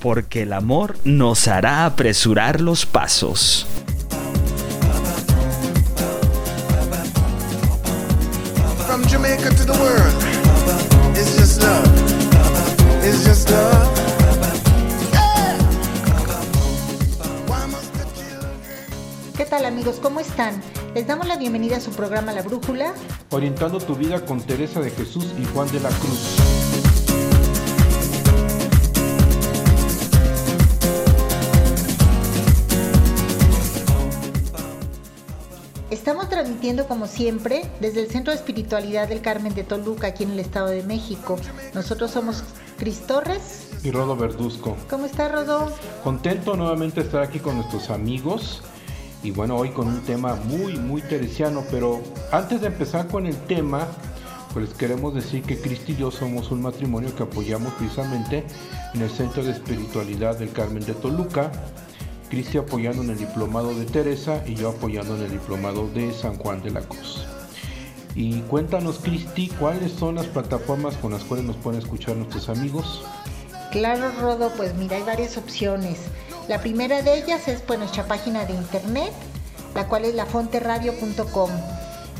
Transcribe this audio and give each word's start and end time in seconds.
Porque 0.00 0.42
el 0.42 0.52
amor 0.54 0.96
nos 1.04 1.46
hará 1.46 1.84
apresurar 1.84 2.60
los 2.60 2.86
pasos. 2.86 3.66
From 8.86 9.02
Jamaica 9.04 9.50
to 9.50 9.64
the 9.64 9.72
world, 9.78 10.14
it's 11.16 11.36
just 11.36 11.62
love. 11.62 11.84
It's 13.04 13.24
just 13.24 13.50
love. 13.50 13.88
Yeah. 15.12 15.58
Why 17.46 17.66
must 17.66 17.92
the 17.92 18.04
children 18.16 19.36
¿Qué 19.36 19.44
tal 19.44 19.64
amigos? 19.66 19.98
¿Cómo 20.02 20.20
están? 20.20 20.62
Les 20.94 21.06
damos 21.06 21.28
la 21.28 21.36
bienvenida 21.36 21.76
a 21.76 21.80
su 21.80 21.90
programa 21.92 22.32
La 22.32 22.42
Brújula. 22.42 22.94
Orientando 23.30 23.78
tu 23.78 23.94
vida 23.94 24.24
con 24.24 24.40
Teresa 24.40 24.80
de 24.80 24.90
Jesús 24.90 25.26
y 25.38 25.44
Juan 25.44 25.70
de 25.70 25.80
la 25.80 25.90
Cruz. 25.90 26.59
Transmitiendo 36.30 36.86
como 36.86 37.06
siempre 37.06 37.70
desde 37.80 38.00
el 38.00 38.10
Centro 38.10 38.32
de 38.32 38.38
Espiritualidad 38.38 39.08
del 39.08 39.20
Carmen 39.20 39.54
de 39.54 39.64
Toluca, 39.64 40.06
aquí 40.06 40.24
en 40.24 40.30
el 40.30 40.40
Estado 40.40 40.68
de 40.68 40.82
México. 40.82 41.36
Nosotros 41.74 42.12
somos 42.12 42.42
Cris 42.78 43.00
Torres. 43.06 43.68
Y 43.84 43.90
Rodo 43.90 44.16
Verduzco. 44.16 44.76
¿Cómo 44.88 45.06
está 45.06 45.28
Rodo? 45.28 45.70
Contento 46.02 46.56
nuevamente 46.56 47.00
de 47.00 47.06
estar 47.06 47.22
aquí 47.22 47.40
con 47.40 47.56
nuestros 47.56 47.90
amigos. 47.90 48.62
Y 49.22 49.32
bueno, 49.32 49.56
hoy 49.56 49.70
con 49.70 49.88
un 49.88 50.00
tema 50.02 50.36
muy, 50.36 50.78
muy 50.78 51.02
teresiano. 51.02 51.64
Pero 51.70 52.00
antes 52.32 52.62
de 52.62 52.68
empezar 52.68 53.08
con 53.08 53.26
el 53.26 53.36
tema, 53.46 53.86
pues 54.54 54.72
queremos 54.74 55.14
decir 55.14 55.42
que 55.42 55.60
Cristi 55.60 55.92
y 55.92 55.96
yo 55.96 56.10
somos 56.10 56.50
un 56.50 56.62
matrimonio 56.62 57.14
que 57.14 57.24
apoyamos 57.24 57.72
precisamente 57.74 58.44
en 58.94 59.02
el 59.02 59.10
Centro 59.10 59.44
de 59.44 59.52
Espiritualidad 59.52 60.38
del 60.38 60.52
Carmen 60.52 60.84
de 60.84 60.94
Toluca. 60.94 61.52
Cristi 62.30 62.58
apoyando 62.58 63.02
en 63.02 63.10
el 63.10 63.18
diplomado 63.18 63.74
de 63.74 63.84
Teresa 63.84 64.42
y 64.46 64.54
yo 64.54 64.70
apoyando 64.70 65.16
en 65.16 65.24
el 65.24 65.32
diplomado 65.32 65.88
de 65.88 66.12
San 66.12 66.36
Juan 66.36 66.62
de 66.62 66.70
la 66.70 66.80
Cruz. 66.80 67.26
Y 68.14 68.40
cuéntanos, 68.42 69.00
Cristi, 69.00 69.48
cuáles 69.58 69.92
son 69.92 70.14
las 70.14 70.26
plataformas 70.26 70.96
con 70.96 71.12
las 71.12 71.24
cuales 71.24 71.44
nos 71.44 71.56
pueden 71.56 71.80
escuchar 71.80 72.16
nuestros 72.16 72.48
amigos. 72.48 73.02
Claro, 73.72 74.12
Rodo, 74.20 74.52
pues 74.56 74.74
mira, 74.74 74.96
hay 74.96 75.02
varias 75.02 75.36
opciones. 75.36 75.98
La 76.48 76.60
primera 76.60 77.02
de 77.02 77.18
ellas 77.18 77.46
es 77.48 77.60
pues 77.62 77.78
nuestra 77.78 78.06
página 78.06 78.44
de 78.44 78.54
internet, 78.54 79.12
la 79.74 79.88
cual 79.88 80.04
es 80.04 80.14
lafonteradio.com. 80.14 81.50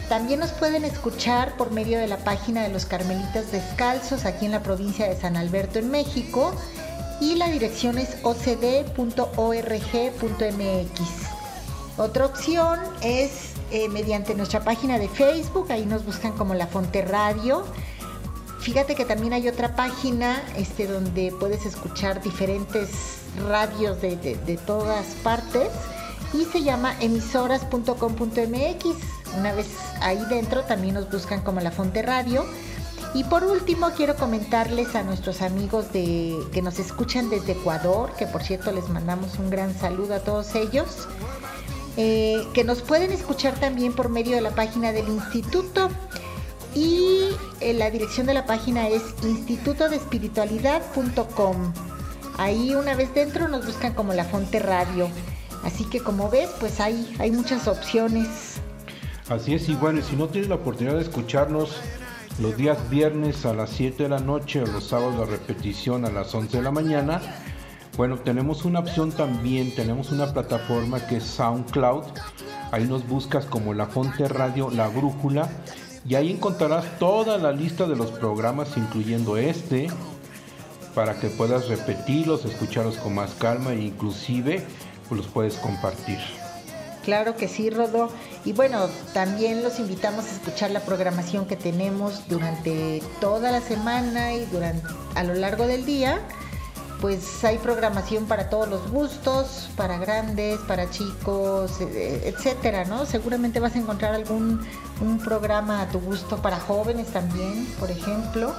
También 0.09 0.41
nos 0.41 0.51
pueden 0.51 0.85
escuchar 0.85 1.57
por 1.57 1.71
medio 1.71 1.99
de 1.99 2.09
la 2.09 2.19
página 2.19 2.65
de 2.65 2.69
los 2.69 2.85
Carmelitas 2.85 3.53
Descalzos 3.53 4.25
aquí 4.25 4.47
en 4.47 4.53
la 4.53 4.63
provincia 4.63 5.09
de 5.09 5.15
San 5.15 5.37
Alberto 5.37 5.79
en 5.79 5.89
México 5.89 6.53
y 7.21 7.35
la 7.37 7.49
dirección 7.49 7.99
es 7.99 8.17
ocd.org.mx. 8.23 8.91
Otra 11.99 12.27
opción 12.27 12.79
es 13.03 13.31
eh, 13.71 13.89
mediante 13.89 14.35
nuestra 14.35 14.61
página 14.65 14.99
de 14.99 15.09
Facebook, 15.09 15.71
ahí 15.71 15.85
nos 15.87 16.05
buscan 16.05 16.33
como 16.33 16.55
La 16.55 16.67
Fonte 16.67 17.03
Radio. 17.03 17.65
Fíjate 18.61 18.95
que 18.95 19.05
también 19.05 19.33
hay 19.33 19.49
otra 19.49 19.75
página 19.77 20.43
este, 20.57 20.87
donde 20.87 21.33
puedes 21.39 21.65
escuchar 21.67 22.23
diferentes 22.23 22.89
radios 23.49 24.01
de, 24.03 24.17
de- 24.17 24.37
de 24.37 24.57
todas 24.59 25.07
partes 25.23 25.69
y 26.35 26.45
se 26.45 26.63
llama 26.63 26.95
emisoras.com.mx. 27.01 28.85
Una 29.39 29.53
vez 29.55 29.67
ahí 30.01 30.23
dentro 30.29 30.63
también 30.65 30.95
nos 30.95 31.11
buscan 31.11 31.41
como 31.43 31.61
La 31.61 31.71
Fonte 31.71 32.03
Radio. 32.03 32.45
Y 33.13 33.25
por 33.25 33.43
último 33.43 33.91
quiero 33.97 34.15
comentarles 34.15 34.95
a 34.95 35.03
nuestros 35.03 35.43
amigos 35.43 35.93
de, 35.93 36.39
que 36.53 36.63
nos 36.63 36.79
escuchan 36.79 37.29
desde 37.29 37.51
Ecuador, 37.53 38.13
que 38.17 38.27
por 38.27 38.45
cierto 38.45 38.71
les 38.71 38.89
mandamos 38.89 39.37
un 39.39 39.51
gran 39.51 39.77
saludo 39.77 40.15
a 40.15 40.21
todos 40.21 40.55
ellos, 40.55 41.09
eh, 41.97 42.47
que 42.55 42.63
nos 42.63 42.83
pueden 42.83 43.11
escuchar 43.11 43.59
también 43.59 43.95
por 43.95 44.11
medio 44.11 44.37
de 44.37 44.43
la 44.43 44.53
página 44.53 44.93
del 44.93 45.09
instituto 45.09 45.91
y 46.73 47.31
eh, 47.61 47.75
la 47.75 47.91
dirección 47.91 48.29
de 48.29 48.35
la 48.35 48.47
página 48.47 48.87
es 48.87 49.03
institutodespiritualidad.com. 49.25 51.73
Ahí 52.39 52.77
una 52.77 52.95
vez 52.95 53.13
dentro 53.13 53.49
nos 53.49 53.67
buscan 53.67 53.93
como 53.93 54.15
La 54.15 54.25
Fonte 54.25 54.61
Radio. 54.61 55.09
Así 55.65 55.85
que 55.85 56.01
como 56.01 56.31
ves, 56.31 56.49
pues 56.61 56.79
hay, 56.79 57.13
hay 57.19 57.33
muchas 57.33 57.67
opciones. 57.67 58.61
Así 59.29 59.55
es, 59.55 59.69
y 59.69 59.75
bueno, 59.75 60.01
si 60.01 60.15
no 60.17 60.29
tienes 60.29 60.49
la 60.49 60.55
oportunidad 60.55 60.95
de 60.95 61.03
escucharnos 61.03 61.77
los 62.39 62.57
días 62.57 62.89
viernes 62.89 63.45
a 63.45 63.55
las 63.55 63.71
7 63.71 64.05
de 64.05 64.09
la 64.09 64.21
noche 64.21 64.63
o 64.63 64.67
los 64.67 64.85
sábados 64.85 65.19
la 65.19 65.27
repetición 65.27 66.05
a 66.05 66.11
las 66.11 66.35
11 66.35 66.57
de 66.57 66.63
la 66.63 66.71
mañana, 66.71 67.21
bueno, 67.97 68.19
tenemos 68.19 68.65
una 68.65 68.81
opción 68.81 69.13
también, 69.13 69.75
tenemos 69.75 70.11
una 70.11 70.33
plataforma 70.33 71.07
que 71.07 71.17
es 71.17 71.25
SoundCloud, 71.25 72.05
ahí 72.73 72.85
nos 72.87 73.07
buscas 73.07 73.45
como 73.45 73.75
La 73.75 73.87
Fonte 73.87 74.27
Radio, 74.29 74.71
La 74.71 74.89
Brújula, 74.89 75.51
y 76.09 76.15
ahí 76.15 76.31
encontrarás 76.31 76.99
toda 76.99 77.37
la 77.37 77.53
lista 77.53 77.87
de 77.87 77.97
los 77.97 78.11
programas, 78.11 78.77
incluyendo 78.77 79.37
este, 79.37 79.89
para 80.95 81.21
que 81.21 81.29
puedas 81.29 81.69
repetirlos, 81.69 82.45
escucharlos 82.45 82.97
con 82.97 83.15
más 83.15 83.35
calma 83.35 83.73
e 83.73 83.83
inclusive 83.83 84.65
pues, 85.09 85.21
los 85.21 85.29
puedes 85.29 85.57
compartir. 85.57 86.19
Claro 87.05 87.37
que 87.37 87.49
sí, 87.49 87.71
Rodo. 87.71 88.11
Y 88.45 88.53
bueno, 88.53 88.89
también 89.15 89.63
los 89.63 89.79
invitamos 89.79 90.27
a 90.27 90.31
escuchar 90.33 90.71
la 90.71 90.81
programación 90.81 91.47
que 91.47 91.57
tenemos 91.57 92.29
durante 92.29 93.03
toda 93.21 93.51
la 93.53 93.61
semana 93.61 94.35
y 94.35 94.45
durante 94.47 94.87
a 95.15 95.25
lo 95.25 95.35
largo 95.35 95.67
del 95.67 95.87
día. 95.87 96.21
Pues 97.01 97.43
hay 97.45 97.57
programación 97.57 98.27
para 98.27 98.51
todos 98.51 98.69
los 98.69 98.91
gustos, 98.91 99.71
para 99.75 99.97
grandes, 99.97 100.59
para 100.61 100.91
chicos, 100.91 101.81
eh, 101.81 102.21
etcétera, 102.27 102.85
¿no? 102.85 103.07
Seguramente 103.07 103.59
vas 103.59 103.75
a 103.75 103.79
encontrar 103.79 104.15
algún 104.15 104.61
un 105.01 105.19
programa 105.19 105.81
a 105.81 105.89
tu 105.89 105.99
gusto 105.99 106.37
para 106.43 106.61
jóvenes 106.61 107.07
también, 107.07 107.65
por 107.79 107.91
ejemplo. 107.91 108.55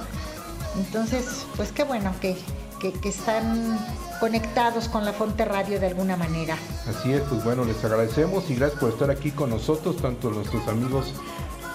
Entonces, 0.76 1.46
pues 1.56 1.70
qué 1.70 1.84
bueno 1.84 2.12
que, 2.20 2.36
que 2.80 3.08
están 3.08 3.78
conectados 4.22 4.88
con 4.88 5.04
la 5.04 5.12
Fonte 5.12 5.44
Radio 5.44 5.80
de 5.80 5.88
alguna 5.88 6.16
manera. 6.16 6.56
Así 6.86 7.12
es, 7.12 7.22
pues 7.22 7.42
bueno, 7.42 7.64
les 7.64 7.84
agradecemos 7.84 8.48
y 8.50 8.54
gracias 8.54 8.78
por 8.78 8.90
estar 8.90 9.10
aquí 9.10 9.32
con 9.32 9.50
nosotros, 9.50 9.96
tanto 9.96 10.30
nuestros 10.30 10.68
amigos 10.68 11.12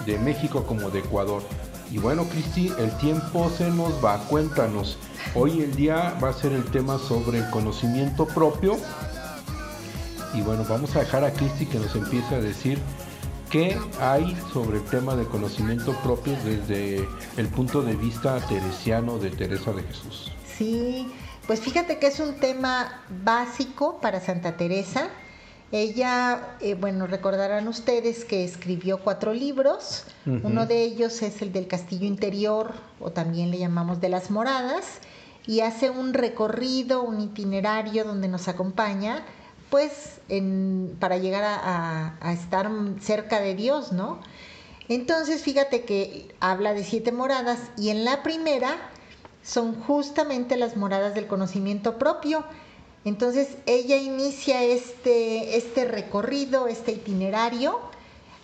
de 0.05 0.17
México 0.17 0.63
como 0.63 0.89
de 0.89 0.99
Ecuador. 0.99 1.41
Y 1.91 1.97
bueno, 1.97 2.23
Cristi, 2.23 2.71
el 2.79 2.89
tiempo 2.99 3.51
se 3.57 3.69
nos 3.69 4.01
va, 4.01 4.19
cuéntanos. 4.29 4.97
Hoy 5.35 5.59
el 5.59 5.75
día 5.75 6.17
va 6.23 6.29
a 6.29 6.33
ser 6.33 6.53
el 6.53 6.63
tema 6.71 6.97
sobre 6.99 7.39
el 7.39 7.49
conocimiento 7.49 8.25
propio. 8.25 8.77
Y 10.33 10.41
bueno, 10.41 10.65
vamos 10.69 10.95
a 10.95 10.99
dejar 10.99 11.25
a 11.25 11.33
Cristi 11.33 11.65
que 11.65 11.79
nos 11.79 11.97
empiece 11.97 12.33
a 12.33 12.39
decir 12.39 12.79
qué 13.49 13.77
hay 13.99 14.37
sobre 14.53 14.77
el 14.77 14.85
tema 14.85 15.17
del 15.17 15.27
conocimiento 15.27 15.91
propio 16.01 16.33
desde 16.45 17.05
el 17.35 17.47
punto 17.49 17.81
de 17.81 17.97
vista 17.97 18.39
teresiano 18.47 19.19
de 19.19 19.31
Teresa 19.31 19.73
de 19.73 19.83
Jesús. 19.83 20.31
Sí, 20.57 21.11
pues 21.47 21.61
fíjate 21.61 21.97
que 21.97 22.07
es 22.07 22.19
un 22.19 22.35
tema 22.35 23.01
básico 23.23 23.99
para 24.01 24.19
Santa 24.19 24.57
Teresa. 24.57 25.07
Ella, 25.71 26.55
eh, 26.61 26.75
bueno, 26.75 27.07
recordarán 27.07 27.67
ustedes 27.67 28.23
que 28.25 28.43
escribió 28.43 28.99
cuatro 28.99 29.33
libros. 29.33 30.05
Uno 30.25 30.65
de 30.65 30.83
ellos 30.83 31.21
es 31.21 31.41
el 31.41 31.51
del 31.51 31.67
Castillo 31.67 32.05
Interior, 32.05 32.73
o 32.99 33.11
también 33.11 33.51
le 33.51 33.57
llamamos 33.57 33.99
de 33.99 34.09
las 34.09 34.29
Moradas, 34.31 34.85
y 35.45 35.61
hace 35.61 35.89
un 35.89 36.13
recorrido, 36.13 37.01
un 37.03 37.19
itinerario 37.21 38.03
donde 38.05 38.27
nos 38.27 38.47
acompaña, 38.47 39.23
pues, 39.69 40.19
en- 40.29 40.95
para 40.99 41.17
llegar 41.17 41.43
a, 41.43 41.55
a- 41.55 42.17
a 42.21 42.33
estar 42.33 42.69
cerca 43.01 43.39
de 43.39 43.55
Dios, 43.55 43.91
¿no? 43.93 44.19
Entonces, 44.89 45.43
fíjate 45.43 45.83
que 45.83 46.33
habla 46.39 46.73
de 46.73 46.83
siete 46.85 47.11
moradas, 47.11 47.59
y 47.77 47.89
en 47.89 48.05
la 48.05 48.23
primera 48.23 48.77
son 49.47 49.75
justamente 49.75 50.57
las 50.57 50.75
moradas 50.75 51.15
del 51.15 51.25
conocimiento 51.25 51.97
propio. 51.97 52.43
Entonces 53.05 53.57
ella 53.65 53.95
inicia 53.95 54.61
este, 54.63 55.55
este 55.55 55.85
recorrido, 55.85 56.67
este 56.67 56.91
itinerario, 56.91 57.79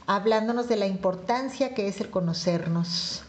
hablándonos 0.07 0.69
de 0.69 0.77
la 0.77 0.87
importancia 0.87 1.73
que 1.73 1.89
es 1.89 1.99
el 1.99 2.09
conocernos. 2.09 3.25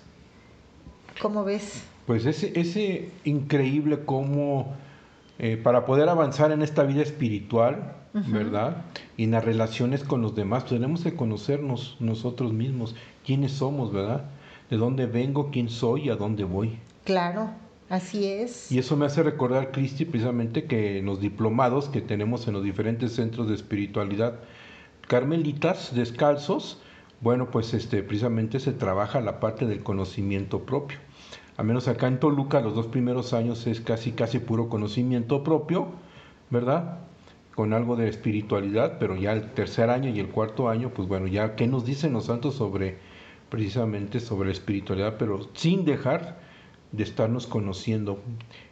¿Cómo 1.20 1.42
ves? 1.42 1.82
Pues 2.06 2.26
ese, 2.26 2.52
ese 2.54 3.10
increíble 3.24 4.04
cómo 4.04 4.76
eh, 5.40 5.56
para 5.56 5.84
poder 5.84 6.08
avanzar 6.08 6.52
en 6.52 6.62
esta 6.62 6.84
vida 6.84 7.02
espiritual, 7.02 7.96
¿verdad? 8.12 8.84
Y 9.16 9.24
en 9.24 9.32
las 9.32 9.44
relaciones 9.44 10.04
con 10.04 10.22
los 10.22 10.36
demás, 10.36 10.66
tenemos 10.66 11.02
que 11.02 11.16
conocernos 11.16 11.96
nosotros 11.98 12.52
mismos, 12.52 12.94
quiénes 13.26 13.50
somos, 13.50 13.92
¿verdad? 13.92 14.26
De 14.70 14.76
dónde 14.76 15.06
vengo, 15.06 15.50
quién 15.50 15.68
soy 15.68 16.02
y 16.02 16.10
a 16.10 16.14
dónde 16.14 16.44
voy. 16.44 16.78
Claro, 17.02 17.50
así 17.88 18.26
es. 18.26 18.70
Y 18.70 18.78
eso 18.78 18.96
me 18.96 19.06
hace 19.06 19.22
recordar, 19.22 19.70
Cristi, 19.70 20.04
precisamente 20.04 20.64
que 20.64 20.98
en 20.98 21.06
los 21.06 21.20
diplomados 21.20 21.88
que 21.88 22.00
tenemos 22.00 22.46
en 22.46 22.54
los 22.54 22.64
diferentes 22.64 23.12
centros 23.12 23.48
de 23.48 23.54
espiritualidad, 23.54 24.40
carmelitas 25.06 25.94
descalzos, 25.94 26.80
bueno, 27.20 27.50
pues 27.50 27.74
este, 27.74 28.02
precisamente 28.02 28.60
se 28.60 28.72
trabaja 28.72 29.20
la 29.20 29.40
parte 29.40 29.66
del 29.66 29.82
conocimiento 29.82 30.60
propio. 30.64 30.98
A 31.56 31.62
menos 31.62 31.88
acá 31.88 32.08
en 32.08 32.20
Toluca, 32.20 32.60
los 32.60 32.74
dos 32.74 32.86
primeros 32.86 33.32
años 33.32 33.66
es 33.66 33.80
casi, 33.80 34.12
casi 34.12 34.40
puro 34.40 34.68
conocimiento 34.68 35.44
propio, 35.44 35.88
¿verdad? 36.50 36.98
con 37.54 37.72
algo 37.72 37.96
de 37.96 38.08
espiritualidad, 38.08 38.98
pero 38.98 39.16
ya 39.16 39.32
el 39.32 39.52
tercer 39.52 39.90
año 39.90 40.10
y 40.10 40.18
el 40.18 40.28
cuarto 40.28 40.68
año, 40.68 40.90
pues 40.90 41.06
bueno, 41.06 41.26
ya 41.26 41.54
qué 41.54 41.66
nos 41.66 41.84
dicen 41.84 42.12
los 42.12 42.26
santos 42.26 42.54
sobre 42.54 42.98
precisamente 43.48 44.18
sobre 44.18 44.46
la 44.48 44.52
espiritualidad, 44.52 45.16
pero 45.18 45.48
sin 45.54 45.84
dejar 45.84 46.40
de 46.96 47.02
estarnos 47.02 47.46
conociendo. 47.46 48.18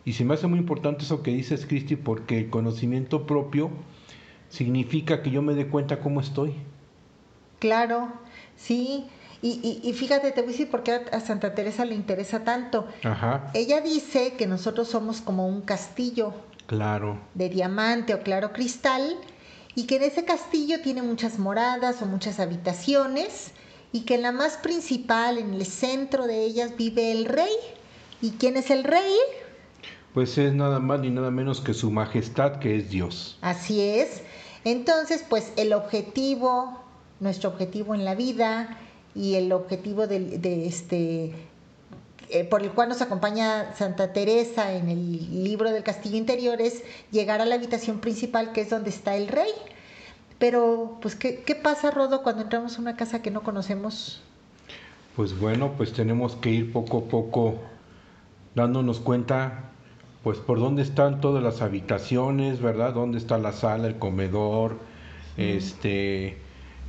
Y 0.05 0.13
se 0.15 0.25
me 0.25 0.35
hace 0.35 0.47
muy 0.47 0.59
importante 0.59 1.05
eso 1.05 1.23
que 1.23 1.33
dices, 1.33 1.67
Cristi, 1.67 1.97
porque 1.97 2.39
el 2.39 2.51
conocimiento 2.51 3.27
propio 3.27 3.71
significa 4.49 5.23
que 5.23 5.31
yo 5.31 5.43
me 5.43 5.55
dé 5.55 5.67
cuenta 5.69 6.01
cómo 6.01 6.21
estoy. 6.21 6.55
Claro, 7.59 8.13
sí. 8.57 9.07
Y, 9.41 9.81
y, 9.83 9.93
fíjate, 9.93 10.31
te 10.31 10.41
voy 10.41 10.51
a 10.51 10.53
decir 10.53 10.71
por 10.71 10.85
qué 10.85 11.01
a 11.11 11.19
Santa 11.21 11.53
Teresa 11.55 11.85
le 11.85 11.97
interesa 11.97 12.45
tanto. 12.45 12.87
Ajá. 13.03 13.51
Ella 13.55 13.81
dice 13.81 14.35
que 14.35 14.47
nosotros 14.47 14.89
somos 14.89 15.21
como 15.21 15.49
un 15.49 15.63
castillo 15.63 16.33
Claro. 16.67 17.19
de 17.35 17.49
diamante 17.49 18.15
o 18.15 18.23
claro 18.23 18.53
cristal 18.53 19.17
y 19.75 19.87
que 19.87 19.97
en 19.97 20.05
ese 20.05 20.25
castillo 20.25 20.81
tiene 20.81 21.03
muchas 21.03 21.41
moradas 21.41 22.03
o 22.03 22.07
muchas 22.07 22.39
habitaciones 22.39 23.51
y 23.91 24.03
que 24.03 24.15
en 24.15 24.23
la 24.23 24.31
más 24.33 24.59
principal, 24.59 25.39
en 25.39 25.55
el 25.55 25.67
centro 25.67 26.27
de 26.29 26.45
ellas, 26.45 26.77
vive 26.77 27.11
el 27.11 27.25
rey. 27.25 27.53
¿Y 28.23 28.31
quién 28.31 28.57
es 28.57 28.71
el 28.71 28.85
rey? 28.85 29.13
Pues 30.15 30.39
es 30.39 30.55
nada 30.55 30.79
más 30.79 31.01
ni 31.01 31.11
nada 31.11 31.31
menos 31.31 31.61
que 31.61 31.75
su 31.75 31.91
majestad, 31.91 32.61
que 32.61 32.77
es 32.77 32.89
Dios. 32.89 33.37
Así 33.43 33.81
es. 33.81 34.23
Entonces, 34.65 35.25
pues 35.29 35.53
el 35.57 35.73
objetivo, 35.73 36.81
nuestro 37.21 37.51
objetivo 37.51 37.95
en 37.95 38.05
la 38.05 38.15
vida 38.15 38.79
y 39.15 39.35
el 39.35 39.53
objetivo 39.53 40.07
de, 40.07 40.39
de 40.39 40.67
este 40.67 41.35
eh, 42.35 42.45
por 42.45 42.63
el 42.63 42.71
cual 42.71 42.89
nos 42.89 43.03
acompaña 43.03 43.75
Santa 43.75 44.13
Teresa 44.15 44.73
en 44.73 44.89
el 44.89 45.45
libro 45.45 45.71
del 45.71 45.83
Castillo 45.83 46.17
Interior 46.17 46.63
es 46.63 46.83
llegar 47.11 47.43
a 47.43 47.45
la 47.45 47.57
habitación 47.57 48.01
principal 48.01 48.53
que 48.53 48.63
es 48.63 48.71
donde 48.71 48.89
está 48.89 49.17
el 49.17 49.29
rey. 49.29 49.51
Pero, 50.39 50.99
pues, 51.03 51.15
¿qué, 51.15 51.43
qué 51.45 51.55
pasa, 51.55 51.91
Rodo, 51.91 52.23
cuando 52.23 52.43
entramos 52.43 52.79
a 52.79 52.81
una 52.81 52.97
casa 52.97 53.21
que 53.21 53.31
no 53.31 53.43
conocemos? 53.43 54.23
Pues 55.15 55.39
bueno, 55.39 55.75
pues 55.77 55.93
tenemos 55.93 56.37
que 56.37 56.51
ir 56.51 56.73
poco 56.73 56.99
a 56.99 57.03
poco 57.03 57.59
dándonos 58.55 59.01
cuenta, 59.01 59.71
pues, 60.23 60.39
por 60.39 60.59
dónde 60.61 60.83
están 60.83 61.21
todas 61.21 61.43
las 61.43 61.63
habitaciones, 61.63 62.61
¿verdad? 62.61 62.95
¿Dónde 62.95 63.19
está 63.19 63.39
la 63.39 63.53
sala, 63.53 63.89
el 63.89 63.99
comedor, 63.99 64.77
este 65.37 66.37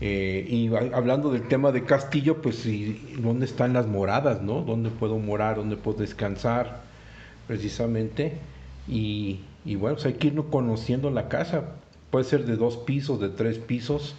eh, 0.06 0.45
y 0.50 0.68
hablando 0.94 1.31
del 1.31 1.48
tema 1.48 1.71
de 1.71 1.86
Castillo, 1.86 2.42
pues 2.42 2.68
dónde 3.19 3.45
están 3.45 3.71
las 3.71 3.88
moradas, 3.88 4.42
¿no? 4.42 4.62
¿Dónde 4.62 4.89
puedo 4.89 5.18
morar? 5.18 5.56
¿Dónde 5.56 5.77
puedo 5.77 6.00
descansar? 6.00 6.81
Precisamente. 7.48 8.33
Y, 8.86 9.39
bueno, 9.65 9.95
pues 9.95 10.06
hay 10.06 10.15
que 10.15 10.27
ir 10.27 10.36
conociendo 10.51 11.10
la 11.10 11.30
casa. 11.30 11.75
Puede 12.12 12.25
ser 12.25 12.45
de 12.45 12.57
dos 12.57 12.75
pisos, 12.75 13.21
de 13.21 13.30
tres 13.30 13.60
pisos. 13.60 14.15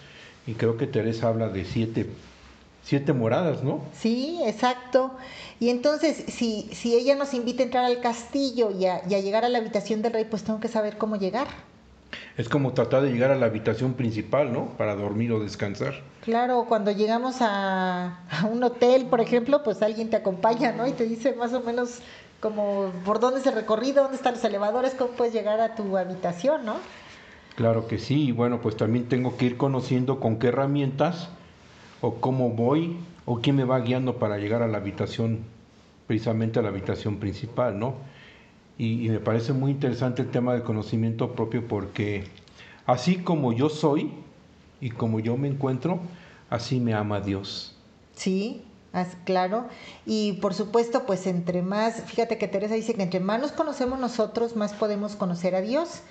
Y 0.47 0.55
creo 0.55 0.79
que 0.79 0.87
Teresa 0.87 1.29
habla 1.29 1.51
de 1.51 1.67
siete, 1.67 2.09
siete 2.85 3.13
moradas, 3.13 3.63
¿no? 3.63 3.81
Sí, 3.93 4.41
exacto. 4.45 5.13
Y 5.59 5.71
entonces, 5.71 6.25
si, 6.29 6.69
si 6.73 6.95
ella 6.95 7.17
nos 7.17 7.35
invita 7.35 7.63
a 7.63 7.67
entrar 7.67 7.85
al 7.85 8.01
castillo 8.01 8.71
y 8.71 8.87
a 8.87 9.03
llegar 9.03 9.45
a 9.45 9.49
la 9.49 9.59
habitación 9.59 10.03
del 10.03 10.13
rey, 10.13 10.25
pues 10.25 10.45
tengo 10.45 10.61
que 10.61 10.69
saber 10.69 10.99
cómo 10.99 11.17
llegar. 11.17 11.49
Es 12.37 12.49
como 12.49 12.73
tratar 12.73 13.03
de 13.03 13.13
llegar 13.13 13.31
a 13.31 13.37
la 13.37 13.47
habitación 13.47 13.95
principal, 13.95 14.53
¿no? 14.53 14.71
Para 14.77 14.97
dormir 14.97 15.33
o 15.33 15.41
descansar. 15.41 15.95
Claro, 16.23 16.67
cuando 16.69 16.91
llegamos 16.91 17.37
a, 17.41 18.21
un 18.51 18.63
hotel, 18.65 19.07
por 19.07 19.21
ejemplo, 19.21 19.63
pues 19.63 19.83
alguien 19.83 20.11
te 20.11 20.17
acompaña, 20.17 20.73
¿no? 20.73 20.87
Y 20.87 20.93
te 20.93 21.05
dice 21.05 21.35
más 21.35 21.53
o 21.53 21.61
menos 21.61 22.01
como 22.41 22.91
por 23.05 23.21
dónde 23.21 23.41
es 23.41 23.47
el 23.47 23.55
recorrido, 23.55 24.03
dónde 24.03 24.17
están 24.17 24.35
los 24.35 24.45
elevadores, 24.45 24.95
cómo 24.95 25.13
puedes 25.13 25.33
llegar 25.33 25.61
a 25.61 25.75
tu 25.75 25.97
habitación, 25.97 26.65
¿no? 26.65 26.77
Claro 27.55 27.87
que 27.87 27.99
sí, 27.99 28.25
y 28.25 28.33
bueno, 28.33 28.61
pues 28.61 28.77
también 28.77 29.09
tengo 29.09 29.37
que 29.37 29.47
ir 29.47 29.57
conociendo 29.57 30.19
con 30.19 30.39
qué 30.39 30.49
herramientas 30.49 31.29
o 32.05 32.17
cómo 32.21 32.51
voy 32.51 32.99
o 33.25 33.41
quién 33.41 33.57
me 33.57 33.65
va 33.65 33.81
guiando 33.81 34.19
para 34.19 34.37
llegar 34.37 34.63
a 34.63 34.69
la 34.69 34.77
habitación, 34.77 35.41
precisamente 36.07 36.59
a 36.59 36.63
la 36.63 36.69
habitación 36.69 37.17
principal, 37.17 37.79
¿no? 37.79 37.95
Y, 38.77 39.09
me 39.09 39.21
parece 39.21 39.53
muy 39.53 39.71
interesante 39.71 40.21
el 40.21 40.31
tema 40.31 40.53
del 40.53 40.65
conocimiento 40.65 41.33
propio 41.33 41.67
porque 41.67 42.25
así 42.87 43.17
como 43.17 43.53
yo 43.53 43.71
soy 43.71 44.13
y 44.81 44.91
como 44.91 45.21
yo 45.21 45.39
me 45.39 45.49
encuentro, 45.49 46.01
así 46.51 46.79
me 46.79 46.93
ama 46.93 47.21
Dios. 47.21 47.75
Sí, 48.15 48.63
claro. 49.25 49.69
Y 50.05 50.35
por 50.35 50.53
supuesto, 50.53 51.07
pues 51.07 51.27
entre 51.27 51.63
más, 51.63 52.03
fíjate 52.03 52.37
que 52.37 52.49
Teresa 52.49 52.75
dice 52.75 52.95
que 52.95 53.03
entre 53.03 53.21
más 53.21 53.41
nos 53.41 53.53
conocemos 53.53 53.99
nosotros, 53.99 54.57
más 54.57 54.75
podemos 54.75 55.17
conocer 55.17 55.55
a 55.55 55.63
Dios. 55.63 56.03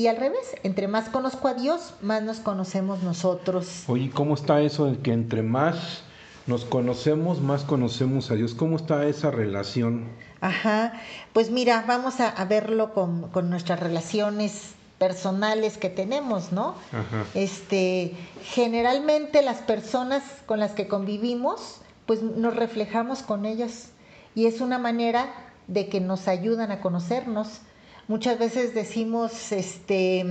Y 0.00 0.06
al 0.06 0.16
revés, 0.16 0.56
entre 0.62 0.88
más 0.88 1.10
conozco 1.10 1.46
a 1.46 1.52
Dios, 1.52 1.92
más 2.00 2.22
nos 2.22 2.38
conocemos 2.38 3.02
nosotros. 3.02 3.84
Oye, 3.86 4.08
¿cómo 4.08 4.32
está 4.32 4.62
eso 4.62 4.86
de 4.86 4.96
que 4.96 5.12
entre 5.12 5.42
más 5.42 6.04
nos 6.46 6.64
conocemos, 6.64 7.42
más 7.42 7.64
conocemos 7.64 8.30
a 8.30 8.34
Dios? 8.34 8.54
¿Cómo 8.54 8.76
está 8.76 9.04
esa 9.04 9.30
relación? 9.30 10.08
Ajá, 10.40 10.94
pues 11.34 11.50
mira, 11.50 11.84
vamos 11.86 12.18
a, 12.20 12.42
verlo 12.46 12.94
con, 12.94 13.28
con, 13.28 13.50
nuestras 13.50 13.78
relaciones 13.78 14.70
personales 14.96 15.76
que 15.76 15.90
tenemos, 15.90 16.50
¿no? 16.50 16.76
Ajá. 16.92 17.26
Este, 17.34 18.14
generalmente 18.42 19.42
las 19.42 19.58
personas 19.58 20.22
con 20.46 20.60
las 20.60 20.70
que 20.70 20.88
convivimos, 20.88 21.82
pues 22.06 22.22
nos 22.22 22.56
reflejamos 22.56 23.20
con 23.20 23.44
ellas 23.44 23.90
y 24.34 24.46
es 24.46 24.62
una 24.62 24.78
manera 24.78 25.26
de 25.66 25.90
que 25.90 26.00
nos 26.00 26.26
ayudan 26.26 26.70
a 26.70 26.80
conocernos. 26.80 27.60
Muchas 28.10 28.40
veces 28.40 28.74
decimos, 28.74 29.52
este, 29.52 30.26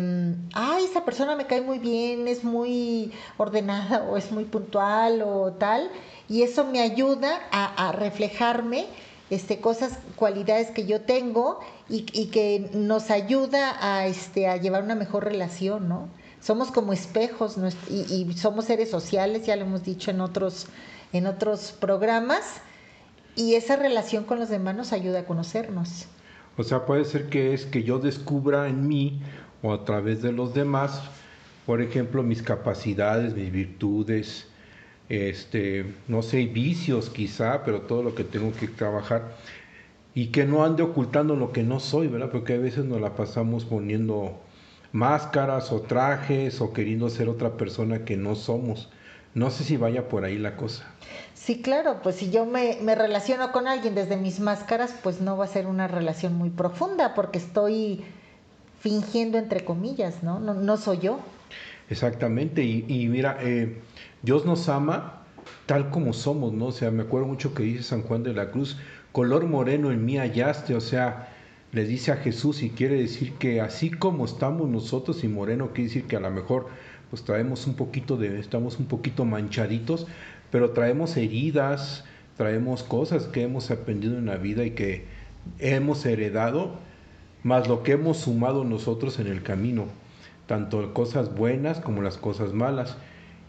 ay, 0.53 0.83
esa 0.83 1.05
persona 1.05 1.37
me 1.37 1.47
cae 1.47 1.61
muy 1.61 1.79
bien, 1.79 2.27
es 2.27 2.43
muy 2.43 3.13
ordenada 3.37 4.03
o 4.03 4.17
es 4.17 4.33
muy 4.33 4.43
puntual 4.43 5.21
o 5.21 5.53
tal, 5.53 5.89
y 6.27 6.41
eso 6.41 6.65
me 6.65 6.81
ayuda 6.81 7.39
a, 7.53 7.93
reflejarme 7.93 8.87
este, 9.29 9.61
cosas, 9.61 9.97
cualidades 10.17 10.71
que 10.71 10.87
yo 10.87 11.03
tengo 11.03 11.61
y, 11.87 12.01
que 12.03 12.69
nos 12.73 13.11
ayuda 13.11 13.77
a, 13.79 14.07
este, 14.07 14.49
a 14.49 14.57
llevar 14.57 14.83
una 14.83 14.95
mejor 14.95 15.23
relación, 15.23 15.87
¿no? 15.87 16.09
Somos 16.41 16.71
como 16.71 16.91
espejos 16.91 17.55
y, 17.89 18.33
somos 18.33 18.65
seres 18.65 18.91
sociales, 18.91 19.45
ya 19.45 19.55
lo 19.55 19.61
hemos 19.61 19.85
dicho 19.85 20.11
en 20.11 20.19
otros, 20.19 20.67
en 21.13 21.27
otros 21.27 21.73
programas, 21.79 22.43
y 23.37 23.55
esa 23.55 23.77
relación 23.77 24.25
con 24.25 24.37
los 24.37 24.49
demás 24.49 24.75
nos 24.75 24.91
ayuda 24.91 25.19
a 25.21 25.25
conocernos. 25.25 26.07
O 26.59 26.63
sea, 26.65 26.85
puede 26.85 27.05
ser 27.05 27.29
que 27.29 27.53
es 27.53 27.65
que 27.65 27.83
yo 27.83 27.99
descubra 27.99 28.67
en 28.67 28.85
mí 28.85 29.21
o 29.61 29.71
a 29.71 29.85
través 29.85 30.21
de 30.21 30.33
los 30.33 30.53
demás, 30.53 31.01
por 31.65 31.81
ejemplo, 31.81 32.21
mis 32.21 32.41
capacidades, 32.41 33.33
mis 33.33 33.49
virtudes, 33.49 34.45
este, 35.07 35.85
no 36.09 36.21
sé, 36.21 36.47
vicios 36.47 37.09
quizá, 37.11 37.63
pero 37.63 37.83
todo 37.83 38.03
lo 38.03 38.13
que 38.13 38.25
tengo 38.25 38.51
que 38.51 38.67
trabajar 38.67 39.37
y 40.13 40.27
que 40.27 40.43
no 40.43 40.65
ande 40.65 40.83
ocultando 40.83 41.37
lo 41.37 41.53
que 41.53 41.63
no 41.63 41.79
soy, 41.79 42.07
¿verdad? 42.09 42.29
Porque 42.29 42.55
a 42.55 42.57
veces 42.57 42.83
nos 42.83 42.99
la 42.99 43.15
pasamos 43.15 43.63
poniendo 43.63 44.37
máscaras 44.91 45.71
o 45.71 45.79
trajes 45.79 46.59
o 46.59 46.73
queriendo 46.73 47.09
ser 47.09 47.29
otra 47.29 47.55
persona 47.55 48.03
que 48.03 48.17
no 48.17 48.35
somos. 48.35 48.89
No 49.33 49.51
sé 49.51 49.63
si 49.63 49.77
vaya 49.77 50.07
por 50.07 50.25
ahí 50.25 50.37
la 50.37 50.55
cosa. 50.55 50.85
Sí, 51.33 51.61
claro, 51.61 51.99
pues 52.03 52.15
si 52.15 52.31
yo 52.31 52.45
me, 52.45 52.77
me, 52.81 52.95
relaciono 52.95 53.51
con 53.51 53.67
alguien 53.67 53.95
desde 53.95 54.17
mis 54.17 54.39
máscaras, 54.39 54.93
pues 55.01 55.21
no 55.21 55.37
va 55.37 55.45
a 55.45 55.47
ser 55.47 55.67
una 55.67 55.87
relación 55.87 56.35
muy 56.35 56.49
profunda 56.49 57.15
porque 57.15 57.39
estoy 57.39 58.03
fingiendo 58.79 59.37
entre 59.37 59.63
comillas, 59.63 60.23
¿no? 60.23 60.39
No, 60.39 60.53
no 60.53 60.77
soy 60.77 60.99
yo. 60.99 61.19
Exactamente, 61.89 62.63
y, 62.63 62.85
y 62.87 63.07
mira, 63.07 63.37
eh, 63.41 63.81
Dios 64.21 64.45
nos 64.45 64.69
ama 64.69 65.23
tal 65.65 65.89
como 65.89 66.13
somos, 66.13 66.53
¿no? 66.53 66.67
O 66.67 66.71
sea, 66.71 66.91
me 66.91 67.03
acuerdo 67.03 67.27
mucho 67.27 67.53
que 67.53 67.63
dice 67.63 67.83
San 67.83 68.03
Juan 68.03 68.23
de 68.23 68.33
la 68.33 68.51
Cruz, 68.51 68.77
color 69.11 69.45
moreno 69.45 69.91
en 69.91 70.05
mí 70.05 70.17
hallaste, 70.17 70.75
o 70.75 70.81
sea, 70.81 71.29
le 71.71 71.85
dice 71.85 72.11
a 72.11 72.17
Jesús 72.17 72.63
y 72.63 72.71
quiere 72.71 72.95
decir 72.95 73.33
que 73.33 73.61
así 73.61 73.91
como 73.91 74.25
estamos 74.25 74.67
nosotros 74.69 75.23
y 75.23 75.27
moreno 75.27 75.67
quiere 75.67 75.83
decir 75.83 76.05
que 76.05 76.15
a 76.15 76.19
lo 76.19 76.31
mejor 76.31 76.67
pues 77.09 77.23
traemos 77.23 77.67
un 77.67 77.75
poquito 77.75 78.17
de, 78.17 78.39
estamos 78.39 78.79
un 78.79 78.85
poquito 78.85 79.25
manchaditos, 79.25 80.07
pero 80.51 80.71
traemos 80.71 81.17
heridas, 81.17 82.05
traemos 82.37 82.83
cosas 82.83 83.25
que 83.25 83.43
hemos 83.43 83.71
aprendido 83.71 84.17
en 84.17 84.25
la 84.27 84.37
vida 84.37 84.65
y 84.65 84.71
que 84.71 85.05
hemos 85.59 86.05
heredado 86.05 86.77
más 87.43 87.67
lo 87.67 87.83
que 87.83 87.93
hemos 87.93 88.17
sumado 88.17 88.63
nosotros 88.63 89.19
en 89.19 89.27
el 89.27 89.43
camino, 89.43 89.85
tanto 90.45 90.93
cosas 90.93 91.35
buenas 91.35 91.79
como 91.79 92.01
las 92.01 92.17
cosas 92.17 92.53
malas. 92.53 92.97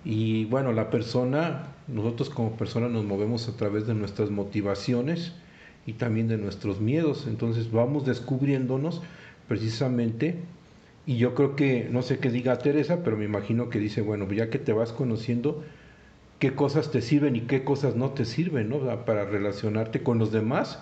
Y 0.04 0.46
bueno, 0.46 0.72
la 0.72 0.90
persona, 0.90 1.74
nosotros 1.88 2.30
como 2.30 2.52
personas 2.52 2.90
nos 2.90 3.04
movemos 3.04 3.48
a 3.48 3.56
través 3.56 3.86
de 3.86 3.94
nuestras 3.94 4.30
motivaciones 4.30 5.32
y 5.86 5.94
también 5.94 6.28
de 6.28 6.38
nuestros 6.38 6.80
miedos. 6.80 7.26
Entonces 7.26 7.70
vamos 7.70 8.06
descubriéndonos 8.06 9.02
precisamente. 9.48 10.38
Y 11.06 11.16
yo 11.16 11.34
creo 11.34 11.56
que, 11.56 11.88
no 11.90 12.02
sé 12.02 12.18
qué 12.18 12.30
diga 12.30 12.58
Teresa, 12.58 13.02
pero 13.02 13.16
me 13.16 13.24
imagino 13.24 13.70
que 13.70 13.78
dice, 13.78 14.00
bueno, 14.00 14.30
ya 14.32 14.50
que 14.50 14.58
te 14.58 14.72
vas 14.72 14.92
conociendo, 14.92 15.64
qué 16.38 16.54
cosas 16.54 16.90
te 16.90 17.02
sirven 17.02 17.36
y 17.36 17.42
qué 17.42 17.64
cosas 17.64 17.96
no 17.96 18.10
te 18.10 18.24
sirven, 18.24 18.68
¿no? 18.68 19.04
Para 19.04 19.24
relacionarte 19.24 20.02
con 20.02 20.18
los 20.18 20.32
demás 20.32 20.78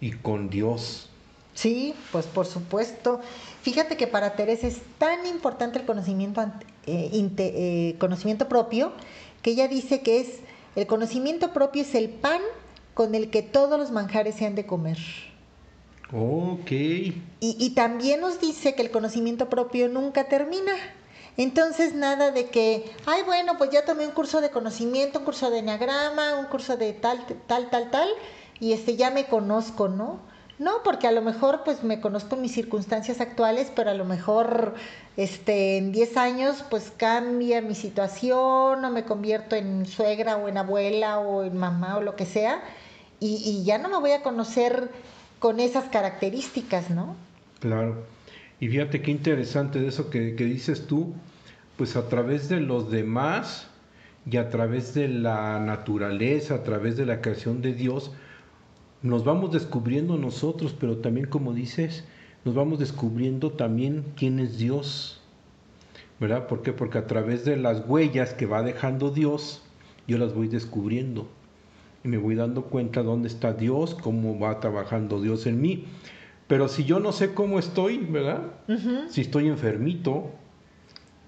y 0.00 0.12
con 0.12 0.50
Dios. 0.50 1.10
Sí, 1.54 1.94
pues 2.12 2.26
por 2.26 2.46
supuesto. 2.46 3.20
Fíjate 3.62 3.96
que 3.96 4.06
para 4.06 4.36
Teresa 4.36 4.66
es 4.66 4.82
tan 4.98 5.26
importante 5.26 5.78
el 5.78 5.86
conocimiento, 5.86 6.42
eh, 6.86 7.10
eh, 7.38 7.96
conocimiento 7.98 8.48
propio 8.48 8.92
que 9.42 9.52
ella 9.52 9.66
dice 9.66 10.02
que 10.02 10.20
es 10.20 10.40
el 10.76 10.86
conocimiento 10.86 11.54
propio 11.54 11.82
es 11.82 11.94
el 11.94 12.10
pan 12.10 12.40
con 12.92 13.14
el 13.14 13.30
que 13.30 13.42
todos 13.42 13.78
los 13.78 13.90
manjares 13.90 14.34
se 14.34 14.44
han 14.44 14.54
de 14.54 14.66
comer. 14.66 14.98
Ok. 16.12 16.70
Y, 16.70 17.16
y 17.40 17.70
también 17.74 18.20
nos 18.20 18.40
dice 18.40 18.74
que 18.74 18.82
el 18.82 18.90
conocimiento 18.90 19.48
propio 19.48 19.88
nunca 19.88 20.24
termina. 20.24 20.72
Entonces, 21.36 21.94
nada 21.94 22.30
de 22.30 22.46
que, 22.46 22.90
ay, 23.04 23.22
bueno, 23.24 23.58
pues 23.58 23.70
ya 23.70 23.84
tomé 23.84 24.06
un 24.06 24.12
curso 24.12 24.40
de 24.40 24.50
conocimiento, 24.50 25.18
un 25.18 25.24
curso 25.26 25.50
de 25.50 25.58
enneagrama, 25.58 26.38
un 26.38 26.46
curso 26.46 26.76
de 26.76 26.92
tal, 26.94 27.26
tal, 27.46 27.68
tal, 27.68 27.90
tal, 27.90 28.08
y 28.58 28.72
este 28.72 28.96
ya 28.96 29.10
me 29.10 29.26
conozco, 29.26 29.88
¿no? 29.88 30.20
No, 30.58 30.82
porque 30.82 31.06
a 31.06 31.12
lo 31.12 31.20
mejor 31.20 31.62
pues 31.64 31.82
me 31.84 32.00
conozco 32.00 32.36
mis 32.36 32.52
circunstancias 32.52 33.20
actuales, 33.20 33.70
pero 33.76 33.90
a 33.90 33.94
lo 33.94 34.06
mejor 34.06 34.74
este 35.18 35.76
en 35.76 35.92
10 35.92 36.16
años 36.16 36.64
pues 36.70 36.90
cambia 36.96 37.60
mi 37.60 37.74
situación 37.74 38.82
o 38.82 38.90
me 38.90 39.04
convierto 39.04 39.54
en 39.54 39.84
suegra 39.84 40.38
o 40.38 40.48
en 40.48 40.56
abuela 40.56 41.18
o 41.18 41.44
en 41.44 41.58
mamá 41.58 41.98
o 41.98 42.00
lo 42.00 42.16
que 42.16 42.24
sea 42.24 42.62
y, 43.20 43.36
y 43.44 43.64
ya 43.64 43.76
no 43.76 43.90
me 43.90 43.98
voy 43.98 44.12
a 44.12 44.22
conocer 44.22 44.90
con 45.38 45.60
esas 45.60 45.84
características, 45.86 46.90
¿no? 46.90 47.16
Claro. 47.60 48.04
Y 48.60 48.68
fíjate 48.68 49.02
qué 49.02 49.10
interesante 49.10 49.80
de 49.80 49.88
eso 49.88 50.10
que, 50.10 50.34
que 50.34 50.44
dices 50.44 50.86
tú, 50.86 51.14
pues 51.76 51.96
a 51.96 52.08
través 52.08 52.48
de 52.48 52.60
los 52.60 52.90
demás 52.90 53.68
y 54.30 54.38
a 54.38 54.48
través 54.48 54.94
de 54.94 55.08
la 55.08 55.60
naturaleza, 55.60 56.54
a 56.54 56.62
través 56.62 56.96
de 56.96 57.06
la 57.06 57.20
creación 57.20 57.62
de 57.62 57.74
Dios, 57.74 58.12
nos 59.02 59.24
vamos 59.24 59.52
descubriendo 59.52 60.16
nosotros, 60.16 60.74
pero 60.78 60.98
también 60.98 61.26
como 61.26 61.52
dices, 61.52 62.04
nos 62.44 62.54
vamos 62.54 62.78
descubriendo 62.78 63.52
también 63.52 64.04
quién 64.16 64.38
es 64.38 64.58
Dios. 64.58 65.20
¿Verdad? 66.18 66.46
Porque 66.46 66.98
a 66.98 67.06
través 67.06 67.44
de 67.44 67.56
las 67.58 67.86
huellas 67.86 68.32
que 68.32 68.46
va 68.46 68.62
dejando 68.62 69.10
Dios, 69.10 69.62
yo 70.08 70.16
las 70.16 70.32
voy 70.32 70.48
descubriendo. 70.48 71.28
Y 72.06 72.08
me 72.08 72.18
voy 72.18 72.36
dando 72.36 72.66
cuenta 72.66 73.02
dónde 73.02 73.26
está 73.26 73.52
Dios, 73.52 73.96
cómo 73.96 74.38
va 74.38 74.60
trabajando 74.60 75.20
Dios 75.20 75.44
en 75.46 75.60
mí. 75.60 75.86
Pero 76.46 76.68
si 76.68 76.84
yo 76.84 77.00
no 77.00 77.10
sé 77.10 77.34
cómo 77.34 77.58
estoy, 77.58 77.98
¿verdad? 77.98 78.42
Si 79.08 79.22
estoy 79.22 79.48
enfermito, 79.48 80.30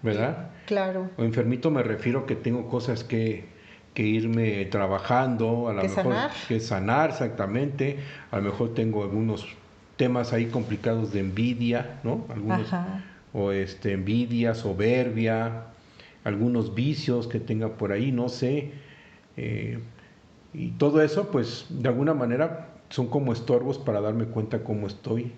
¿verdad? 0.02 0.50
Claro. 0.66 1.10
O 1.16 1.24
enfermito 1.24 1.72
me 1.72 1.82
refiero 1.82 2.26
que 2.26 2.36
tengo 2.36 2.68
cosas 2.68 3.02
que, 3.02 3.46
que 3.92 4.04
irme 4.04 4.66
trabajando, 4.66 5.68
a 5.68 5.72
lo 5.72 5.82
que 5.82 5.88
mejor 5.88 6.04
sanar. 6.04 6.30
que 6.46 6.60
sanar 6.60 7.10
exactamente, 7.10 7.98
a 8.30 8.36
lo 8.36 8.44
mejor 8.44 8.74
tengo 8.74 9.02
algunos 9.02 9.48
temas 9.96 10.32
ahí 10.32 10.46
complicados 10.46 11.12
de 11.12 11.18
envidia, 11.18 11.98
¿no? 12.04 12.24
Algunos 12.28 12.72
Ajá. 12.72 13.02
o 13.32 13.50
este 13.50 13.94
envidia, 13.94 14.54
soberbia, 14.54 15.64
algunos 16.22 16.76
vicios 16.76 17.26
que 17.26 17.40
tenga 17.40 17.70
por 17.70 17.90
ahí, 17.90 18.12
no 18.12 18.28
sé. 18.28 18.70
eh, 19.36 19.80
y 20.54 20.70
todo 20.72 21.02
eso, 21.02 21.28
pues, 21.28 21.66
de 21.68 21.88
alguna 21.88 22.14
manera 22.14 22.68
son 22.90 23.08
como 23.08 23.32
estorbos 23.32 23.78
para 23.78 24.00
darme 24.00 24.26
cuenta 24.26 24.64
cómo 24.64 24.86
estoy. 24.86 25.32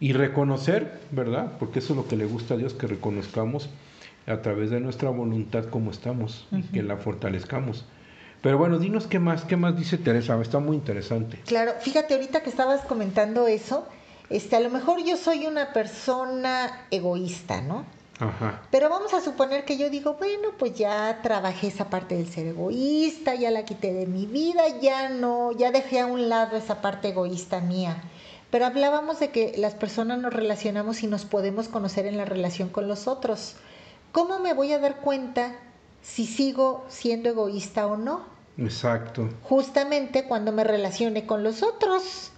Y 0.00 0.14
reconocer, 0.14 1.00
¿verdad? 1.10 1.52
Porque 1.58 1.78
eso 1.78 1.92
es 1.92 1.96
lo 1.96 2.08
que 2.08 2.16
le 2.16 2.24
gusta 2.24 2.54
a 2.54 2.56
Dios, 2.56 2.74
que 2.74 2.86
reconozcamos 2.86 3.70
a 4.26 4.40
través 4.40 4.70
de 4.70 4.80
nuestra 4.80 5.10
voluntad 5.10 5.66
cómo 5.66 5.90
estamos 5.90 6.46
y 6.50 6.62
que 6.62 6.82
la 6.82 6.96
fortalezcamos. 6.96 7.84
Pero 8.40 8.58
bueno, 8.58 8.78
dinos 8.78 9.06
qué 9.06 9.20
más, 9.20 9.44
qué 9.44 9.56
más 9.56 9.76
dice 9.76 9.98
Teresa, 9.98 10.40
está 10.40 10.58
muy 10.58 10.76
interesante. 10.76 11.38
Claro, 11.46 11.72
fíjate 11.80 12.14
ahorita 12.14 12.42
que 12.42 12.50
estabas 12.50 12.80
comentando 12.82 13.46
eso, 13.46 13.86
este, 14.30 14.56
a 14.56 14.60
lo 14.60 14.70
mejor 14.70 15.04
yo 15.04 15.16
soy 15.16 15.46
una 15.46 15.72
persona 15.72 16.86
egoísta, 16.90 17.60
¿no? 17.60 17.84
Ajá. 18.22 18.62
Pero 18.70 18.88
vamos 18.88 19.12
a 19.14 19.20
suponer 19.20 19.64
que 19.64 19.76
yo 19.76 19.90
digo, 19.90 20.14
bueno, 20.14 20.50
pues 20.56 20.74
ya 20.74 21.20
trabajé 21.22 21.66
esa 21.66 21.90
parte 21.90 22.16
del 22.16 22.28
ser 22.28 22.46
egoísta, 22.46 23.34
ya 23.34 23.50
la 23.50 23.64
quité 23.64 23.92
de 23.92 24.06
mi 24.06 24.26
vida, 24.26 24.62
ya 24.80 25.08
no, 25.08 25.50
ya 25.50 25.72
dejé 25.72 25.98
a 25.98 26.06
un 26.06 26.28
lado 26.28 26.56
esa 26.56 26.80
parte 26.80 27.08
egoísta 27.08 27.60
mía. 27.60 28.00
Pero 28.52 28.66
hablábamos 28.66 29.18
de 29.18 29.30
que 29.30 29.54
las 29.56 29.74
personas 29.74 30.20
nos 30.20 30.32
relacionamos 30.32 31.02
y 31.02 31.08
nos 31.08 31.24
podemos 31.24 31.68
conocer 31.68 32.06
en 32.06 32.16
la 32.16 32.24
relación 32.24 32.68
con 32.68 32.86
los 32.86 33.08
otros. 33.08 33.56
¿Cómo 34.12 34.38
me 34.38 34.52
voy 34.52 34.72
a 34.72 34.78
dar 34.78 35.00
cuenta 35.00 35.56
si 36.00 36.26
sigo 36.26 36.84
siendo 36.88 37.28
egoísta 37.28 37.86
o 37.88 37.96
no? 37.96 38.20
Exacto. 38.56 39.30
Justamente 39.42 40.26
cuando 40.28 40.52
me 40.52 40.62
relacione 40.62 41.26
con 41.26 41.42
los 41.42 41.64
otros. 41.64 42.30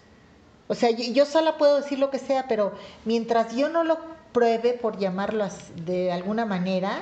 O 0.69 0.75
sea, 0.75 0.91
yo, 0.91 1.13
yo 1.13 1.27
sola 1.27 1.59
puedo 1.59 1.77
decir 1.77 1.99
lo 1.99 2.11
que 2.11 2.19
sea, 2.19 2.49
pero 2.49 2.73
mientras 3.05 3.55
yo 3.55 3.69
no 3.69 3.85
lo 3.85 4.14
pruebe, 4.35 4.75
por 4.75 4.99
llamarlo 4.99 5.47
de 5.87 6.13
alguna 6.13 6.45
manera, 6.45 6.99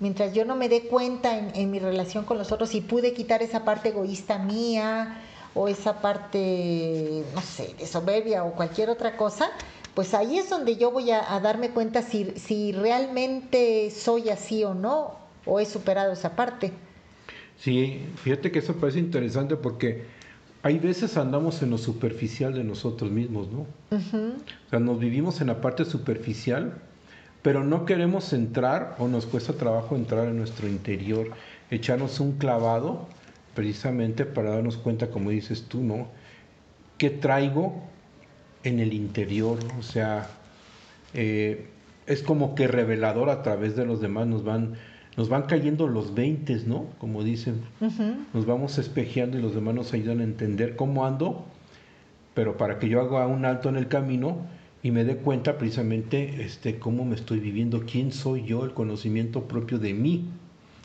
mientras 0.00 0.34
yo 0.34 0.44
no 0.44 0.56
me 0.56 0.68
dé 0.68 0.88
cuenta 0.88 1.38
en, 1.38 1.52
en 1.54 1.70
mi 1.70 1.78
relación 1.78 2.24
con 2.24 2.36
los 2.36 2.52
otros 2.52 2.74
y 2.74 2.82
pude 2.82 3.14
quitar 3.14 3.42
esa 3.42 3.64
parte 3.64 3.90
egoísta 3.90 4.36
mía 4.36 5.22
o 5.54 5.68
esa 5.68 6.02
parte, 6.02 7.24
no 7.34 7.40
sé, 7.40 7.74
de 7.78 7.86
soberbia 7.86 8.44
o 8.44 8.52
cualquier 8.52 8.90
otra 8.90 9.16
cosa, 9.16 9.50
pues 9.94 10.12
ahí 10.12 10.38
es 10.38 10.50
donde 10.50 10.76
yo 10.76 10.90
voy 10.90 11.10
a, 11.10 11.34
a 11.34 11.40
darme 11.40 11.70
cuenta 11.70 12.02
si, 12.02 12.32
si 12.36 12.72
realmente 12.72 13.90
soy 13.90 14.30
así 14.30 14.64
o 14.64 14.74
no, 14.74 15.14
o 15.46 15.60
he 15.60 15.66
superado 15.66 16.12
esa 16.12 16.34
parte. 16.34 16.72
Sí, 17.58 18.04
fíjate 18.16 18.50
que 18.50 18.58
eso 18.58 18.74
parece 18.74 18.98
interesante 18.98 19.56
porque 19.56 20.04
hay 20.62 20.78
veces 20.78 21.16
andamos 21.16 21.62
en 21.62 21.70
lo 21.70 21.78
superficial 21.78 22.54
de 22.54 22.64
nosotros 22.64 23.10
mismos, 23.10 23.48
¿no? 23.50 23.66
O 23.90 24.70
sea, 24.70 24.78
nos 24.78 24.98
vivimos 25.00 25.40
en 25.40 25.48
la 25.48 25.60
parte 25.60 25.84
superficial, 25.84 26.74
pero 27.42 27.64
no 27.64 27.84
queremos 27.84 28.32
entrar 28.32 28.94
o 28.98 29.08
nos 29.08 29.26
cuesta 29.26 29.54
trabajo 29.54 29.96
entrar 29.96 30.28
en 30.28 30.38
nuestro 30.38 30.68
interior, 30.68 31.30
echarnos 31.70 32.20
un 32.20 32.38
clavado 32.38 33.08
precisamente 33.54 34.24
para 34.24 34.50
darnos 34.50 34.76
cuenta, 34.76 35.10
como 35.10 35.30
dices 35.30 35.64
tú, 35.68 35.82
¿no? 35.82 36.08
¿Qué 36.96 37.10
traigo 37.10 37.82
en 38.62 38.78
el 38.78 38.92
interior? 38.92 39.58
O 39.78 39.82
sea, 39.82 40.28
eh, 41.12 41.66
es 42.06 42.22
como 42.22 42.54
que 42.54 42.68
revelador 42.68 43.30
a 43.30 43.42
través 43.42 43.74
de 43.74 43.84
los 43.84 44.00
demás 44.00 44.26
nos 44.28 44.44
van, 44.44 44.74
nos 45.16 45.28
van 45.28 45.42
cayendo 45.42 45.86
los 45.88 46.14
veintes, 46.14 46.66
¿no? 46.66 46.86
Como 46.98 47.22
dicen, 47.22 47.62
nos 48.32 48.46
vamos 48.46 48.78
espejeando 48.78 49.38
y 49.38 49.42
los 49.42 49.54
demás 49.54 49.74
nos 49.74 49.92
ayudan 49.92 50.20
a 50.20 50.24
entender 50.24 50.76
cómo 50.76 51.04
ando, 51.06 51.44
pero 52.34 52.56
para 52.56 52.78
que 52.78 52.88
yo 52.88 53.00
haga 53.00 53.26
un 53.26 53.44
alto 53.44 53.68
en 53.68 53.76
el 53.76 53.88
camino 53.88 54.38
y 54.82 54.90
me 54.90 55.04
dé 55.04 55.16
cuenta 55.18 55.58
precisamente 55.58 56.42
este, 56.42 56.78
cómo 56.78 57.04
me 57.04 57.14
estoy 57.14 57.40
viviendo, 57.40 57.82
quién 57.86 58.10
soy 58.10 58.44
yo, 58.44 58.64
el 58.64 58.72
conocimiento 58.72 59.42
propio 59.48 59.78
de 59.78 59.94
mí, 59.94 60.24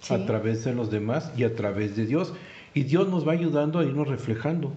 Sí. 0.02 0.14
a 0.14 0.26
través 0.28 0.64
de 0.64 0.76
los 0.76 0.92
demás 0.92 1.32
y 1.36 1.44
a 1.44 1.56
través 1.56 1.96
de 1.96 2.06
Dios. 2.06 2.32
Y 2.76 2.84
Dios 2.84 3.08
nos 3.10 3.28
va 3.28 3.32
ayudando 3.32 3.80
a 3.80 3.84
irnos 3.84 4.08
reflejando. 4.08 4.72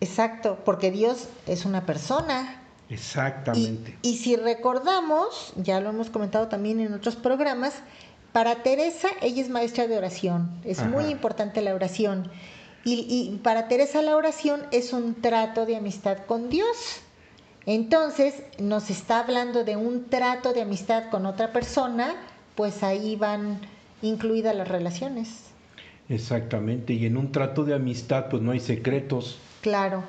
Exacto, 0.00 0.58
porque 0.64 0.90
Dios 0.90 1.28
es 1.46 1.66
una 1.66 1.84
persona. 1.84 2.62
Y, 2.88 2.94
Exactamente. 2.94 3.98
y 4.00 4.16
si 4.16 4.36
recordamos, 4.36 5.52
ya 5.56 5.80
lo 5.80 5.90
hemos 5.90 6.08
comentado 6.08 6.48
también 6.48 6.80
en 6.80 6.94
otros 6.94 7.16
programas, 7.16 7.74
para 8.34 8.64
Teresa 8.64 9.10
ella 9.22 9.40
es 9.42 9.48
maestra 9.48 9.86
de 9.86 9.96
oración, 9.96 10.50
es 10.64 10.80
Ajá. 10.80 10.88
muy 10.88 11.04
importante 11.04 11.62
la 11.62 11.72
oración. 11.72 12.28
Y, 12.84 13.06
y 13.08 13.38
para 13.44 13.68
Teresa 13.68 14.02
la 14.02 14.16
oración 14.16 14.62
es 14.72 14.92
un 14.92 15.14
trato 15.22 15.66
de 15.66 15.76
amistad 15.76 16.18
con 16.26 16.50
Dios. 16.50 16.96
Entonces 17.64 18.42
nos 18.58 18.90
está 18.90 19.20
hablando 19.20 19.62
de 19.62 19.76
un 19.76 20.06
trato 20.06 20.52
de 20.52 20.62
amistad 20.62 21.10
con 21.10 21.26
otra 21.26 21.52
persona, 21.52 22.16
pues 22.56 22.82
ahí 22.82 23.14
van 23.14 23.60
incluidas 24.02 24.56
las 24.56 24.66
relaciones. 24.66 25.44
Exactamente. 26.08 26.92
Y 26.92 27.06
en 27.06 27.16
un 27.16 27.30
trato 27.30 27.64
de 27.64 27.74
amistad, 27.74 28.26
pues 28.30 28.42
no 28.42 28.50
hay 28.50 28.58
secretos. 28.58 29.38
Claro. 29.60 30.02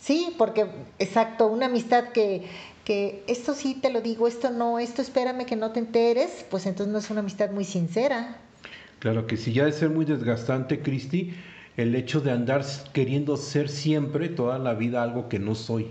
Sí, 0.00 0.34
porque, 0.38 0.66
exacto, 0.98 1.46
una 1.48 1.66
amistad 1.66 2.04
que, 2.08 2.46
que 2.84 3.24
esto 3.26 3.54
sí 3.54 3.78
te 3.80 3.90
lo 3.90 4.00
digo, 4.00 4.28
esto 4.28 4.50
no, 4.50 4.78
esto 4.78 5.02
espérame 5.02 5.46
que 5.46 5.56
no 5.56 5.72
te 5.72 5.80
enteres, 5.80 6.46
pues 6.50 6.66
entonces 6.66 6.92
no 6.92 6.98
es 6.98 7.10
una 7.10 7.20
amistad 7.20 7.50
muy 7.50 7.64
sincera. 7.64 8.36
Claro 8.98 9.26
que 9.26 9.36
sí, 9.36 9.52
ya 9.52 9.64
de 9.64 9.72
ser 9.72 9.90
muy 9.90 10.04
desgastante, 10.04 10.80
Cristi, 10.80 11.34
el 11.76 11.94
hecho 11.94 12.20
de 12.20 12.30
andar 12.30 12.64
queriendo 12.92 13.36
ser 13.36 13.68
siempre, 13.68 14.28
toda 14.28 14.58
la 14.58 14.74
vida, 14.74 15.02
algo 15.02 15.28
que 15.28 15.38
no 15.38 15.54
soy, 15.54 15.90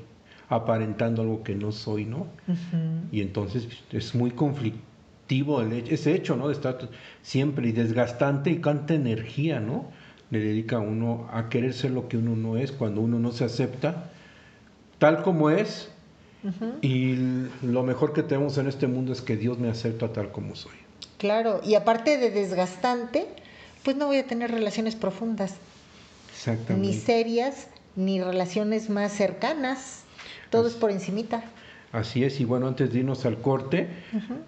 aparentando 0.49 1.21
algo 1.21 1.43
que 1.43 1.55
no 1.55 1.71
soy, 1.71 2.05
¿no? 2.05 2.27
Y 3.11 3.21
entonces 3.21 3.67
es 3.91 4.15
muy 4.15 4.31
conflictivo 4.31 5.61
el 5.61 5.73
ese 5.73 6.15
hecho, 6.15 6.35
¿no? 6.35 6.47
De 6.47 6.53
estar 6.53 6.77
siempre 7.21 7.69
y 7.69 7.71
desgastante 7.71 8.51
y 8.51 8.61
canta 8.61 8.93
energía, 8.93 9.59
¿no? 9.59 9.85
Le 10.31 10.39
dedica 10.39 10.77
a 10.77 10.79
uno 10.79 11.27
a 11.31 11.49
querer 11.49 11.73
ser 11.73 11.91
lo 11.91 12.07
que 12.07 12.17
uno 12.17 12.35
no 12.35 12.57
es 12.57 12.71
cuando 12.71 13.01
uno 13.01 13.19
no 13.19 13.31
se 13.31 13.43
acepta 13.43 14.09
tal 15.03 15.21
como 15.21 15.49
es. 15.49 15.89
Y 16.81 17.15
lo 17.61 17.83
mejor 17.83 18.13
que 18.13 18.23
tenemos 18.23 18.57
en 18.57 18.67
este 18.67 18.87
mundo 18.87 19.13
es 19.13 19.21
que 19.21 19.37
Dios 19.37 19.59
me 19.59 19.69
acepta 19.69 20.11
tal 20.11 20.31
como 20.31 20.55
soy. 20.55 20.73
Claro, 21.17 21.61
y 21.63 21.75
aparte 21.75 22.17
de 22.17 22.31
desgastante, 22.31 23.27
pues 23.83 23.95
no 23.95 24.07
voy 24.07 24.17
a 24.17 24.27
tener 24.27 24.51
relaciones 24.51 24.95
profundas. 24.95 25.55
Exactamente. 26.33 26.87
Ni 26.87 26.93
serias, 26.93 27.67
ni 27.95 28.21
relaciones 28.21 28.89
más 28.89 29.13
cercanas. 29.13 30.03
Todo 30.49 30.67
es 30.67 30.73
por 30.73 30.91
encimita. 30.91 31.43
Así 31.93 32.23
es, 32.23 32.39
y 32.39 32.45
bueno, 32.45 32.67
antes 32.67 32.91
de 32.91 32.99
irnos 32.99 33.25
al 33.25 33.39
corte, 33.39 33.87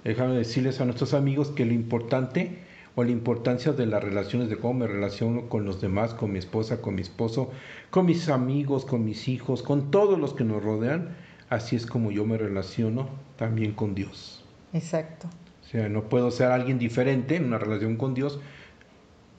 déjame 0.04 0.34
decirles 0.34 0.82
a 0.82 0.86
nuestros 0.86 1.14
amigos 1.14 1.50
que 1.50 1.64
lo 1.64 1.74
importante 1.74 2.60
o 2.96 3.04
la 3.04 3.12
importancia 3.12 3.72
de 3.72 3.86
las 3.86 4.04
relaciones, 4.04 4.50
de 4.50 4.58
cómo 4.58 4.80
me 4.80 4.88
relaciono 4.88 5.48
con 5.48 5.64
los 5.64 5.80
demás, 5.80 6.14
con 6.14 6.32
mi 6.32 6.40
esposa, 6.40 6.82
con 6.82 6.96
mi 6.96 7.02
esposo, 7.02 7.52
con 7.92 8.06
mis 8.08 8.30
amigos, 8.30 8.86
con 8.86 9.06
mis 9.06 9.28
hijos, 9.28 9.62
con 9.62 9.92
todos 9.92 10.18
los 10.18 10.34
que 10.34 10.44
nos 10.44 10.64
rodean, 10.64 11.16
así 11.56 11.76
es 11.76 11.86
como 11.86 12.12
yo 12.12 12.26
me 12.26 12.38
relaciono 12.38 13.10
también 13.38 13.74
con 13.74 13.96
Dios. 13.96 14.44
Exacto. 14.74 15.28
O 15.64 15.68
sea, 15.68 15.90
no 15.90 16.04
puedo 16.04 16.32
ser 16.32 16.52
alguien 16.52 16.78
diferente 16.78 17.36
en 17.36 17.46
una 17.46 17.58
relación 17.58 17.98
con 17.98 18.14
Dios 18.14 18.40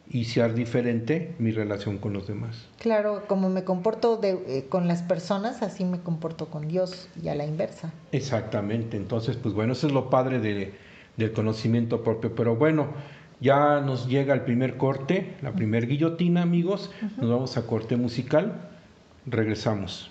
y 0.09 0.25
ser 0.25 0.55
diferente 0.55 1.35
mi 1.39 1.51
relación 1.51 1.99
con 1.99 2.13
los 2.13 2.27
demás. 2.27 2.69
Claro, 2.79 3.25
como 3.27 3.49
me 3.49 3.65
comporto 3.65 4.21
eh, 4.23 4.67
con 4.69 4.89
las 4.89 5.03
personas, 5.03 5.63
así 5.63 5.85
me 5.85 6.01
comporto 6.01 6.47
con 6.47 6.69
Dios 6.69 7.09
y 7.21 7.29
a 7.29 7.35
la 7.35 7.45
inversa. 7.45 7.93
Exactamente, 8.13 8.97
entonces 8.97 9.37
pues 9.37 9.55
bueno, 9.55 9.73
eso 9.73 9.87
es 9.87 9.93
lo 9.93 10.11
padre 10.11 10.39
de, 10.39 10.75
del 11.17 11.33
conocimiento 11.33 12.03
propio, 12.03 12.35
pero 12.35 12.57
bueno, 12.57 12.89
ya 13.41 13.81
nos 13.81 14.09
llega 14.09 14.33
el 14.33 14.43
primer 14.43 14.77
corte, 14.77 15.35
la 15.43 15.53
primer 15.53 15.87
guillotina 15.87 16.43
amigos, 16.43 16.91
nos 17.19 17.29
vamos 17.29 17.57
a 17.57 17.67
corte 17.67 17.97
musical, 17.97 18.71
regresamos. 19.27 20.11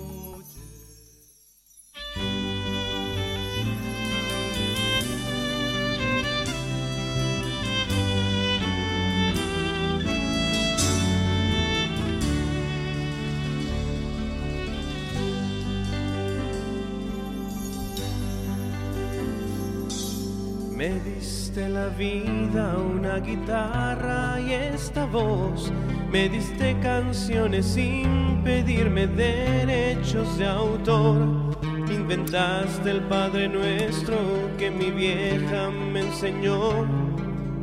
Me 20.91 20.99
diste 20.99 21.69
la 21.69 21.87
vida, 21.87 22.75
una 22.75 23.19
guitarra 23.19 24.41
y 24.41 24.51
esta 24.51 25.05
voz. 25.05 25.71
Me 26.11 26.27
diste 26.27 26.77
canciones 26.81 27.65
sin 27.65 28.41
pedirme 28.43 29.07
derechos 29.07 30.37
de 30.37 30.47
autor. 30.47 31.55
Inventaste 31.89 32.91
el 32.91 32.99
Padre 33.03 33.47
Nuestro 33.47 34.17
que 34.57 34.69
mi 34.69 34.91
vieja 34.91 35.69
me 35.69 36.01
enseñó. 36.01 36.85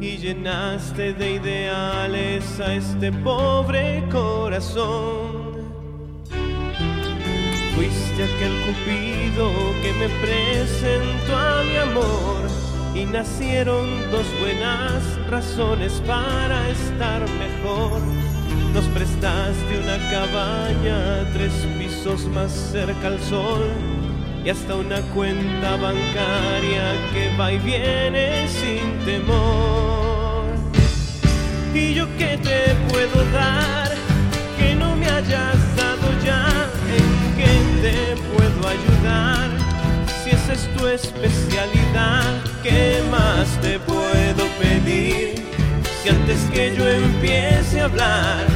Y 0.01 0.17
llenaste 0.17 1.13
de 1.13 1.33
ideales 1.33 2.59
a 2.61 2.77
este 2.77 3.13
pobre 3.13 4.09
corazón. 4.11 5.69
Fuiste 7.75 8.25
aquel 8.25 8.55
cupido 8.65 9.51
que 9.83 9.93
me 9.93 10.09
presentó 10.23 11.37
a 11.37 11.63
mi 11.65 11.77
amor 11.77 12.48
y 12.99 13.05
nacieron 13.05 13.87
dos 14.11 14.27
buenas 14.41 15.03
razones 15.31 16.03
para 16.07 16.69
estar 16.69 17.21
mejor. 17.39 18.01
Nos 18.75 18.85
prestaste 18.87 19.79
una 19.83 19.99
cabaña, 20.11 21.31
tres 21.33 21.53
pisos 21.79 22.27
más 22.27 22.51
cerca 22.51 23.07
al 23.07 23.21
sol 23.21 23.71
y 24.45 24.51
hasta 24.51 24.75
una 24.75 25.01
cuenta 25.15 25.77
bancaria 25.77 26.85
que 27.13 27.37
va 27.39 27.53
y 27.53 27.59
viene 27.59 28.49
sin 28.49 28.99
temor. 29.05 30.47
¿Y 31.75 31.95
yo 31.95 32.07
qué 32.19 32.37
te 32.39 32.75
puedo 32.91 33.25
dar 33.33 33.93
que 34.59 34.75
no 34.75 34.97
me 34.97 35.07
hayas 35.07 35.77
dado 35.77 36.07
ya? 36.25 36.47
¿En 36.99 37.37
qué 37.37 37.55
te 37.83 38.17
puedo 38.35 38.69
ayudar? 38.69 39.51
Si 40.25 40.31
esa 40.31 40.53
es 40.55 40.69
tu 40.75 40.87
especialidad 40.87 42.48
¿qué 42.63 43.03
más 43.11 43.49
te 43.61 43.79
puedo 43.79 44.47
pedir? 44.61 45.35
Si 46.03 46.09
antes 46.09 46.39
que 46.53 46.75
yo 46.77 46.89
empiece 46.89 47.81
a 47.81 47.85
hablar, 47.85 48.47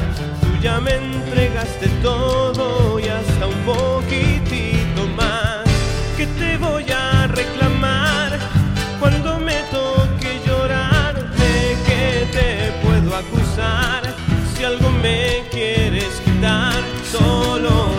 tú 0.40 0.48
ya 0.62 0.80
me 0.80 0.94
entregaste 0.94 1.88
todo 2.02 2.98
y 2.98 3.08
hasta 3.08 3.46
un 3.46 3.62
poquitito 3.64 5.06
más. 5.16 5.64
¿Qué 6.16 6.26
te 6.26 6.56
voy 6.56 6.84
a 6.90 7.26
reclamar 7.28 8.38
cuando 9.00 9.38
me 9.38 9.56
toque 9.70 10.40
llorar? 10.46 11.14
¿De 11.14 11.76
qué 11.86 12.26
te 12.32 12.72
puedo 12.86 13.16
acusar? 13.16 14.02
Si 14.54 14.64
algo 14.64 14.90
me 14.90 15.42
quieres 15.50 16.12
quitar, 16.24 16.80
solo 17.10 17.92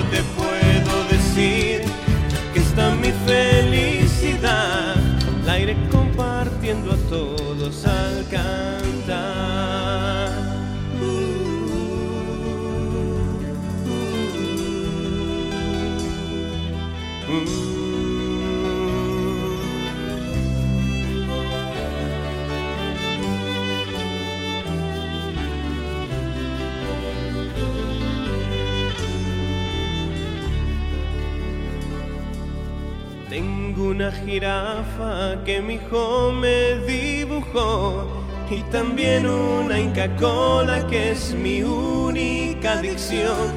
jirafa 34.33 35.43
que 35.45 35.61
mi 35.61 35.75
hijo 35.75 36.31
me 36.31 36.79
dibujó 36.87 38.07
y 38.49 38.63
también 38.71 39.27
una 39.27 39.79
Inca 39.79 40.07
Cola 40.15 40.87
que 40.87 41.11
es 41.11 41.35
mi 41.35 41.61
única 41.61 42.79
adicción. 42.79 43.51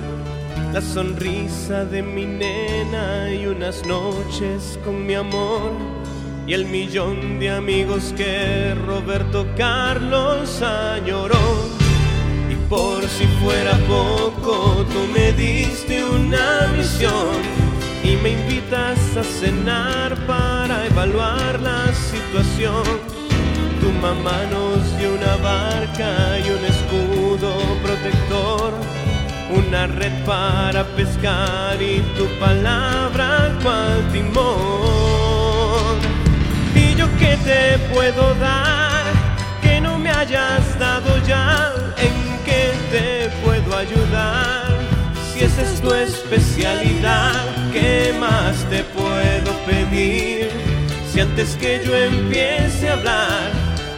La 0.74 0.82
sonrisa 0.82 1.86
de 1.86 2.02
mi 2.02 2.26
nena 2.26 3.32
y 3.32 3.46
unas 3.46 3.86
noches 3.86 4.78
con 4.84 5.06
mi 5.06 5.14
amor 5.14 5.72
y 6.46 6.52
el 6.52 6.66
millón 6.66 7.38
de 7.38 7.50
amigos 7.50 8.12
que 8.14 8.74
Roberto 8.86 9.46
Carlos 9.56 10.60
añoró. 10.60 11.46
Y 12.50 12.54
por 12.68 13.02
si 13.08 13.24
fuera 13.42 13.78
poco, 13.88 14.84
tú 14.92 15.00
me 15.14 15.32
diste 15.32 16.04
una 16.04 16.70
misión 16.76 17.65
y 18.06 18.16
me 18.18 18.30
invitas 18.30 19.16
a 19.16 19.24
cenar 19.24 20.14
para 20.26 20.86
evaluar 20.86 21.60
la 21.60 21.92
situación. 21.92 22.84
Tu 23.80 23.90
mamá 24.00 24.38
nos 24.50 24.86
una 25.16 25.36
barca 25.36 26.38
y 26.38 26.48
un 26.56 26.64
escudo 26.72 27.50
protector, 27.82 28.74
una 29.50 29.86
red 29.88 30.12
para 30.24 30.84
pescar 30.96 31.82
y 31.82 32.00
tu 32.16 32.26
palabra 32.38 33.52
cual 33.62 33.98
timón. 34.12 35.98
¿Y 36.74 36.94
yo 36.94 37.06
qué 37.18 37.36
te 37.44 37.78
puedo 37.92 38.34
dar 38.36 39.04
que 39.62 39.80
no 39.80 39.98
me 39.98 40.10
hayas 40.10 40.78
dado 40.78 41.10
ya? 41.26 41.65
Esa 45.46 45.62
es 45.62 45.80
tu 45.80 45.94
especialidad, 45.94 47.32
¿qué 47.72 48.14
más 48.18 48.56
te 48.68 48.82
puedo 48.84 49.52
pedir? 49.64 50.50
Si 51.10 51.20
antes 51.20 51.56
que 51.56 51.80
yo 51.84 51.96
empiece 51.96 52.90
a 52.90 52.94
hablar, 52.94 53.50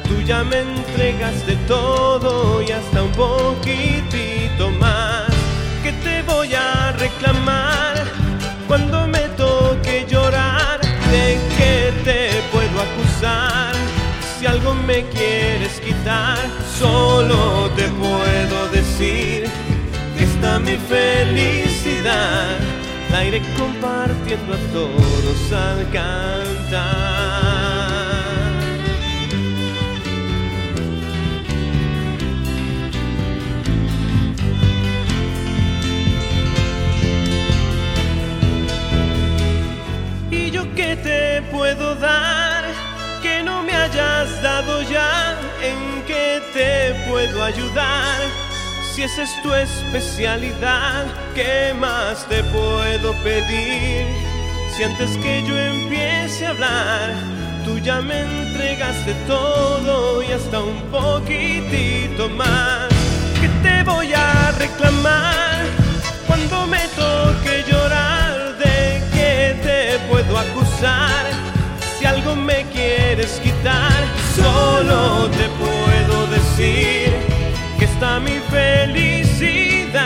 tú 0.07 0.21
ya 0.27 0.45
me 0.45 0.61
entregaste 0.61 1.57
todo 1.67 2.63
y 2.63 2.71
hasta 2.71 3.03
un 3.03 3.13
poquitito 3.13 4.71
más, 4.79 5.29
¿qué 5.83 5.93
te 6.05 6.23
voy 6.23 6.55
a 6.55 6.93
reclamar 6.93 8.05
cuando 8.69 9.09
me 9.09 9.21
toque 9.37 10.07
llorar. 10.09 10.81
¿De 11.11 11.39
qué 11.57 11.91
te 12.05 12.43
puedo 12.53 12.83
acusar? 12.89 13.75
Si 14.39 14.47
algo 14.47 14.75
me 14.75 15.03
quieres 15.09 15.81
quitar, 15.81 16.39
solo 16.79 17.71
te 17.75 17.89
puedo 17.89 18.69
decir 18.69 19.48
está 20.49 20.59
mi 20.61 20.77
felicidad. 20.77 22.57
La 23.11 23.25
iré 23.25 23.43
compartiendo 23.57 24.55
a 24.55 24.59
todos 24.73 25.53
al 25.53 25.91
cantar. 25.91 26.79
¿Y 40.31 40.51
yo 40.51 40.63
qué 40.75 40.97
te 40.97 41.43
puedo 41.51 41.95
dar 41.97 42.65
que 43.23 43.43
no 43.43 43.63
me 43.63 43.73
hayas 43.73 44.43
dado 44.43 44.83
ya? 44.83 45.37
¿En 45.63 46.03
qué 46.07 46.41
te 46.55 47.11
puedo 47.11 47.43
ayudar? 47.43 48.48
Si 48.99 49.05
esa 49.05 49.23
es 49.23 49.43
tu 49.43 49.55
especialidad, 49.55 51.07
¿qué 51.33 51.73
más 51.73 52.27
te 52.27 52.43
puedo 52.43 53.15
pedir? 53.23 54.09
Si 54.75 54.83
antes 54.83 55.17
que 55.19 55.45
yo 55.47 55.57
empiece 55.57 56.45
a 56.45 56.51
hablar, 56.51 57.15
tú 57.65 57.79
ya 57.79 58.01
me 58.01 58.23
entregaste 58.23 59.15
todo 59.29 60.21
y 60.21 60.33
hasta 60.33 60.59
un 60.59 60.83
poquitito 60.91 62.29
más. 62.31 62.89
¿Qué 63.41 63.49
te 63.63 63.85
voy 63.85 64.13
a 64.13 64.51
reclamar 64.59 65.65
cuando 66.27 66.67
me 66.67 66.81
toque 66.97 67.65
llorar? 67.71 68.59
¿De 68.59 69.01
qué 69.13 69.61
te 69.63 69.99
puedo 70.09 70.37
acusar? 70.37 71.25
Si 71.97 72.05
algo 72.05 72.35
me 72.35 72.67
quieres 72.73 73.39
quitar, 73.45 74.03
solo 74.35 75.31
te 75.31 75.49
puedo 75.51 76.27
decir 76.27 77.28
mi 78.21 78.39
felicidad. 78.51 79.99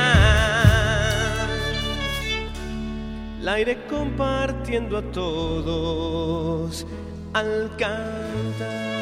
La 3.41 3.61
iré 3.61 3.79
compartiendo 3.89 4.99
a 4.99 5.03
todos 5.03 6.87
al 7.33 7.71
cantar. 7.77 9.02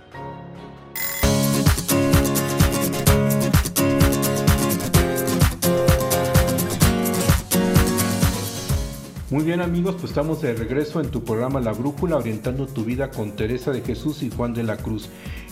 Muy 9.31 9.45
bien 9.45 9.61
amigos, 9.61 9.95
pues 9.97 10.11
estamos 10.11 10.41
de 10.41 10.53
regreso 10.53 10.99
en 10.99 11.09
tu 11.09 11.23
programa 11.23 11.61
La 11.61 11.71
Brújula, 11.71 12.17
orientando 12.17 12.67
tu 12.67 12.83
vida 12.83 13.11
con 13.11 13.37
Teresa 13.37 13.71
de 13.71 13.79
Jesús 13.79 14.23
y 14.23 14.29
Juan 14.29 14.53
de 14.53 14.63
la 14.63 14.75
Cruz. 14.75 15.07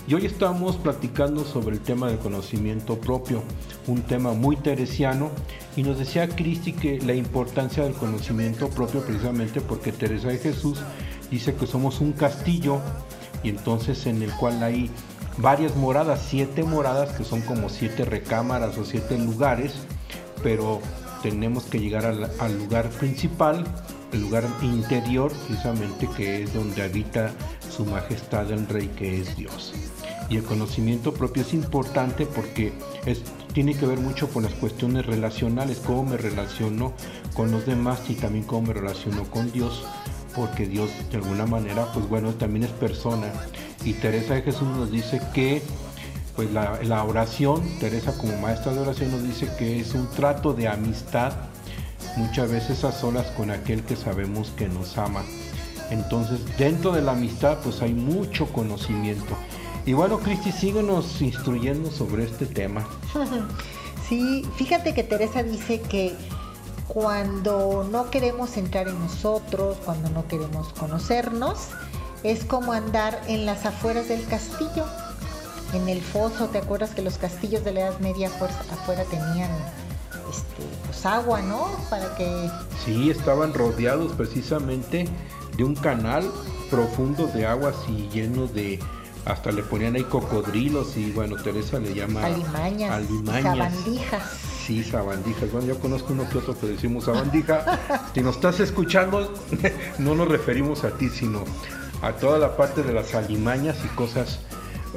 Y 0.06 0.12
hoy 0.12 0.26
estamos 0.26 0.76
platicando 0.76 1.46
sobre 1.46 1.76
el 1.76 1.80
tema 1.80 2.08
del 2.08 2.18
conocimiento 2.18 3.00
propio, 3.00 3.42
un 3.86 4.02
tema 4.02 4.34
muy 4.34 4.56
teresiano. 4.56 5.30
Y 5.76 5.82
nos 5.82 5.98
decía 5.98 6.28
Cristi 6.28 6.74
que 6.74 7.00
la 7.00 7.14
importancia 7.14 7.82
del 7.82 7.94
conocimiento 7.94 8.68
propio 8.68 9.00
precisamente 9.00 9.62
porque 9.62 9.92
Teresa 9.92 10.28
de 10.28 10.36
Jesús 10.36 10.82
dice 11.30 11.54
que 11.54 11.66
somos 11.66 12.02
un 12.02 12.12
castillo 12.12 12.80
y 13.42 13.48
entonces 13.48 14.04
en 14.04 14.22
el 14.22 14.30
cual 14.32 14.62
hay 14.62 14.90
varias 15.38 15.74
moradas, 15.76 16.26
siete 16.28 16.64
moradas 16.64 17.16
que 17.16 17.24
son 17.24 17.40
como 17.40 17.70
siete 17.70 18.04
recámaras 18.04 18.76
o 18.76 18.84
siete 18.84 19.18
lugares, 19.18 19.72
pero 20.42 20.82
tenemos 21.22 21.64
que 21.64 21.78
llegar 21.78 22.06
al, 22.06 22.58
lugar 22.58 22.88
principal, 22.90 23.64
el 24.12 24.20
lugar 24.22 24.44
interior, 24.62 25.32
precisamente 25.46 26.08
que 26.16 26.42
es 26.42 26.54
donde 26.54 26.82
habita 26.82 27.32
su 27.70 27.84
majestad 27.84 28.50
el 28.50 28.66
rey 28.66 28.88
que 28.88 29.20
es 29.20 29.36
Dios. 29.36 29.72
Y 30.28 30.36
el 30.36 30.44
conocimiento 30.44 31.12
propio 31.12 31.42
es 31.42 31.54
importante 31.54 32.26
porque 32.26 32.72
es, 33.04 33.22
tiene 33.52 33.74
que 33.74 33.86
ver 33.86 33.98
mucho 33.98 34.28
con 34.28 34.44
las 34.44 34.52
cuestiones 34.54 35.06
relacionales, 35.06 35.78
cómo 35.84 36.04
me 36.04 36.16
relaciono 36.16 36.92
con 37.34 37.50
los 37.50 37.66
demás 37.66 38.00
y 38.08 38.14
también 38.14 38.44
cómo 38.44 38.68
me 38.68 38.74
relaciono 38.74 39.24
con 39.24 39.50
Dios, 39.50 39.84
porque 40.34 40.66
Dios 40.66 40.90
de 41.10 41.18
alguna 41.18 41.46
manera, 41.46 41.92
pues 41.92 42.08
bueno, 42.08 42.32
también 42.34 42.64
es 42.64 42.70
persona. 42.70 43.32
Y 43.84 43.94
Teresa 43.94 44.34
de 44.34 44.42
Jesús 44.42 44.68
nos 44.68 44.90
dice 44.90 45.20
que 45.34 45.62
pues 46.40 46.52
la, 46.52 47.04
oración, 47.04 47.60
Teresa 47.80 48.16
como 48.16 48.34
maestra 48.38 48.72
de 48.72 48.78
oración 48.78 49.10
nos 49.10 49.22
dice 49.22 49.46
que 49.58 49.78
es 49.78 49.92
un 49.92 50.08
trato 50.08 50.54
de 50.54 50.68
amistad, 50.68 51.34
muchas 52.16 52.50
veces 52.50 52.82
a 52.82 52.92
solas 52.92 53.26
con 53.32 53.50
aquel 53.50 53.82
que 53.82 53.94
sabemos 53.94 54.50
que 54.56 54.66
nos 54.66 54.96
ama. 54.96 55.22
Entonces, 55.90 56.40
dentro 56.56 56.92
de 56.92 57.02
la 57.02 57.12
amistad, 57.12 57.58
pues 57.62 57.82
hay 57.82 57.92
mucho 57.92 58.50
conocimiento. 58.54 59.36
Y 59.84 59.92
bueno, 59.92 60.18
Cristi, 60.18 60.50
síguenos 60.50 61.20
instruyendo 61.20 61.90
sobre 61.90 62.24
este 62.24 62.46
tema. 62.46 62.86
Sí, 64.08 64.44
fíjate 64.56 64.92
que 64.92 65.04
Teresa 65.04 65.44
dice 65.44 65.80
que 65.80 66.16
cuando 66.88 67.86
no 67.92 68.10
queremos 68.10 68.56
entrar 68.56 68.88
en 68.88 68.98
nosotros, 68.98 69.76
cuando 69.84 70.10
no 70.10 70.26
queremos 70.26 70.72
conocernos, 70.72 71.68
es 72.24 72.44
como 72.44 72.72
andar 72.72 73.22
en 73.28 73.46
las 73.46 73.66
afueras 73.66 74.08
del 74.08 74.26
castillo 74.26 74.84
en 75.72 75.88
el 75.88 76.00
foso, 76.00 76.48
¿te 76.48 76.58
acuerdas 76.58 76.90
que 76.90 77.02
los 77.02 77.18
castillos 77.18 77.64
de 77.64 77.72
la 77.72 77.80
Edad 77.80 77.98
Media 78.00 78.28
afuera, 78.28 78.54
afuera 78.70 79.04
tenían 79.04 79.50
este, 80.30 80.62
pues 80.86 81.06
agua, 81.06 81.42
¿no? 81.42 81.68
Para 81.88 82.14
que... 82.16 82.50
Sí, 82.84 83.10
estaban 83.10 83.54
rodeados 83.54 84.12
precisamente 84.12 85.08
de 85.56 85.64
un 85.64 85.74
canal 85.74 86.30
profundo 86.70 87.26
de 87.26 87.46
aguas 87.46 87.76
y 87.88 88.08
lleno 88.08 88.46
de... 88.46 88.78
Hasta 89.26 89.52
le 89.52 89.62
ponían 89.62 89.96
ahí 89.96 90.04
cocodrilos 90.04 90.96
y 90.96 91.10
bueno, 91.12 91.36
Teresa 91.36 91.78
le 91.78 91.92
llama... 91.92 92.24
Alimañas. 92.24 92.90
alimañas. 92.90 93.42
Sabandijas. 93.42 94.22
Sí, 94.66 94.82
sabandijas. 94.82 95.52
Bueno, 95.52 95.66
yo 95.66 95.78
conozco 95.78 96.14
uno 96.14 96.28
que 96.28 96.38
otro 96.38 96.58
que 96.58 96.68
decimos 96.68 97.04
sabandija. 97.04 98.10
si 98.14 98.22
nos 98.22 98.36
estás 98.36 98.60
escuchando, 98.60 99.30
no 99.98 100.14
nos 100.14 100.26
referimos 100.26 100.84
a 100.84 100.92
ti, 100.92 101.10
sino 101.10 101.44
a 102.00 102.12
toda 102.12 102.38
la 102.38 102.56
parte 102.56 102.82
de 102.82 102.94
las 102.94 103.14
alimañas 103.14 103.76
y 103.84 103.88
cosas 103.88 104.38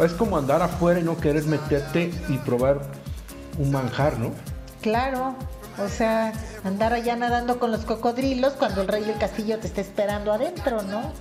es 0.02 0.14
como 0.14 0.38
andar 0.38 0.62
afuera 0.62 1.00
y 1.00 1.04
no 1.04 1.18
querer 1.18 1.46
meterte 1.46 2.12
y 2.30 2.38
probar 2.40 2.82
un 3.58 3.72
manjar, 3.72 4.18
¿no? 4.18 4.32
Claro, 4.82 5.36
o 5.78 5.88
sea, 5.88 6.34
andar 6.64 6.94
allá 6.94 7.16
nadando 7.16 7.60
con 7.60 7.72
los 7.72 7.86
cocodrilos 7.86 8.54
cuando 8.54 8.82
el 8.82 8.88
rey 8.88 9.04
del 9.04 9.18
castillo 9.18 9.60
te 9.60 9.68
está 9.68 9.82
esperando 9.82 10.32
adentro, 10.32 10.82
¿no? 10.84 11.12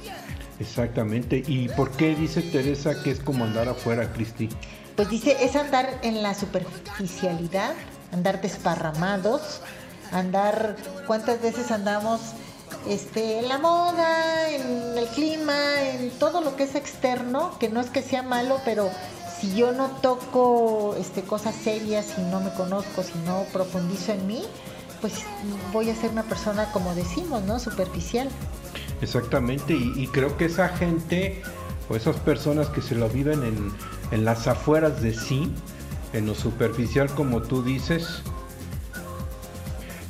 Exactamente. 0.58 1.42
¿Y 1.46 1.68
por 1.70 1.90
qué 1.90 2.14
dice 2.14 2.42
Teresa 2.42 3.02
que 3.02 3.10
es 3.10 3.20
como 3.20 3.44
andar 3.44 3.68
afuera, 3.68 4.12
Cristi? 4.12 4.48
Pues 4.96 5.08
dice, 5.08 5.36
es 5.40 5.56
andar 5.56 5.88
en 6.02 6.22
la 6.22 6.34
superficialidad, 6.34 7.72
andar 8.12 8.40
desparramados, 8.40 9.60
andar, 10.12 10.76
¿cuántas 11.06 11.40
veces 11.40 11.70
andamos 11.70 12.20
este, 12.88 13.38
en 13.38 13.48
la 13.48 13.58
moda, 13.58 14.50
en 14.50 14.98
el 14.98 15.06
clima, 15.08 15.82
en 15.82 16.10
todo 16.18 16.40
lo 16.40 16.56
que 16.56 16.64
es 16.64 16.74
externo, 16.74 17.56
que 17.58 17.68
no 17.68 17.80
es 17.80 17.90
que 17.90 18.02
sea 18.02 18.22
malo, 18.22 18.58
pero 18.64 18.90
si 19.40 19.54
yo 19.54 19.72
no 19.72 19.88
toco 20.02 20.94
este, 20.98 21.22
cosas 21.22 21.54
serias, 21.54 22.06
si 22.16 22.22
no 22.22 22.40
me 22.40 22.52
conozco, 22.52 23.02
si 23.02 23.18
no 23.26 23.44
profundizo 23.52 24.12
en 24.12 24.26
mí, 24.26 24.42
pues 25.00 25.14
voy 25.72 25.90
a 25.90 25.96
ser 25.96 26.10
una 26.10 26.22
persona, 26.22 26.70
como 26.72 26.94
decimos, 26.94 27.42
¿no? 27.42 27.58
Superficial. 27.58 28.28
Exactamente, 29.00 29.74
y, 29.74 30.06
creo 30.08 30.36
que 30.36 30.44
esa 30.44 30.68
gente, 30.68 31.42
o 31.88 31.96
esas 31.96 32.16
personas 32.16 32.68
que 32.68 32.80
se 32.80 32.94
lo 32.94 33.08
viven 33.08 33.42
en, 33.42 33.72
en 34.12 34.24
las 34.24 34.46
afueras 34.46 35.02
de 35.02 35.12
sí, 35.12 35.52
en 36.12 36.26
lo 36.26 36.36
superficial, 36.36 37.12
como 37.12 37.42
tú 37.42 37.64
dices, 37.64 38.22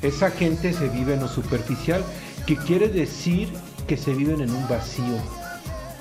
esa 0.02 0.30
gente 0.30 0.74
se 0.74 0.88
vive 0.88 1.14
en 1.14 1.20
lo 1.20 1.28
superficial 1.28 2.04
que 2.46 2.57
quiere 2.57 2.88
decir 2.88 3.48
que 3.87 3.96
se 3.96 4.14
viven 4.14 4.40
en 4.40 4.50
un 4.50 4.68
vacío, 4.68 5.16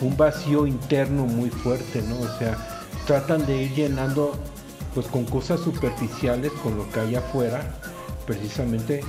un 0.02 0.16
vacío 0.18 0.68
interno 0.68 1.26
muy 1.26 1.50
fuerte, 1.50 2.02
¿no? 2.04 2.20
O 2.20 2.38
sea, 2.38 2.58
tratan 3.06 3.46
de 3.46 3.64
ir 3.64 3.74
llenando 3.74 4.34
pues 4.94 5.08
con 5.08 5.26
cosas 5.26 5.62
superficiales, 5.62 6.52
con 6.64 6.78
lo 6.78 6.90
que 6.92 7.00
hay 7.00 7.16
afuera, 7.16 7.76
precisamente 8.26 9.04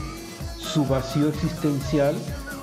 su 0.59 0.87
vacío 0.87 1.29
existencial 1.29 2.17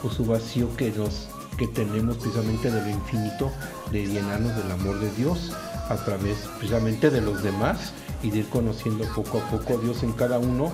o 0.04 0.10
su 0.10 0.26
vacío 0.26 0.76
que 0.78 0.92
nos 0.92 1.28
que 1.58 1.68
tenemos 1.68 2.16
precisamente 2.18 2.72
de 2.72 2.82
lo 2.82 2.90
infinito 2.90 3.52
de 3.92 4.08
llenarnos 4.08 4.56
del 4.56 4.72
amor 4.72 4.98
de 5.00 5.12
Dios 5.12 5.52
a 5.90 5.98
través 5.98 6.38
precisamente 6.58 7.10
de 7.10 7.20
los 7.20 7.44
demás 7.44 7.92
y 8.24 8.32
de 8.32 8.40
ir 8.40 8.50
conociendo 8.50 9.06
poco 9.14 9.40
a 9.40 9.42
poco 9.50 9.74
a 9.74 9.82
Dios 9.82 10.04
en 10.04 10.14
cada 10.14 10.40
uno 10.40 10.72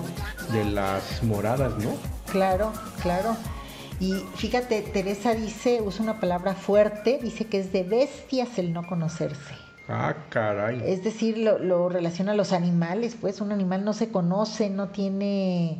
de 0.52 0.64
las 0.64 1.22
moradas, 1.24 1.72
¿no? 1.78 1.90
Claro, 2.30 2.72
claro. 3.02 3.36
Y 3.98 4.12
fíjate, 4.34 4.82
Teresa 4.82 5.34
dice, 5.34 5.80
usa 5.80 6.02
una 6.02 6.20
palabra 6.20 6.54
fuerte, 6.54 7.18
dice 7.22 7.46
que 7.46 7.58
es 7.58 7.72
de 7.72 7.82
bestias 7.82 8.58
el 8.58 8.72
no 8.72 8.86
conocerse. 8.86 9.54
Ah, 9.88 10.14
caray. 10.28 10.82
Es 10.84 11.04
decir, 11.04 11.38
lo, 11.38 11.58
lo 11.58 11.88
relaciona 11.88 12.32
a 12.32 12.34
los 12.34 12.52
animales, 12.52 13.16
pues 13.20 13.40
un 13.40 13.52
animal 13.52 13.84
no 13.84 13.92
se 13.92 14.10
conoce, 14.10 14.68
no 14.68 14.88
tiene, 14.88 15.78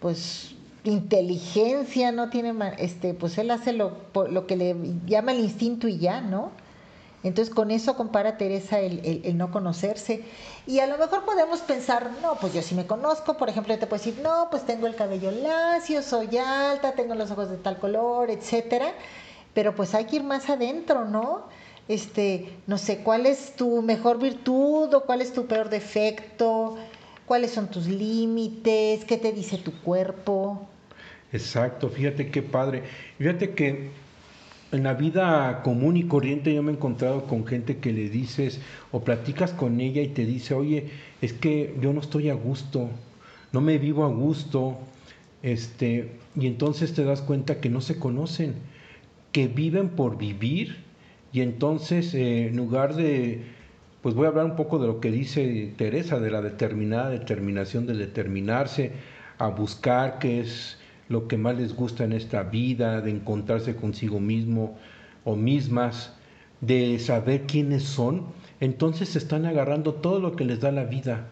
pues, 0.00 0.54
inteligencia, 0.84 2.12
no 2.12 2.30
tiene, 2.30 2.54
este, 2.78 3.14
pues 3.14 3.36
él 3.38 3.50
hace 3.50 3.72
lo, 3.72 3.96
lo 4.28 4.46
que 4.46 4.56
le 4.56 4.74
llama 5.06 5.32
el 5.32 5.40
instinto 5.40 5.86
y 5.86 5.98
ya, 5.98 6.20
¿no? 6.20 6.50
Entonces 7.22 7.54
con 7.54 7.70
eso 7.70 7.96
compara 7.96 8.38
Teresa 8.38 8.80
el, 8.80 9.22
el, 9.24 9.36
no 9.36 9.50
conocerse. 9.50 10.24
Y 10.66 10.78
a 10.80 10.86
lo 10.86 10.96
mejor 10.96 11.24
podemos 11.24 11.60
pensar, 11.60 12.10
no, 12.22 12.36
pues 12.36 12.54
yo 12.54 12.62
sí 12.62 12.74
me 12.74 12.86
conozco, 12.86 13.36
por 13.36 13.48
ejemplo, 13.48 13.74
yo 13.74 13.80
te 13.80 13.86
puedo 13.86 14.02
decir, 14.02 14.20
no, 14.22 14.48
pues 14.50 14.64
tengo 14.64 14.86
el 14.86 14.94
cabello 14.94 15.30
lacio, 15.30 16.02
soy 16.02 16.38
alta, 16.38 16.92
tengo 16.92 17.14
los 17.14 17.30
ojos 17.30 17.50
de 17.50 17.58
tal 17.58 17.78
color, 17.78 18.30
etcétera. 18.30 18.92
Pero 19.52 19.74
pues 19.74 19.94
hay 19.94 20.06
que 20.06 20.16
ir 20.16 20.24
más 20.24 20.48
adentro, 20.48 21.04
¿no? 21.04 21.44
Este, 21.88 22.56
no 22.66 22.78
sé, 22.78 22.98
¿cuál 23.02 23.26
es 23.26 23.56
tu 23.56 23.82
mejor 23.82 24.18
virtud 24.18 24.94
o 24.94 25.04
cuál 25.04 25.20
es 25.20 25.32
tu 25.32 25.46
peor 25.46 25.68
defecto? 25.68 26.76
¿Cuáles 27.26 27.50
son 27.50 27.68
tus 27.68 27.86
límites? 27.86 29.04
¿Qué 29.04 29.16
te 29.18 29.32
dice 29.32 29.58
tu 29.58 29.72
cuerpo? 29.82 30.68
Exacto, 31.32 31.88
fíjate 31.88 32.30
qué 32.30 32.42
padre. 32.42 32.84
Fíjate 33.18 33.54
que 33.54 33.90
en 34.72 34.84
la 34.84 34.94
vida 34.94 35.62
común 35.62 35.96
y 35.96 36.04
corriente 36.04 36.54
yo 36.54 36.62
me 36.62 36.72
he 36.72 36.74
encontrado 36.74 37.24
con 37.24 37.46
gente 37.46 37.78
que 37.78 37.92
le 37.92 38.08
dices 38.08 38.60
o 38.92 39.02
platicas 39.02 39.52
con 39.52 39.80
ella 39.80 40.02
y 40.02 40.08
te 40.08 40.24
dice, 40.24 40.54
oye, 40.54 40.88
es 41.20 41.32
que 41.32 41.74
yo 41.80 41.92
no 41.92 42.00
estoy 42.00 42.30
a 42.30 42.34
gusto, 42.34 42.88
no 43.52 43.60
me 43.60 43.78
vivo 43.78 44.04
a 44.04 44.08
gusto, 44.08 44.78
este, 45.42 46.12
y 46.36 46.46
entonces 46.46 46.94
te 46.94 47.04
das 47.04 47.22
cuenta 47.22 47.60
que 47.60 47.68
no 47.68 47.80
se 47.80 47.98
conocen, 47.98 48.54
que 49.32 49.48
viven 49.48 49.90
por 49.90 50.18
vivir, 50.18 50.78
y 51.32 51.40
entonces 51.40 52.14
eh, 52.14 52.48
en 52.48 52.56
lugar 52.56 52.94
de, 52.94 53.42
pues 54.02 54.14
voy 54.14 54.26
a 54.26 54.28
hablar 54.28 54.46
un 54.46 54.56
poco 54.56 54.78
de 54.78 54.86
lo 54.86 55.00
que 55.00 55.10
dice 55.10 55.72
Teresa, 55.76 56.20
de 56.20 56.30
la 56.30 56.42
determinada 56.42 57.10
determinación 57.10 57.86
de 57.86 57.94
determinarse 57.94 58.92
a 59.38 59.48
buscar 59.48 60.18
qué 60.18 60.40
es 60.40 60.79
lo 61.10 61.28
que 61.28 61.36
más 61.36 61.58
les 61.58 61.74
gusta 61.74 62.04
en 62.04 62.12
esta 62.12 62.44
vida, 62.44 63.02
de 63.02 63.10
encontrarse 63.10 63.76
consigo 63.76 64.20
mismo 64.20 64.78
o 65.24 65.36
mismas, 65.36 66.14
de 66.60 66.98
saber 66.98 67.42
quiénes 67.42 67.82
son, 67.82 68.26
entonces 68.60 69.10
se 69.10 69.18
están 69.18 69.44
agarrando 69.44 69.94
todo 69.94 70.20
lo 70.20 70.36
que 70.36 70.44
les 70.44 70.60
da 70.60 70.70
la 70.70 70.84
vida. 70.84 71.26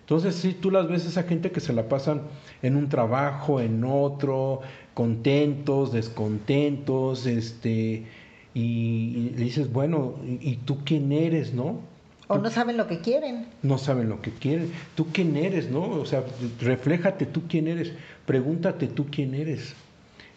Entonces, 0.00 0.36
si 0.36 0.52
tú 0.52 0.70
las 0.70 0.88
ves 0.88 1.04
esa 1.04 1.24
gente 1.24 1.50
que 1.50 1.58
se 1.58 1.72
la 1.72 1.88
pasan 1.88 2.22
en 2.62 2.76
un 2.76 2.88
trabajo, 2.88 3.60
en 3.60 3.82
otro, 3.84 4.60
contentos, 4.94 5.92
descontentos, 5.92 7.26
este, 7.26 8.06
y, 8.54 9.30
dices, 9.30 9.72
bueno, 9.72 10.14
¿y 10.24 10.56
tú 10.58 10.78
quién 10.84 11.10
eres, 11.10 11.52
no? 11.52 11.80
O 12.28 12.38
no 12.38 12.50
saben 12.50 12.76
lo 12.76 12.88
que 12.88 13.00
quieren. 13.00 13.46
No 13.62 13.78
saben 13.78 14.08
lo 14.08 14.20
que 14.20 14.32
quieren. 14.32 14.72
¿Tú 14.96 15.06
quién 15.12 15.36
eres, 15.36 15.70
no? 15.70 15.82
O 15.82 16.06
sea, 16.06 16.24
refléjate 16.60 17.24
tú 17.26 17.42
quién 17.48 17.68
eres. 17.68 17.92
Pregúntate 18.24 18.88
tú 18.88 19.06
quién 19.10 19.34
eres. 19.34 19.74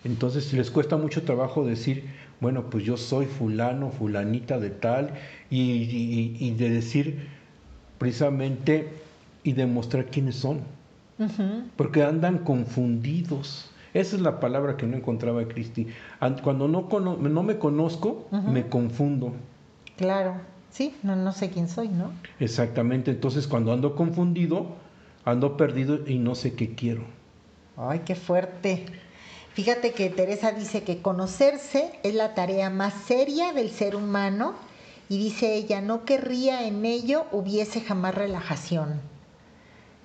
Entonces 0.03 0.53
les 0.53 0.69
cuesta 0.69 0.97
mucho 0.97 1.23
trabajo 1.23 1.65
decir, 1.65 2.05
bueno, 2.39 2.69
pues 2.69 2.83
yo 2.85 2.95
soy 2.95 3.25
fulano, 3.25 3.89
fulanita 3.89 4.59
de 4.59 4.69
tal, 4.69 5.13
y, 5.49 6.51
de 6.51 6.69
decir 6.69 7.27
precisamente 7.97 8.89
y 9.43 9.53
demostrar 9.53 10.05
quiénes 10.05 10.35
son. 10.35 10.61
Porque 11.75 12.03
andan 12.03 12.39
confundidos. 12.39 13.71
Esa 13.93 14.15
es 14.15 14.21
la 14.21 14.39
palabra 14.39 14.77
que 14.77 14.85
no 14.85 14.95
encontraba 14.95 15.43
Cristi. 15.47 15.87
Cuando 16.43 16.67
no, 16.67 16.87
no 17.17 17.43
me 17.43 17.57
conozco, 17.57 18.27
me 18.31 18.67
confundo. 18.67 19.33
Claro. 19.97 20.35
Sí, 20.71 20.95
no, 21.03 21.15
no 21.15 21.31
sé 21.31 21.49
quién 21.49 21.67
soy, 21.67 21.89
¿no? 21.89 22.11
Exactamente, 22.39 23.11
entonces 23.11 23.47
cuando 23.47 23.73
ando 23.73 23.95
confundido, 23.95 24.75
ando 25.25 25.57
perdido 25.57 26.07
y 26.07 26.19
no 26.19 26.35
sé 26.35 26.53
qué 26.53 26.75
quiero. 26.75 27.03
Ay, 27.77 28.01
qué 28.05 28.15
fuerte. 28.15 28.85
Fíjate 29.53 29.93
que 29.93 30.09
Teresa 30.09 30.51
dice 30.51 30.83
que 30.83 31.01
conocerse 31.01 31.99
es 32.03 32.13
la 32.13 32.33
tarea 32.33 32.69
más 32.69 32.93
seria 32.93 33.51
del 33.51 33.71
ser 33.71 33.95
humano 33.95 34.53
y 35.09 35.17
dice 35.17 35.55
ella, 35.55 35.81
no 35.81 36.05
querría 36.05 36.67
en 36.67 36.85
ello 36.85 37.25
hubiese 37.31 37.81
jamás 37.81 38.15
relajación. 38.15 39.01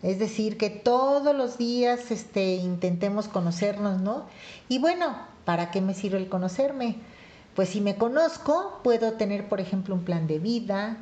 Es 0.03 0.19
decir, 0.19 0.57
que 0.57 0.71
todos 0.71 1.35
los 1.37 1.57
días 1.57 2.11
este, 2.11 2.57
intentemos 2.57 3.29
conocernos, 3.29 4.01
¿no? 4.01 4.25
Y 4.69 4.79
bueno, 4.79 5.17
¿para 5.45 5.71
qué 5.71 5.81
me 5.81 5.95
sirve 5.95 6.19
el 6.19 6.29
conocerme? 6.29 6.97
Pues 7.55 7.69
si 7.69 7.81
me 7.81 7.97
conozco, 7.97 8.81
puedo 8.83 9.13
tener, 9.13 9.49
por 9.49 9.61
ejemplo, 9.61 9.95
un 9.95 10.05
plan 10.05 10.27
de 10.27 10.39
vida. 10.39 10.97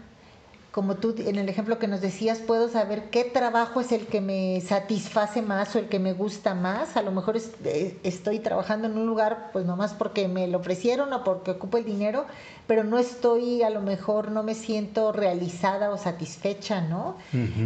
Como 0.70 0.96
tú 0.96 1.14
en 1.18 1.36
el 1.36 1.50
ejemplo 1.50 1.78
que 1.78 1.86
nos 1.86 2.00
decías, 2.00 2.38
puedo 2.38 2.68
saber 2.68 3.10
qué 3.10 3.24
trabajo 3.24 3.82
es 3.82 3.92
el 3.92 4.06
que 4.06 4.22
me 4.22 4.58
satisface 4.62 5.42
más 5.42 5.76
o 5.76 5.78
el 5.78 5.88
que 5.88 5.98
me 5.98 6.14
gusta 6.14 6.54
más. 6.54 6.96
A 6.96 7.02
lo 7.02 7.10
mejor 7.12 7.36
eh, 7.64 7.98
estoy 8.02 8.38
trabajando 8.38 8.86
en 8.86 8.96
un 8.96 9.06
lugar, 9.06 9.50
pues 9.52 9.66
nomás 9.66 9.92
porque 9.92 10.28
me 10.28 10.46
lo 10.46 10.58
ofrecieron 10.58 11.12
o 11.12 11.24
porque 11.24 11.52
ocupo 11.52 11.76
el 11.76 11.84
dinero, 11.84 12.24
pero 12.66 12.84
no 12.84 12.98
estoy, 12.98 13.62
a 13.62 13.68
lo 13.70 13.82
mejor 13.82 14.30
no 14.30 14.42
me 14.42 14.54
siento 14.54 15.12
realizada 15.12 15.90
o 15.90 15.98
satisfecha, 15.98 16.80
¿no? 16.80 17.16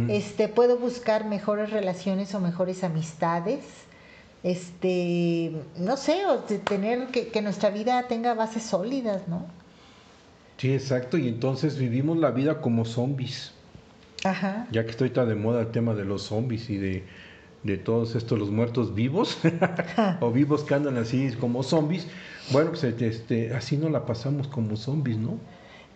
Este, 0.09 0.49
puedo 0.49 0.77
buscar 0.77 1.25
mejores 1.25 1.71
relaciones 1.71 2.35
o 2.35 2.41
mejores 2.41 2.83
amistades 2.83 3.63
este, 4.43 5.51
no 5.77 5.97
sé, 5.97 6.25
o 6.25 6.39
tener 6.39 7.07
que, 7.07 7.29
que 7.29 7.41
nuestra 7.41 7.69
vida 7.69 8.07
tenga 8.07 8.33
bases 8.33 8.63
sólidas, 8.63 9.27
¿no? 9.27 9.45
Sí, 10.57 10.73
exacto, 10.73 11.17
y 11.17 11.27
entonces 11.27 11.77
vivimos 11.77 12.17
la 12.17 12.31
vida 12.31 12.61
como 12.61 12.85
zombies. 12.85 13.53
Ajá. 14.23 14.67
Ya 14.71 14.83
que 14.83 14.91
estoy 14.91 15.11
tan 15.11 15.29
de 15.29 15.35
moda 15.35 15.61
el 15.61 15.71
tema 15.71 15.93
de 15.93 16.05
los 16.05 16.23
zombies 16.23 16.69
y 16.69 16.77
de, 16.77 17.03
de 17.63 17.77
todos 17.77 18.15
estos 18.15 18.39
los 18.39 18.49
muertos 18.49 18.95
vivos 18.95 19.37
o 20.21 20.31
vivos 20.31 20.63
que 20.63 20.73
andan 20.73 20.97
así 20.97 21.31
como 21.39 21.61
zombies, 21.63 22.07
bueno, 22.51 22.71
pues 22.71 22.83
este, 22.83 23.53
así 23.53 23.77
no 23.77 23.89
la 23.89 24.05
pasamos 24.05 24.47
como 24.47 24.75
zombies, 24.77 25.17
¿no? 25.17 25.37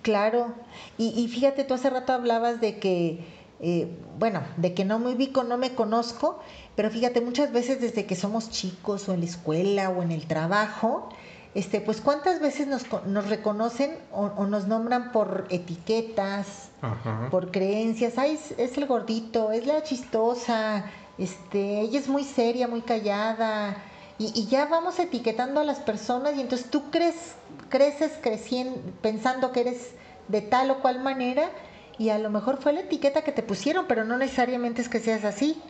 Claro, 0.01 0.53
y, 0.97 1.09
y 1.09 1.27
fíjate, 1.27 1.63
tú 1.63 1.75
hace 1.75 1.89
rato 1.89 2.13
hablabas 2.13 2.59
de 2.59 2.77
que, 2.79 3.19
eh, 3.63 3.95
bueno, 4.17 4.41
de 4.57 4.73
que 4.73 4.85
no 4.85 4.97
me 4.97 5.13
ubico, 5.13 5.43
no 5.43 5.57
me 5.57 5.75
conozco, 5.75 6.39
pero 6.75 6.89
fíjate, 6.89 7.21
muchas 7.21 7.51
veces 7.51 7.79
desde 7.79 8.07
que 8.07 8.15
somos 8.15 8.49
chicos 8.49 9.07
o 9.07 9.13
en 9.13 9.19
la 9.19 9.27
escuela 9.27 9.91
o 9.91 10.01
en 10.01 10.11
el 10.11 10.25
trabajo, 10.25 11.09
este, 11.53 11.79
pues 11.79 12.01
cuántas 12.01 12.39
veces 12.39 12.65
nos, 12.65 12.85
nos 13.05 13.29
reconocen 13.29 13.95
o, 14.11 14.29
nos 14.47 14.67
nombran 14.67 15.11
por 15.11 15.45
etiquetas, 15.49 16.69
por 17.29 17.51
creencias, 17.51 18.17
ay, 18.17 18.39
es, 18.57 18.77
el 18.77 18.87
gordito, 18.87 19.51
es 19.51 19.67
la 19.67 19.83
chistosa, 19.83 20.85
este, 21.19 21.81
ella 21.81 21.99
es 21.99 22.07
muy 22.07 22.23
seria, 22.23 22.67
muy 22.67 22.81
callada, 22.81 23.77
y, 24.17 24.47
ya 24.47 24.65
vamos 24.65 24.97
etiquetando 24.97 25.59
a 25.61 25.63
las 25.63 25.79
personas 25.79 26.35
y 26.35 26.41
entonces 26.41 26.69
tú 26.69 26.89
crees, 26.89 27.33
creces 27.69 28.11
creciendo, 28.21 28.79
pensando 29.01 29.51
que 29.51 29.61
eres 29.61 29.91
de 30.29 30.41
tal 30.41 30.71
o 30.71 30.79
cual 30.79 31.01
manera 31.03 31.49
y 31.97 32.09
a 32.09 32.17
lo 32.17 32.29
mejor 32.29 32.61
fue 32.61 32.73
la 32.73 32.81
etiqueta 32.81 33.23
que 33.23 33.31
te 33.31 33.43
pusieron, 33.43 33.85
pero 33.87 34.03
no 34.03 34.17
necesariamente 34.17 34.81
es 34.81 34.89
que 34.89 34.99
seas 34.99 35.23
así. 35.23 35.61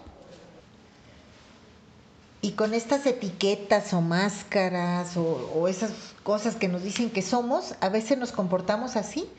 Y 2.41 2.53
con 2.53 2.73
estas 2.73 3.05
etiquetas 3.05 3.93
o 3.93 4.01
máscaras 4.01 5.15
o, 5.15 5.67
esas 5.67 5.91
cosas 6.23 6.55
que 6.55 6.67
nos 6.67 6.83
dicen 6.83 7.11
que 7.11 7.21
somos, 7.21 7.75
a 7.81 7.89
veces 7.89 8.17
nos 8.17 8.31
comportamos 8.31 8.95
así. 8.95 9.29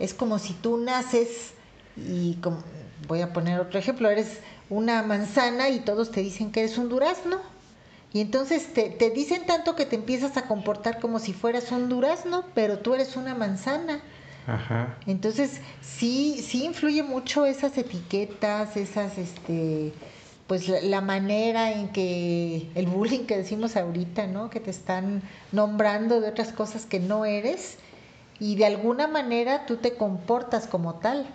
Es 0.00 0.12
como 0.12 0.38
si 0.38 0.54
tú 0.54 0.76
naces 0.76 1.52
y 1.96 2.34
como, 2.36 2.58
voy 3.06 3.20
a 3.20 3.32
poner 3.32 3.60
otro 3.60 3.78
ejemplo, 3.78 4.10
eres 4.10 4.40
una 4.70 5.02
manzana 5.02 5.68
y 5.68 5.80
todos 5.80 6.10
te 6.10 6.20
dicen 6.20 6.50
que 6.50 6.60
eres 6.60 6.78
un 6.78 6.88
durazno. 6.88 7.38
Y 8.12 8.20
entonces 8.20 8.72
te, 8.72 8.90
te 8.90 9.10
dicen 9.10 9.46
tanto 9.46 9.76
que 9.76 9.86
te 9.86 9.96
empiezas 9.96 10.36
a 10.36 10.46
comportar 10.48 10.98
como 10.98 11.20
si 11.20 11.32
fueras 11.32 11.70
un 11.70 11.88
durazno, 11.88 12.44
pero 12.54 12.78
tú 12.78 12.94
eres 12.94 13.16
una 13.16 13.34
manzana. 13.34 14.02
Ajá. 14.48 14.96
Entonces, 15.06 15.60
sí, 15.82 16.42
sí 16.42 16.64
influye 16.64 17.02
mucho 17.02 17.44
esas 17.44 17.76
etiquetas, 17.76 18.78
esas, 18.78 19.18
este, 19.18 19.92
pues 20.46 20.66
la, 20.82 21.02
manera 21.02 21.70
en 21.70 21.90
que 21.90 22.66
el 22.74 22.86
bullying 22.86 23.26
que 23.26 23.36
decimos 23.36 23.76
ahorita, 23.76 24.26
¿no? 24.26 24.48
Que 24.48 24.58
te 24.58 24.70
están 24.70 25.20
nombrando 25.52 26.22
de 26.22 26.30
otras 26.30 26.52
cosas 26.52 26.86
que 26.86 26.98
no 26.98 27.26
eres 27.26 27.76
y 28.40 28.56
de 28.56 28.64
alguna 28.64 29.06
manera 29.06 29.66
tú 29.66 29.76
te 29.76 29.92
comportas 29.92 30.66
como 30.66 30.94
tal. 30.94 31.26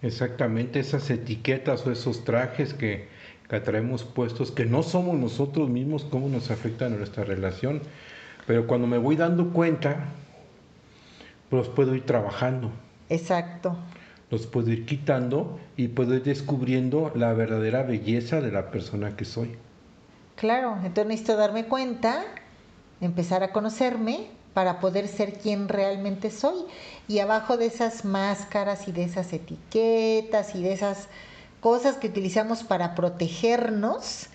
Exactamente, 0.00 0.80
esas 0.80 1.10
etiquetas 1.10 1.86
o 1.86 1.92
esos 1.92 2.24
trajes 2.24 2.72
que, 2.72 3.08
que 3.50 3.60
traemos 3.60 4.04
puestos, 4.04 4.50
que 4.50 4.64
no 4.64 4.82
somos 4.82 5.18
nosotros 5.18 5.68
mismos, 5.68 6.06
cómo 6.10 6.30
nos 6.30 6.50
afectan 6.50 6.96
nuestra 6.96 7.24
relación. 7.24 7.82
Pero 8.46 8.66
cuando 8.66 8.86
me 8.86 8.96
voy 8.96 9.16
dando 9.16 9.50
cuenta, 9.52 10.06
pues 11.50 11.68
puedo 11.68 11.94
ir 11.94 12.04
trabajando. 12.06 12.70
Exacto 13.08 13.76
los 14.30 14.46
puedo 14.46 14.70
ir 14.70 14.84
quitando 14.84 15.58
y 15.76 15.88
puedo 15.88 16.14
ir 16.14 16.22
descubriendo 16.22 17.12
la 17.14 17.32
verdadera 17.32 17.82
belleza 17.82 18.40
de 18.40 18.52
la 18.52 18.70
persona 18.70 19.16
que 19.16 19.24
soy. 19.24 19.56
Claro, 20.36 20.76
entonces 20.84 21.06
necesito 21.06 21.36
darme 21.36 21.64
cuenta, 21.64 22.24
empezar 23.00 23.42
a 23.42 23.52
conocerme 23.52 24.28
para 24.54 24.80
poder 24.80 25.08
ser 25.08 25.34
quien 25.34 25.68
realmente 25.68 26.30
soy. 26.30 26.64
Y 27.06 27.20
abajo 27.20 27.56
de 27.56 27.66
esas 27.66 28.04
máscaras 28.04 28.86
y 28.86 28.92
de 28.92 29.04
esas 29.04 29.32
etiquetas 29.32 30.54
y 30.54 30.62
de 30.62 30.72
esas 30.72 31.08
cosas 31.60 31.96
que 31.96 32.08
utilizamos 32.08 32.62
para 32.62 32.94
protegernos, 32.94 34.26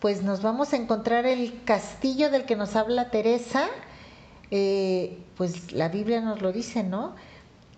pues 0.00 0.22
nos 0.22 0.42
vamos 0.42 0.72
a 0.72 0.76
encontrar 0.76 1.24
el 1.24 1.62
castillo 1.64 2.30
del 2.30 2.44
que 2.44 2.56
nos 2.56 2.76
habla 2.76 3.10
Teresa. 3.10 3.68
Eh, 4.50 5.18
pues 5.36 5.72
la 5.72 5.88
Biblia 5.88 6.20
nos 6.20 6.40
lo 6.42 6.52
dice, 6.52 6.82
¿no? 6.82 7.14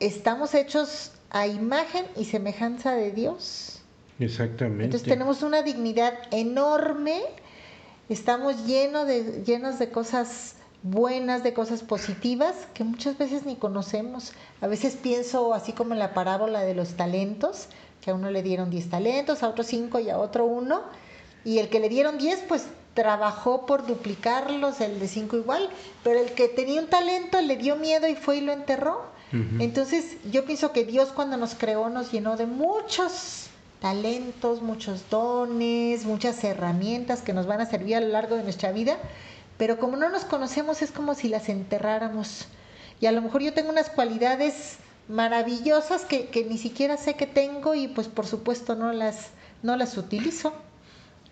Estamos 0.00 0.54
hechos 0.54 1.12
a 1.30 1.46
imagen 1.46 2.06
y 2.16 2.24
semejanza 2.24 2.94
de 2.94 3.10
Dios. 3.10 3.80
Exactamente. 4.18 4.84
Entonces 4.84 5.08
tenemos 5.08 5.42
una 5.42 5.62
dignidad 5.62 6.14
enorme, 6.30 7.20
estamos 8.08 8.66
llenos 8.66 9.06
de, 9.06 9.42
llenos 9.44 9.78
de 9.78 9.90
cosas 9.90 10.56
buenas, 10.82 11.42
de 11.42 11.52
cosas 11.52 11.82
positivas 11.82 12.54
que 12.74 12.84
muchas 12.84 13.18
veces 13.18 13.44
ni 13.44 13.56
conocemos. 13.56 14.32
A 14.60 14.66
veces 14.66 14.96
pienso 14.96 15.54
así 15.54 15.72
como 15.72 15.92
en 15.92 15.98
la 15.98 16.14
parábola 16.14 16.60
de 16.62 16.74
los 16.74 16.94
talentos, 16.94 17.68
que 18.00 18.10
a 18.10 18.14
uno 18.14 18.30
le 18.30 18.42
dieron 18.42 18.70
10 18.70 18.90
talentos, 18.90 19.42
a 19.42 19.48
otro 19.48 19.64
5 19.64 20.00
y 20.00 20.10
a 20.10 20.18
otro 20.18 20.46
1, 20.46 20.82
y 21.44 21.58
el 21.58 21.68
que 21.68 21.80
le 21.80 21.88
dieron 21.88 22.18
10 22.18 22.44
pues 22.48 22.66
trabajó 22.98 23.64
por 23.64 23.86
duplicarlos, 23.86 24.80
el 24.80 24.98
de 24.98 25.06
5 25.06 25.36
igual, 25.36 25.70
pero 26.02 26.18
el 26.18 26.32
que 26.32 26.48
tenía 26.48 26.80
un 26.80 26.88
talento 26.88 27.40
le 27.40 27.56
dio 27.56 27.76
miedo 27.76 28.08
y 28.08 28.16
fue 28.16 28.38
y 28.38 28.40
lo 28.40 28.50
enterró. 28.50 29.16
Entonces 29.60 30.16
yo 30.32 30.44
pienso 30.44 30.72
que 30.72 30.84
Dios 30.84 31.10
cuando 31.10 31.36
nos 31.36 31.54
creó 31.54 31.90
nos 31.90 32.10
llenó 32.10 32.36
de 32.36 32.46
muchos 32.46 33.50
talentos, 33.78 34.62
muchos 34.62 35.08
dones, 35.10 36.06
muchas 36.06 36.42
herramientas 36.42 37.22
que 37.22 37.32
nos 37.32 37.46
van 37.46 37.60
a 37.60 37.66
servir 37.66 37.94
a 37.94 38.00
lo 38.00 38.08
largo 38.08 38.34
de 38.34 38.42
nuestra 38.42 38.72
vida, 38.72 38.96
pero 39.58 39.78
como 39.78 39.96
no 39.96 40.08
nos 40.08 40.24
conocemos 40.24 40.82
es 40.82 40.90
como 40.90 41.14
si 41.14 41.28
las 41.28 41.48
enterráramos. 41.48 42.48
Y 43.00 43.06
a 43.06 43.12
lo 43.12 43.22
mejor 43.22 43.42
yo 43.42 43.54
tengo 43.54 43.70
unas 43.70 43.90
cualidades 43.90 44.78
maravillosas 45.06 46.04
que, 46.04 46.30
que 46.30 46.44
ni 46.46 46.58
siquiera 46.58 46.96
sé 46.96 47.14
que 47.14 47.28
tengo 47.28 47.76
y 47.76 47.86
pues 47.86 48.08
por 48.08 48.26
supuesto 48.26 48.74
no 48.74 48.92
las, 48.92 49.28
no 49.62 49.76
las 49.76 49.96
utilizo. 49.96 50.52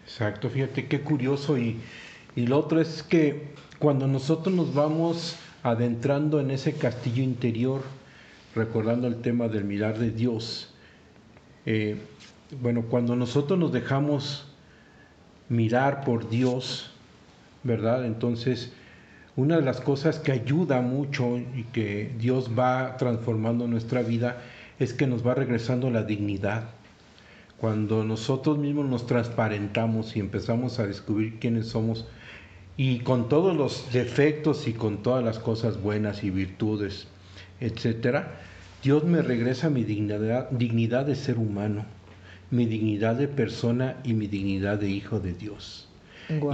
Exacto, 0.07 0.49
fíjate 0.49 0.87
qué 0.87 1.01
curioso 1.01 1.59
y, 1.59 1.81
y 2.37 2.47
lo 2.47 2.59
otro 2.59 2.81
es 2.81 3.03
que 3.03 3.49
cuando 3.81 4.07
nosotros 4.07 4.55
nos 4.55 4.73
vamos 4.73 5.37
adentrando 5.65 6.39
en 6.39 6.53
ese 6.53 6.75
castillo 6.75 7.25
interior, 7.25 7.83
recordando 8.55 9.09
el 9.09 9.17
tema 9.17 9.49
del 9.49 9.65
mirar 9.65 9.99
de 9.99 10.13
Dios. 10.13 10.73
Eh, 11.67 11.97
bueno, 12.63 12.83
cuando 12.83 13.17
nosotros 13.17 13.59
nos 13.59 13.73
dejamos 13.73 14.47
mirar 15.49 16.05
por 16.05 16.31
Dios, 16.31 16.93
¿verdad? 17.65 18.07
Entonces, 18.07 18.73
una 19.35 19.57
de 19.57 19.63
las 19.63 19.81
cosas 19.81 20.21
que 20.21 20.31
ayuda 20.31 20.81
mucho 20.83 21.37
y 21.37 21.65
que 21.73 22.15
Dios 22.17 22.53
va 22.57 22.97
transformando 22.97 23.67
nuestra 23.67 24.03
vida 24.03 24.41
es 24.79 24.95
que 24.95 25.09
nos 25.09 25.27
va 25.27 25.35
regresando 25.35 25.91
la 25.91 26.05
dignidad. 26.05 26.76
Cuando 27.59 28.05
nosotros 28.05 28.59
mismos 28.59 28.87
nos 28.87 29.07
transparentamos 29.07 30.15
y 30.17 30.21
empezamos 30.21 30.79
a 30.79 30.87
descubrir 30.87 31.39
quiénes 31.39 31.69
somos, 31.69 32.07
y 32.77 32.99
con 32.99 33.31
todos 33.31 33.57
los 33.57 33.91
defectos 33.93 34.69
y 34.69 34.75
con 34.75 35.03
todas 35.03 35.25
las 35.25 35.39
cosas 35.39 35.81
buenas 35.81 36.23
y 36.23 36.31
virtudes, 36.31 37.09
etcétera, 37.61 38.41
Dios 38.83 39.05
me 39.05 39.23
regresa 39.23 39.71
mi 39.71 39.85
dignidad, 39.85 40.51
dignidad 40.51 41.07
de 41.07 41.17
ser 41.17 41.39
humano, 41.39 41.87
mi 42.51 42.67
dignidad 42.67 43.17
de 43.17 43.29
persona 43.29 43.97
y 44.05 44.13
mi 44.13 44.27
dignidad 44.27 44.79
de 44.79 44.91
hijo 44.91 45.21
de 45.21 45.33
Dios. 45.33 45.89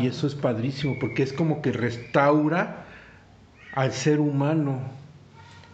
Y 0.00 0.06
eso 0.06 0.26
es 0.26 0.34
padrísimo 0.34 0.96
porque 1.00 1.22
es 1.22 1.32
como 1.32 1.62
que 1.62 1.72
restaura 1.72 2.84
al 3.74 3.92
ser 3.92 4.20
humano 4.20 4.80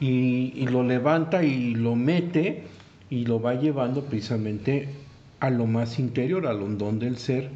y, 0.01 0.53
y 0.55 0.69
lo 0.69 0.85
levanta 0.85 1.43
y 1.43 1.75
lo 1.75 1.97
mete 1.97 2.63
y 3.11 3.27
lo 3.27 3.41
va 3.41 3.55
llevando 3.55 4.05
precisamente 4.05 4.89
a 5.41 5.51
lo 5.51 5.67
más 5.67 5.99
interior, 5.99 6.47
al 6.47 6.63
hondón 6.63 6.99
del 6.99 7.19
ser 7.19 7.51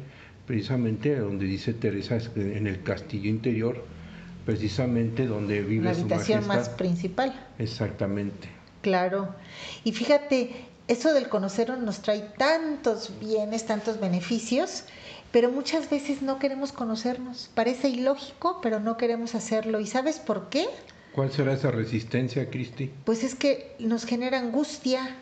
precisamente 0.45 1.15
donde 1.15 1.45
dice 1.45 1.73
Teresa, 1.73 2.17
en 2.35 2.67
el 2.67 2.83
castillo 2.83 3.29
interior, 3.29 3.83
precisamente 4.45 5.25
donde 5.25 5.61
vive 5.61 5.85
la 5.85 5.91
habitación 5.91 6.45
más 6.47 6.69
principal. 6.69 7.33
Exactamente. 7.59 8.49
Claro. 8.81 9.33
Y 9.83 9.93
fíjate, 9.93 10.51
eso 10.87 11.13
del 11.13 11.29
conocernos 11.29 11.79
nos 11.79 12.01
trae 12.01 12.21
tantos 12.37 13.13
bienes, 13.21 13.65
tantos 13.65 13.99
beneficios, 14.01 14.83
pero 15.31 15.49
muchas 15.49 15.89
veces 15.89 16.21
no 16.21 16.39
queremos 16.39 16.73
conocernos. 16.73 17.49
Parece 17.55 17.87
ilógico, 17.87 18.59
pero 18.61 18.79
no 18.79 18.97
queremos 18.97 19.35
hacerlo. 19.35 19.79
¿Y 19.79 19.87
sabes 19.87 20.19
por 20.19 20.49
qué? 20.49 20.65
¿Cuál 21.13 21.31
será 21.31 21.53
esa 21.53 21.71
resistencia, 21.71 22.49
Cristi? 22.49 22.91
Pues 23.05 23.23
es 23.23 23.35
que 23.35 23.75
nos 23.79 24.05
genera 24.05 24.39
angustia. 24.39 25.15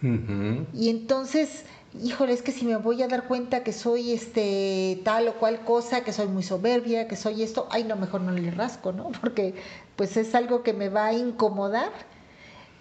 Y 0.00 0.90
entonces 0.90 1.64
híjole, 2.02 2.32
es 2.32 2.42
que 2.42 2.52
si 2.52 2.64
me 2.66 2.76
voy 2.76 3.02
a 3.02 3.08
dar 3.08 3.24
cuenta 3.26 3.62
que 3.64 3.72
soy 3.72 4.12
este 4.12 5.00
tal 5.04 5.28
o 5.28 5.34
cual 5.34 5.60
cosa, 5.64 6.02
que 6.02 6.12
soy 6.12 6.28
muy 6.28 6.42
soberbia, 6.42 7.08
que 7.08 7.16
soy 7.16 7.42
esto, 7.42 7.66
ay, 7.70 7.84
no, 7.84 7.96
mejor 7.96 8.20
no 8.20 8.32
le 8.32 8.50
rasco, 8.50 8.92
¿no? 8.92 9.10
Porque 9.20 9.54
pues 9.96 10.16
es 10.16 10.34
algo 10.34 10.62
que 10.62 10.72
me 10.72 10.88
va 10.88 11.06
a 11.06 11.14
incomodar. 11.14 11.90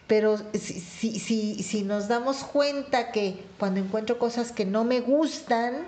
Pero 0.07 0.37
si, 0.53 0.79
si, 0.79 1.19
si, 1.19 1.63
si 1.63 1.83
nos 1.83 2.07
damos 2.07 2.43
cuenta 2.45 3.11
que 3.11 3.43
cuando 3.59 3.81
encuentro 3.81 4.17
cosas 4.17 4.53
que 4.53 4.65
no 4.65 4.85
me 4.85 5.01
gustan, 5.01 5.85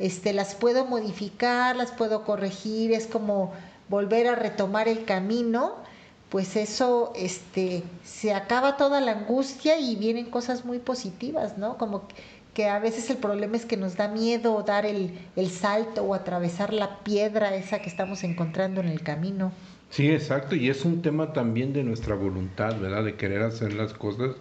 este, 0.00 0.32
las 0.32 0.56
puedo 0.56 0.84
modificar, 0.84 1.76
las 1.76 1.92
puedo 1.92 2.24
corregir, 2.24 2.92
es 2.92 3.06
como 3.06 3.52
volver 3.88 4.26
a 4.26 4.34
retomar 4.34 4.88
el 4.88 5.04
camino, 5.04 5.76
pues 6.28 6.56
eso 6.56 7.12
este, 7.14 7.84
se 8.02 8.34
acaba 8.34 8.76
toda 8.76 9.00
la 9.00 9.12
angustia 9.12 9.78
y 9.78 9.94
vienen 9.94 10.30
cosas 10.30 10.64
muy 10.64 10.80
positivas, 10.80 11.56
¿no? 11.56 11.78
Como 11.78 12.08
que 12.54 12.66
a 12.66 12.78
veces 12.78 13.08
el 13.10 13.16
problema 13.16 13.56
es 13.56 13.64
que 13.64 13.76
nos 13.76 13.96
da 13.96 14.08
miedo 14.08 14.62
dar 14.62 14.84
el, 14.84 15.12
salto 15.50 16.02
o 16.02 16.14
atravesar 16.14 16.72
la 16.72 16.98
piedra 16.98 17.54
esa 17.54 17.80
que 17.80 17.88
estamos 17.88 18.24
encontrando 18.24 18.80
en 18.80 18.88
el 18.88 19.02
camino. 19.02 19.52
Sí, 19.90 20.10
exacto, 20.10 20.54
y 20.54 20.68
es 20.68 20.84
un 20.84 21.02
tema 21.02 21.32
también 21.32 21.72
de 21.72 21.84
nuestra 21.84 22.14
voluntad, 22.14 22.78
¿verdad? 22.78 23.04
De 23.04 23.14
querer 23.16 23.42
hacer 23.42 23.74
las 23.74 23.92
cosas 23.92 24.36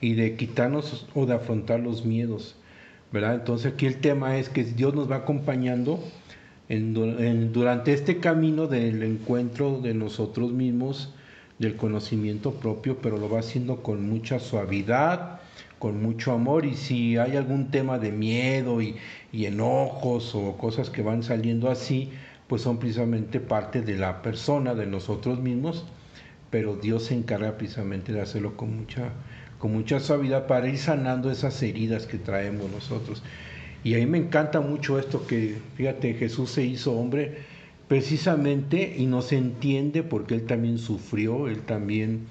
y 0.00 0.14
de 0.14 0.36
quitarnos 0.36 1.06
o 1.14 1.26
de 1.26 1.34
afrontar 1.34 1.80
los 1.80 2.04
miedos, 2.04 2.56
¿verdad? 3.10 3.34
Entonces 3.34 3.72
aquí 3.72 3.86
el 3.86 4.00
tema 4.00 4.38
es 4.38 4.48
que 4.48 4.64
Dios 4.64 4.94
nos 4.94 5.10
va 5.10 5.16
acompañando 5.16 6.02
en, 6.68 7.52
durante 7.52 7.92
este 7.92 8.18
camino 8.18 8.66
del 8.66 9.02
encuentro 9.02 9.78
de 9.80 9.94
nosotros 9.94 10.52
mismos, 10.52 11.14
del 11.58 11.76
conocimiento 11.76 12.52
propio, 12.52 12.98
pero 13.02 13.18
lo 13.18 13.28
va 13.28 13.40
haciendo 13.40 13.82
con 13.82 14.08
mucha 14.08 14.40
suavidad, 14.40 15.41
con 15.82 16.00
mucho 16.00 16.30
amor 16.30 16.64
y 16.64 16.76
si 16.76 17.16
hay 17.16 17.34
algún 17.34 17.72
tema 17.72 17.98
de 17.98 18.12
miedo 18.12 18.80
y, 18.80 18.94
enojos 19.32 20.32
o 20.32 20.56
cosas 20.56 20.90
que 20.90 21.02
van 21.02 21.24
saliendo 21.24 21.68
así, 21.68 22.12
pues 22.46 22.62
son 22.62 22.78
precisamente 22.78 23.40
parte 23.40 23.82
de 23.82 23.96
la 23.98 24.22
persona, 24.22 24.76
de 24.76 24.86
nosotros 24.86 25.40
mismos, 25.40 25.84
pero 26.50 26.76
Dios 26.76 27.06
se 27.06 27.14
encarga 27.14 27.58
precisamente 27.58 28.12
de 28.12 28.20
hacerlo 28.20 28.56
con 28.56 28.76
mucha, 28.76 29.10
con 29.58 29.72
mucha 29.72 29.98
suavidad 29.98 30.46
para 30.46 30.68
ir 30.68 30.78
sanando 30.78 31.32
esas 31.32 31.60
heridas 31.64 32.06
que 32.06 32.18
traemos 32.18 32.70
nosotros. 32.70 33.20
Y 33.82 33.94
a 33.94 33.98
mí 33.98 34.06
me 34.06 34.18
encanta 34.18 34.60
mucho 34.60 35.00
esto 35.00 35.26
que, 35.26 35.58
fíjate, 35.74 36.14
Jesús 36.14 36.52
se 36.52 36.64
hizo 36.64 36.92
hombre 36.92 37.38
precisamente 37.88 38.94
y 38.96 39.06
nos 39.06 39.32
entiende 39.32 40.04
porque 40.04 40.36
Él 40.36 40.46
también 40.46 40.78
sufrió, 40.78 41.48
Él 41.48 41.62
también 41.62 42.28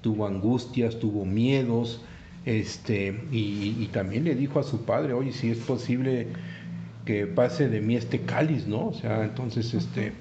tuvo 0.00 0.26
angustias, 0.26 0.98
tuvo 0.98 1.26
miedos, 1.26 2.00
este, 2.44 3.24
y, 3.30 3.88
también 3.92 4.24
le 4.24 4.34
dijo 4.34 4.60
a 4.60 4.62
su 4.62 4.84
padre, 4.84 5.14
oye, 5.14 5.32
si 5.32 5.50
es 5.50 5.58
posible 5.58 6.28
que 7.06 7.26
pase 7.26 7.68
de 7.68 7.80
mí 7.80 7.96
este 7.96 8.20
cáliz, 8.20 8.66
¿no? 8.66 8.88
O 8.88 8.94
sea, 8.94 9.24
entonces, 9.24 9.72
este, 9.72 10.12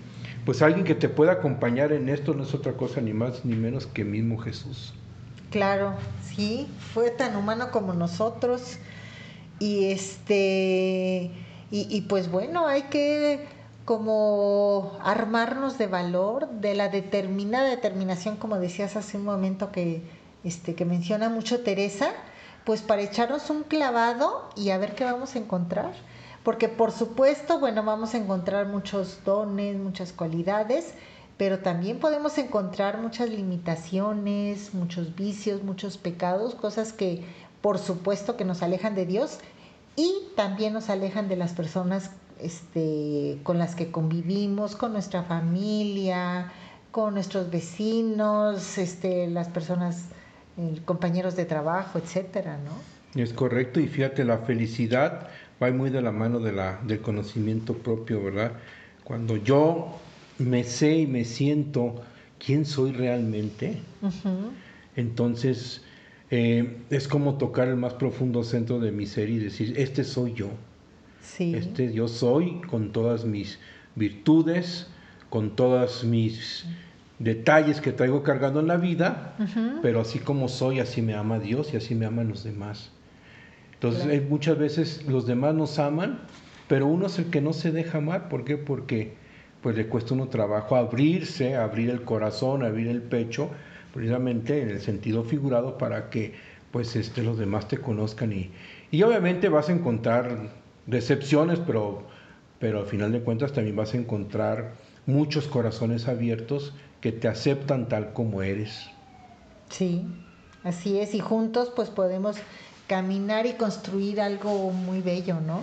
pues 0.45 0.61
alguien 0.61 0.85
que 0.85 0.95
te 0.95 1.09
pueda 1.09 1.33
acompañar 1.33 1.91
en 1.91 2.09
esto 2.09 2.33
no 2.33 2.43
es 2.43 2.53
otra 2.53 2.73
cosa 2.73 3.01
ni 3.01 3.13
más 3.13 3.43
ni 3.45 3.55
menos 3.55 3.87
que 3.87 4.05
mismo 4.05 4.37
Jesús. 4.37 4.93
Claro, 5.49 5.93
sí, 6.23 6.67
fue 6.93 7.09
tan 7.11 7.35
humano 7.35 7.71
como 7.71 7.93
nosotros. 7.93 8.77
Y 9.59 9.85
este, 9.85 11.31
y, 11.71 11.87
y 11.89 12.01
pues 12.01 12.29
bueno, 12.29 12.67
hay 12.67 12.83
que 12.83 13.47
como 13.85 14.97
armarnos 15.03 15.77
de 15.77 15.87
valor, 15.87 16.49
de 16.49 16.73
la 16.73 16.87
determinada 16.87 17.69
determinación, 17.69 18.37
como 18.37 18.57
decías 18.57 18.95
hace 18.95 19.17
un 19.17 19.25
momento 19.25 19.71
que, 19.71 20.01
este, 20.43 20.75
que 20.75 20.85
menciona 20.85 21.29
mucho 21.29 21.61
Teresa, 21.61 22.11
pues 22.65 22.81
para 22.81 23.01
echarnos 23.01 23.49
un 23.49 23.63
clavado 23.63 24.49
y 24.55 24.69
a 24.69 24.77
ver 24.77 24.95
qué 24.95 25.03
vamos 25.03 25.35
a 25.35 25.39
encontrar. 25.39 25.93
Porque 26.43 26.67
por 26.67 26.91
supuesto, 26.91 27.59
bueno, 27.59 27.83
vamos 27.83 28.13
a 28.13 28.17
encontrar 28.17 28.67
muchos 28.67 29.19
dones, 29.23 29.77
muchas 29.77 30.11
cualidades, 30.11 30.93
pero 31.37 31.59
también 31.59 31.99
podemos 31.99 32.37
encontrar 32.37 32.99
muchas 33.01 33.29
limitaciones, 33.29 34.73
muchos 34.73 35.15
vicios, 35.15 35.63
muchos 35.63 35.97
pecados, 35.97 36.55
cosas 36.55 36.93
que 36.93 37.23
por 37.61 37.79
supuesto 37.79 38.35
que 38.35 38.43
nos 38.43 38.61
alejan 38.61 38.93
de 38.93 39.05
Dios 39.05 39.39
y 39.95 40.11
también 40.35 40.73
nos 40.73 40.89
alejan 40.89 41.29
de 41.29 41.37
las 41.37 41.53
personas 41.53 42.11
este, 42.39 43.39
con 43.43 43.57
las 43.57 43.75
que 43.75 43.91
convivimos, 43.91 44.75
con 44.75 44.91
nuestra 44.91 45.23
familia, 45.23 46.51
con 46.91 47.13
nuestros 47.13 47.49
vecinos, 47.49 48.77
este, 48.77 49.27
las 49.27 49.47
personas, 49.47 50.05
compañeros 50.85 51.35
de 51.35 51.45
trabajo, 51.45 51.99
etcétera, 51.99 52.57
¿no? 52.57 53.21
Es 53.21 53.33
correcto, 53.33 53.79
y 53.79 53.87
fíjate, 53.87 54.23
la 54.23 54.39
felicidad 54.39 55.27
va 55.61 55.71
muy 55.71 55.89
de 55.89 56.01
la 56.01 56.11
mano 56.11 56.39
de 56.39 56.51
la, 56.51 56.79
del 56.83 56.99
conocimiento 56.99 57.73
propio, 57.73 58.23
¿verdad? 58.23 58.53
Cuando 59.03 59.37
yo 59.37 59.99
me 60.39 60.63
sé 60.63 60.97
y 60.99 61.07
me 61.07 61.25
siento 61.25 62.01
quién 62.43 62.65
soy 62.65 62.91
realmente, 62.91 63.79
entonces 64.95 65.83
eh, 66.31 66.77
es 66.89 67.07
como 67.07 67.37
tocar 67.37 67.67
el 67.67 67.75
más 67.75 67.93
profundo 67.93 68.43
centro 68.43 68.79
de 68.79 68.91
mi 68.91 69.05
ser 69.05 69.29
y 69.29 69.37
decir, 69.37 69.73
este 69.77 70.03
soy 70.03 70.33
yo. 70.33 70.49
Este 71.39 71.93
yo 71.93 72.07
soy 72.07 72.61
con 72.61 72.91
todas 72.91 73.23
mis 73.23 73.57
virtudes, 73.95 74.87
con 75.29 75.55
todos 75.55 76.03
mis 76.03 76.65
detalles 77.19 77.81
que 77.81 77.91
traigo 77.91 78.23
cargando 78.23 78.59
en 78.59 78.67
la 78.67 78.77
vida, 78.77 79.35
pero 79.81 80.01
así 80.01 80.19
como 80.19 80.47
soy, 80.47 80.79
así 80.79 81.01
me 81.01 81.13
ama 81.13 81.39
Dios 81.39 81.73
y 81.73 81.77
así 81.77 81.95
me 81.95 82.05
aman 82.05 82.29
los 82.29 82.43
demás. 82.43 82.91
Entonces 83.73 84.29
muchas 84.29 84.57
veces 84.57 85.05
los 85.07 85.27
demás 85.27 85.53
nos 85.55 85.77
aman, 85.79 86.21
pero 86.67 86.87
uno 86.87 87.07
es 87.07 87.19
el 87.19 87.25
que 87.25 87.41
no 87.41 87.53
se 87.53 87.71
deja 87.71 87.97
amar. 87.97 88.29
¿Por 88.29 88.45
qué? 88.45 88.57
Porque 88.57 89.13
pues 89.61 89.75
le 89.75 89.87
cuesta 89.87 90.13
uno 90.13 90.27
trabajo 90.27 90.75
abrirse, 90.75 91.55
abrir 91.55 91.89
el 91.89 92.03
corazón, 92.03 92.63
abrir 92.63 92.87
el 92.87 93.01
pecho, 93.01 93.49
precisamente 93.93 94.61
en 94.61 94.69
el 94.69 94.81
sentido 94.81 95.23
figurado 95.23 95.77
para 95.77 96.09
que 96.09 96.33
pues 96.71 96.95
este, 96.95 97.23
los 97.23 97.37
demás 97.37 97.67
te 97.67 97.77
conozcan 97.77 98.33
y, 98.33 98.51
y 98.89 99.03
obviamente 99.03 99.47
vas 99.47 99.69
a 99.69 99.73
encontrar 99.73 100.49
decepciones, 100.87 101.59
pero, 101.59 102.03
pero 102.59 102.79
al 102.79 102.85
final 102.87 103.11
de 103.11 103.21
cuentas 103.21 103.53
también 103.53 103.75
vas 103.75 103.93
a 103.93 103.97
encontrar 103.97 104.73
muchos 105.05 105.47
corazones 105.47 106.07
abiertos 106.07 106.73
que 107.01 107.11
te 107.11 107.27
aceptan 107.27 107.89
tal 107.89 108.13
como 108.13 108.41
eres. 108.43 108.89
Sí, 109.69 110.05
así 110.63 110.99
es, 110.99 111.13
y 111.13 111.19
juntos 111.19 111.71
pues 111.75 111.89
podemos 111.89 112.37
caminar 112.87 113.45
y 113.45 113.53
construir 113.53 114.21
algo 114.21 114.71
muy 114.71 115.01
bello, 115.01 115.39
¿no? 115.39 115.61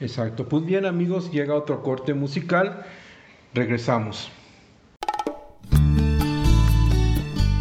Exacto. 0.00 0.48
Pues 0.48 0.64
bien 0.64 0.86
amigos, 0.86 1.30
llega 1.30 1.54
otro 1.54 1.82
corte 1.82 2.14
musical. 2.14 2.84
Regresamos. 3.54 4.30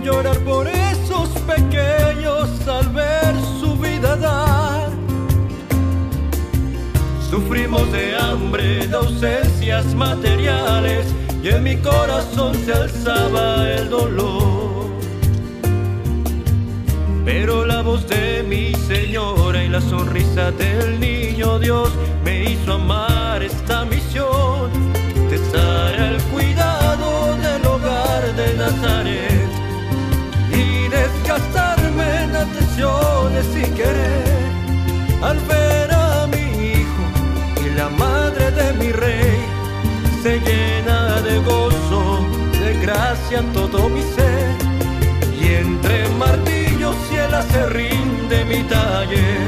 llorar 0.00 0.38
por 0.40 0.66
esos 0.66 1.28
pequeños 1.46 2.48
al 2.68 2.88
ver 2.90 3.34
su 3.60 3.76
vida 3.76 4.16
dar. 4.16 4.90
Sufrimos 7.30 7.90
de 7.92 8.16
hambre, 8.16 8.86
de 8.86 8.96
ausencias 8.96 9.94
materiales 9.94 11.06
y 11.42 11.48
en 11.48 11.62
mi 11.62 11.76
corazón 11.76 12.54
se 12.64 12.72
alzaba 12.72 13.70
el 13.70 13.88
dolor. 13.88 14.88
Pero 17.24 17.66
la 17.66 17.82
voz 17.82 18.08
de 18.08 18.42
mi 18.42 18.74
señora 18.86 19.62
y 19.62 19.68
la 19.68 19.80
sonrisa 19.80 20.50
del 20.52 20.98
niño 20.98 21.58
Dios 21.58 21.90
me 22.24 22.50
hizo 22.50 22.72
amar 22.72 23.42
esta 23.42 23.84
misión, 23.84 24.70
testar 25.28 25.94
el 25.94 26.22
cuidado 26.32 27.36
del 27.36 27.66
hogar 27.66 28.34
de 28.34 28.54
Nazaret. 28.54 29.47
Todo 43.52 43.88
mi 43.88 44.02
ser. 44.02 44.56
Y 45.40 45.54
entre 45.54 46.08
martillos 46.10 46.96
y 47.12 47.16
el 47.16 47.42
se 47.52 47.66
rinde 47.66 48.44
mi 48.44 48.62
taller. 48.64 49.46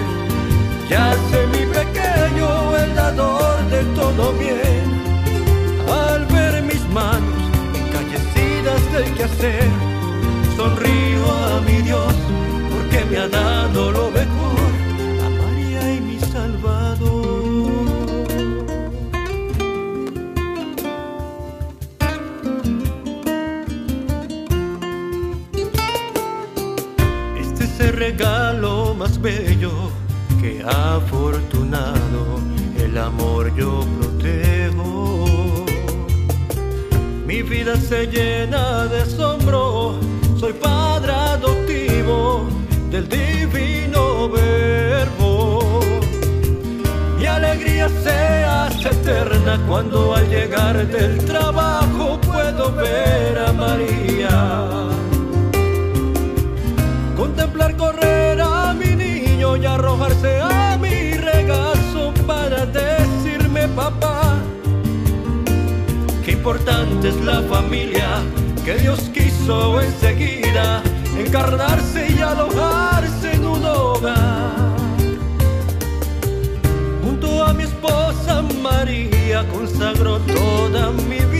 Ya 0.88 1.10
hace 1.10 1.46
mi 1.48 1.66
pequeño 1.66 2.76
el 2.76 2.94
dador 2.94 3.56
de 3.70 3.82
todo 3.94 4.32
bien. 4.32 4.84
Al 5.88 6.26
ver 6.26 6.62
mis 6.62 6.84
manos 6.88 7.42
encallecidas 7.74 8.92
del 8.92 9.14
quehacer 9.14 9.68
sonrío 10.56 11.26
a 11.46 11.60
mi 11.62 11.82
Dios 11.82 12.19
me 13.10 13.18
ha 13.18 13.28
dado 13.28 13.90
lo 13.90 14.10
mejor 14.10 14.50
regalo 28.00 28.94
más 28.94 29.20
bello 29.20 29.70
que 30.40 30.62
afortunado 30.64 32.40
el 32.78 32.96
amor 32.96 33.54
yo 33.54 33.84
protejo. 33.98 35.66
Mi 37.26 37.42
vida 37.42 37.76
se 37.76 38.06
llena 38.06 38.86
de 38.86 39.02
asombro, 39.02 40.00
soy 40.38 40.54
padre 40.54 41.12
adoptivo 41.12 41.69
del 43.00 43.08
divino 43.08 44.28
verbo. 44.28 45.80
eterna 48.82 49.60
cuando 49.68 50.14
al 50.14 50.28
llegar 50.28 50.86
del 50.86 51.18
trabajo 51.24 52.18
puedo 52.20 52.72
ver 52.72 53.38
a 53.38 53.52
María. 53.52 54.88
Contemplar 57.16 57.76
correr 57.76 58.40
a 58.40 58.72
mi 58.72 58.96
niño 58.96 59.56
y 59.56 59.66
arrojarse 59.66 60.40
a 60.40 60.78
mi 60.78 61.12
regazo 61.12 62.12
para 62.26 62.64
decirme 62.66 63.68
papá. 63.68 64.38
Qué 66.24 66.32
importante 66.32 67.08
es 67.08 67.20
la 67.20 67.42
familia 67.42 68.22
que 68.64 68.74
Dios 68.76 69.10
quiso 69.12 69.80
enseguida 69.80 70.82
encarnarse 71.18 72.08
y 72.08 72.22
un 72.22 72.89
hogar. 74.00 74.70
Junto 77.02 77.44
a 77.44 77.52
mi 77.52 77.64
esposa 77.64 78.42
María 78.62 79.46
consagro 79.48 80.18
toda 80.20 80.90
mi 80.90 81.20
vida 81.20 81.39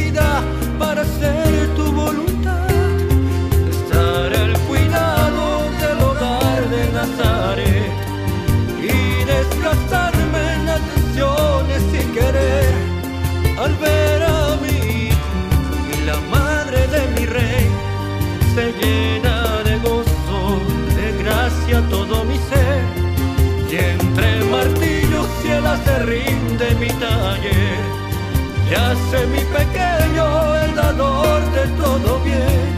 Y 28.70 28.74
hace 28.74 29.26
mi 29.26 29.40
pequeño 29.40 30.54
el 30.62 30.74
dador 30.76 31.40
de 31.56 31.66
todo 31.82 32.20
bien. 32.20 32.70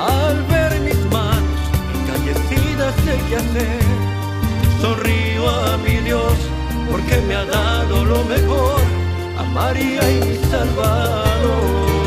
Al 0.00 0.42
ver 0.50 0.80
mis 0.80 0.98
manos 1.12 1.60
encallecidas 1.94 2.96
de 3.06 3.16
que 3.28 3.36
hacer, 3.36 3.82
sonrío 4.80 5.48
a 5.48 5.76
mi 5.76 5.98
Dios 5.98 6.34
porque 6.90 7.20
me 7.28 7.36
ha 7.36 7.44
dado 7.44 8.04
lo 8.04 8.24
mejor 8.24 8.80
a 9.38 9.44
María 9.44 10.10
y 10.10 10.24
mi 10.24 10.36
Salvador. 10.50 12.05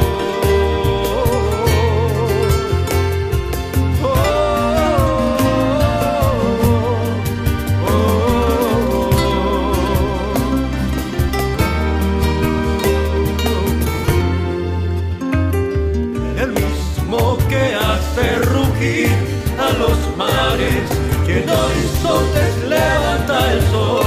A 18.82 19.73
los 19.73 20.15
mares, 20.15 20.89
quien 21.25 21.49
horizontes 21.49 22.57
levanta 22.69 23.51
el 23.51 23.61
sol, 23.63 24.05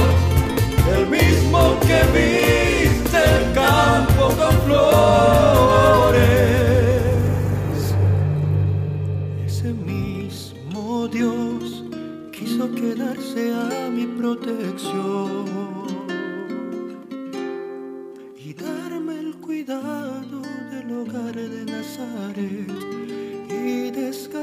el 0.97 1.05
mismo 1.05 1.77
que 1.81 2.01
viste 2.11 3.17
el 3.17 3.53
campo 3.53 4.29
con 4.35 4.61
flores. 4.65 6.23
Ese 9.45 9.73
mismo 9.73 11.07
Dios 11.07 11.83
quiso 12.31 12.73
quedarse 12.73 13.53
a 13.53 13.91
mi 13.91 14.07
protección 14.07 15.45
y 18.43 18.55
darme 18.55 19.19
el 19.19 19.35
cuidado 19.35 20.41
del 20.71 20.91
hogar 20.97 21.35
de 21.35 21.63
Nazaret 21.71 22.82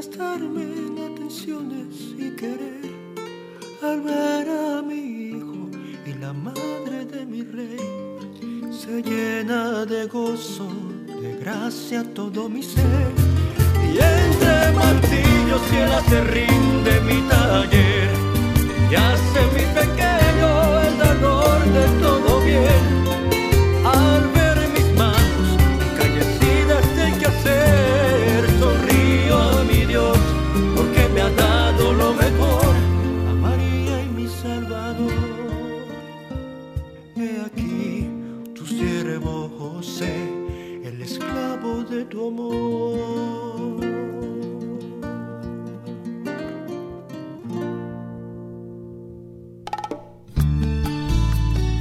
desgastarme 0.01 0.62
en 0.62 1.12
atenciones 1.12 2.14
y 2.16 2.30
querer 2.30 2.90
al 3.82 4.01
ver 4.01 4.48
a 4.48 4.82
mi 4.82 5.28
hijo 5.28 5.68
y 6.07 6.14
la 6.14 6.32
madre 6.32 7.05
de 7.05 7.26
mi 7.26 7.42
rey 7.42 7.76
se 8.70 9.03
llena 9.03 9.84
de 9.84 10.07
gozo, 10.07 10.68
de 11.07 11.36
gracia 11.40 12.03
todo 12.14 12.48
mi 12.48 12.62
ser. 12.62 13.12
Y 13.92 13.98
entre 13.98 14.72
martillos 14.72 15.62
y 15.70 15.76
el 15.76 15.90
se 16.09 16.24
rinde 16.24 17.01
mi 17.03 17.20
taller 17.28 18.11
y 18.90 18.94
hace 18.94 19.40
mi 19.55 19.64
pequeño 19.74 20.10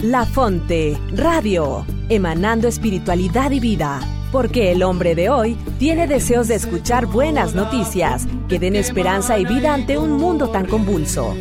La 0.04 0.26
Fonte 0.26 0.98
Radio, 1.14 1.86
emanando 2.08 2.70
espiritualidad 2.70 3.52
y 3.52 3.60
vida. 3.60 4.00
Porque 4.32 4.72
el 4.72 4.82
hombre 4.84 5.14
de 5.14 5.30
hoy 5.30 5.58
tiene 5.78 6.08
deseos 6.08 6.48
de 6.48 6.56
escuchar 6.56 7.06
buenas 7.06 7.54
noticias 7.54 8.26
que 8.48 8.60
den 8.60 8.78
esperanza 8.78 9.38
y 9.40 9.46
vida 9.46 9.74
ante 9.74 9.98
un 9.98 10.12
mundo 10.12 10.52
tan 10.52 10.68
convulso. 10.68 11.36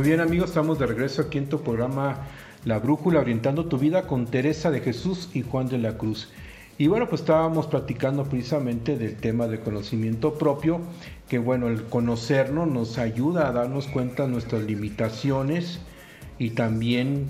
Muy 0.00 0.08
bien 0.08 0.20
amigos, 0.20 0.48
estamos 0.48 0.78
de 0.78 0.86
regreso 0.86 1.20
aquí 1.20 1.36
en 1.36 1.50
tu 1.50 1.60
programa 1.60 2.20
La 2.64 2.78
Brújula, 2.78 3.20
orientando 3.20 3.66
tu 3.66 3.76
vida 3.76 4.06
con 4.06 4.24
Teresa 4.24 4.70
de 4.70 4.80
Jesús 4.80 5.28
y 5.34 5.42
Juan 5.42 5.68
de 5.68 5.76
la 5.76 5.98
Cruz. 5.98 6.30
Y 6.78 6.86
bueno, 6.86 7.06
pues 7.06 7.20
estábamos 7.20 7.66
platicando 7.66 8.24
precisamente 8.24 8.96
del 8.96 9.16
tema 9.16 9.46
de 9.46 9.60
conocimiento 9.60 10.38
propio, 10.38 10.80
que 11.28 11.38
bueno, 11.38 11.68
el 11.68 11.82
conocernos 11.84 12.66
nos 12.66 12.96
ayuda 12.96 13.46
a 13.46 13.52
darnos 13.52 13.88
cuenta 13.88 14.22
de 14.22 14.30
nuestras 14.30 14.62
limitaciones 14.62 15.80
y 16.38 16.52
también, 16.52 17.26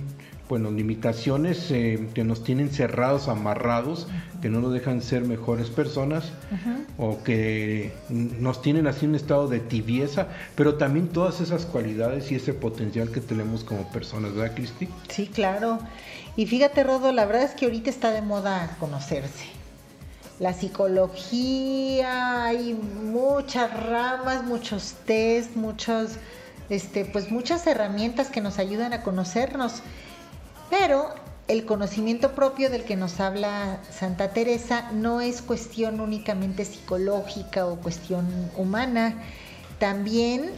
bueno, 0.51 0.73
limitaciones 0.73 1.71
eh, 1.71 2.09
que 2.13 2.25
nos 2.25 2.43
tienen 2.43 2.71
cerrados, 2.71 3.29
amarrados, 3.29 4.09
que 4.43 4.49
no 4.49 4.61
nos 4.61 4.73
dejan 4.73 5.01
ser 5.01 5.23
mejores 5.23 5.69
personas 5.71 6.33
o 6.99 7.23
que 7.23 7.93
nos 8.11 8.61
tienen 8.61 8.89
así 8.89 9.07
un 9.07 9.15
estado 9.15 9.47
de 9.47 9.61
tibieza, 9.61 10.27
pero 10.57 10.75
también 10.75 11.07
todas 11.07 11.41
esas 11.41 11.67
cualidades 11.67 12.33
y 12.33 12.35
ese 12.35 12.53
potencial 12.53 13.13
que 13.13 13.21
tenemos 13.21 13.63
como 13.63 13.89
personas, 13.93 14.35
¿verdad, 14.35 14.57
Cristi? 14.57 14.89
Sí, 15.09 15.29
claro. 15.29 15.79
Y 16.35 16.47
fíjate, 16.47 16.83
Rodo, 16.83 17.13
la 17.13 17.27
verdad 17.27 17.45
es 17.45 17.53
que 17.53 17.67
ahorita 17.67 17.89
está 17.89 18.11
de 18.11 18.23
moda 18.23 18.77
conocerse. 18.81 19.45
La 20.41 20.53
psicología, 20.53 22.47
hay 22.47 22.75
muchas 22.75 23.73
ramas, 23.87 24.43
muchos 24.43 24.95
test, 25.05 25.55
muchos, 25.55 26.15
este, 26.71 27.05
pues 27.05 27.31
muchas 27.31 27.69
herramientas 27.69 28.31
que 28.31 28.41
nos 28.41 28.59
ayudan 28.59 28.93
a 28.93 29.05
conocernos. 29.05 29.83
Pero 30.71 31.09
el 31.49 31.67
conocimiento 31.67 32.37
propio 32.37 32.71
del 32.71 32.85
que 32.85 32.95
nos 32.95 33.19
habla 33.19 33.81
Santa 33.91 34.33
Teresa 34.33 34.93
no 34.93 35.21
es 35.21 35.43
cuestión 35.43 36.01
únicamente 36.01 36.65
psicológica 36.65 37.67
o 37.67 37.77
cuestión 37.77 38.27
humana. 38.57 39.21
También 39.81 40.53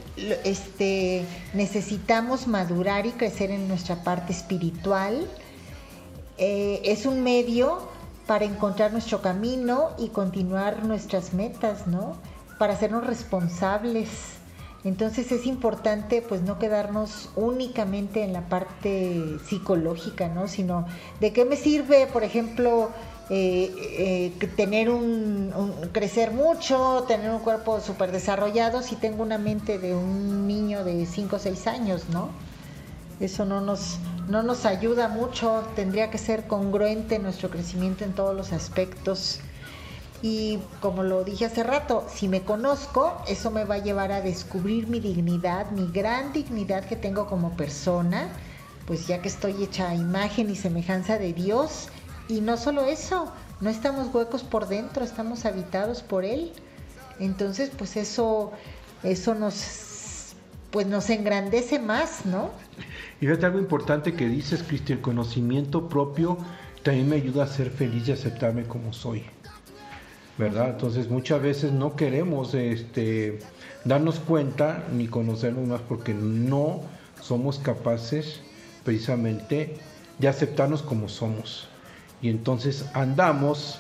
este, 0.45 1.25
necesitamos 1.55 2.47
madurar 2.47 3.07
y 3.07 3.13
crecer 3.13 3.51
en 3.51 3.69
nuestra 3.69 4.05
parte 4.05 4.33
espiritual. 4.33 5.27
Eh, 6.37 6.83
es 6.85 7.07
un 7.07 7.23
medio 7.23 7.89
para 8.27 8.45
encontrar 8.45 8.93
nuestro 8.93 9.23
camino 9.23 9.91
y 9.99 10.09
continuar 10.09 10.85
nuestras 10.85 11.33
metas, 11.33 11.87
¿no? 11.87 12.19
Para 12.59 12.75
hacernos 12.75 13.07
responsables. 13.07 14.42
Entonces 14.85 15.31
es 15.31 15.47
importante 15.47 16.23
pues 16.23 16.43
no 16.43 16.59
quedarnos 16.59 17.31
únicamente 17.37 18.25
en 18.25 18.33
la 18.33 18.49
parte 18.49 19.39
psicológica, 19.47 20.29
¿no? 20.29 20.49
Sino 20.49 20.87
de 21.21 21.33
qué 21.33 21.45
me 21.45 21.57
sirve, 21.57 22.09
por 22.09 22.25
ejemplo, 22.25 22.91
eh, 23.31 24.33
eh, 24.41 24.47
tener 24.57 24.91
un, 24.91 25.53
un- 25.57 25.89
crecer 25.93 26.33
mucho, 26.33 27.05
tener 27.07 27.31
un 27.31 27.39
cuerpo 27.41 27.81
súper 27.81 28.11
desarrollado 28.11 28.83
si 28.83 28.97
tengo 28.97 29.23
una 29.23 29.39
mente 29.39 29.79
de 29.79 29.95
un 29.95 30.47
niño 30.49 30.83
de 30.85 31.07
5 31.07 31.37
o 31.37 31.39
6 31.39 31.67
años, 31.69 32.09
¿no? 32.09 32.31
Eso 33.21 33.45
no 33.45 33.61
nos, 33.61 33.99
no 34.29 34.43
nos 34.43 34.65
ayuda 34.67 35.09
mucho, 35.09 35.65
tendría 35.77 36.11
que 36.11 36.19
ser 36.19 36.47
congruente 36.49 37.19
nuestro 37.21 37.51
crecimiento 37.51 38.05
en 38.05 38.15
todos 38.15 38.35
los 38.35 38.53
aspectos. 38.53 39.41
Y 40.23 40.61
como 40.81 41.03
lo 41.03 41.25
dije 41.25 41.47
hace 41.47 41.65
rato, 41.65 42.07
si 42.09 42.29
me 42.29 42.43
conozco, 42.43 43.21
eso 43.27 43.51
me 43.51 43.65
va 43.65 43.75
a 43.75 43.79
llevar 43.79 44.13
a 44.13 44.21
descubrir 44.21 44.87
mi 44.87 45.01
dignidad, 45.01 45.73
mi 45.73 45.91
gran 45.91 46.33
dignidad 46.33 46.85
que 46.85 46.95
tengo 46.95 47.27
como 47.27 47.57
persona, 47.57 48.29
pues 48.87 49.09
ya 49.09 49.21
que 49.21 49.27
estoy 49.27 49.65
hecha 49.65 49.91
a 49.91 49.97
imagen 49.97 50.49
y 50.49 50.55
semejanza 50.55 51.19
de 51.19 51.33
Dios. 51.33 51.89
Y 52.29 52.41
no 52.41 52.57
solo 52.57 52.85
eso, 52.85 53.33
no 53.61 53.69
estamos 53.69 54.15
huecos 54.15 54.45
por 54.45 54.69
dentro, 54.69 55.05
estamos 55.05 55.45
habitados 55.45 56.03
por 56.03 56.25
Él. 56.25 56.53
Entonces, 57.19 57.73
pues 57.77 57.97
eso, 57.97 58.53
eso 59.03 59.35
nos, 59.35 60.35
pues 60.71 60.87
nos 60.87 61.11
engrandece 61.11 61.81
más, 61.81 62.27
¿no? 62.27 62.51
Y 63.21 63.27
fíjate 63.27 63.47
algo 63.47 63.59
importante 63.59 64.15
que 64.15 64.29
dices, 64.29 64.63
Cristi, 64.63 64.93
el 64.93 65.01
conocimiento 65.01 65.89
propio 65.89 66.39
también 66.85 67.09
me 67.09 67.17
ayuda 67.17 67.45
a 67.45 67.47
ser 67.49 67.71
feliz 67.71 68.07
y 68.07 68.13
aceptarme 68.13 68.65
como 68.65 68.93
soy. 68.93 69.25
¿Verdad? 70.39 70.71
Entonces 70.71 71.09
muchas 71.11 71.43
veces 71.43 71.73
no 71.73 71.95
queremos 71.95 72.55
este, 72.55 73.39
darnos 73.85 74.19
cuenta 74.19 74.85
ni 74.93 75.07
conocernos 75.07 75.69
más 75.69 75.81
porque 75.83 76.15
no 76.15 76.81
somos 77.21 77.59
capaces 77.59 78.41
precisamente 78.85 79.77
de 80.19 80.29
aceptarnos 80.29 80.83
como 80.83 81.09
somos. 81.09 81.69
Y 82.23 82.29
entonces 82.29 82.87
andamos 82.95 83.79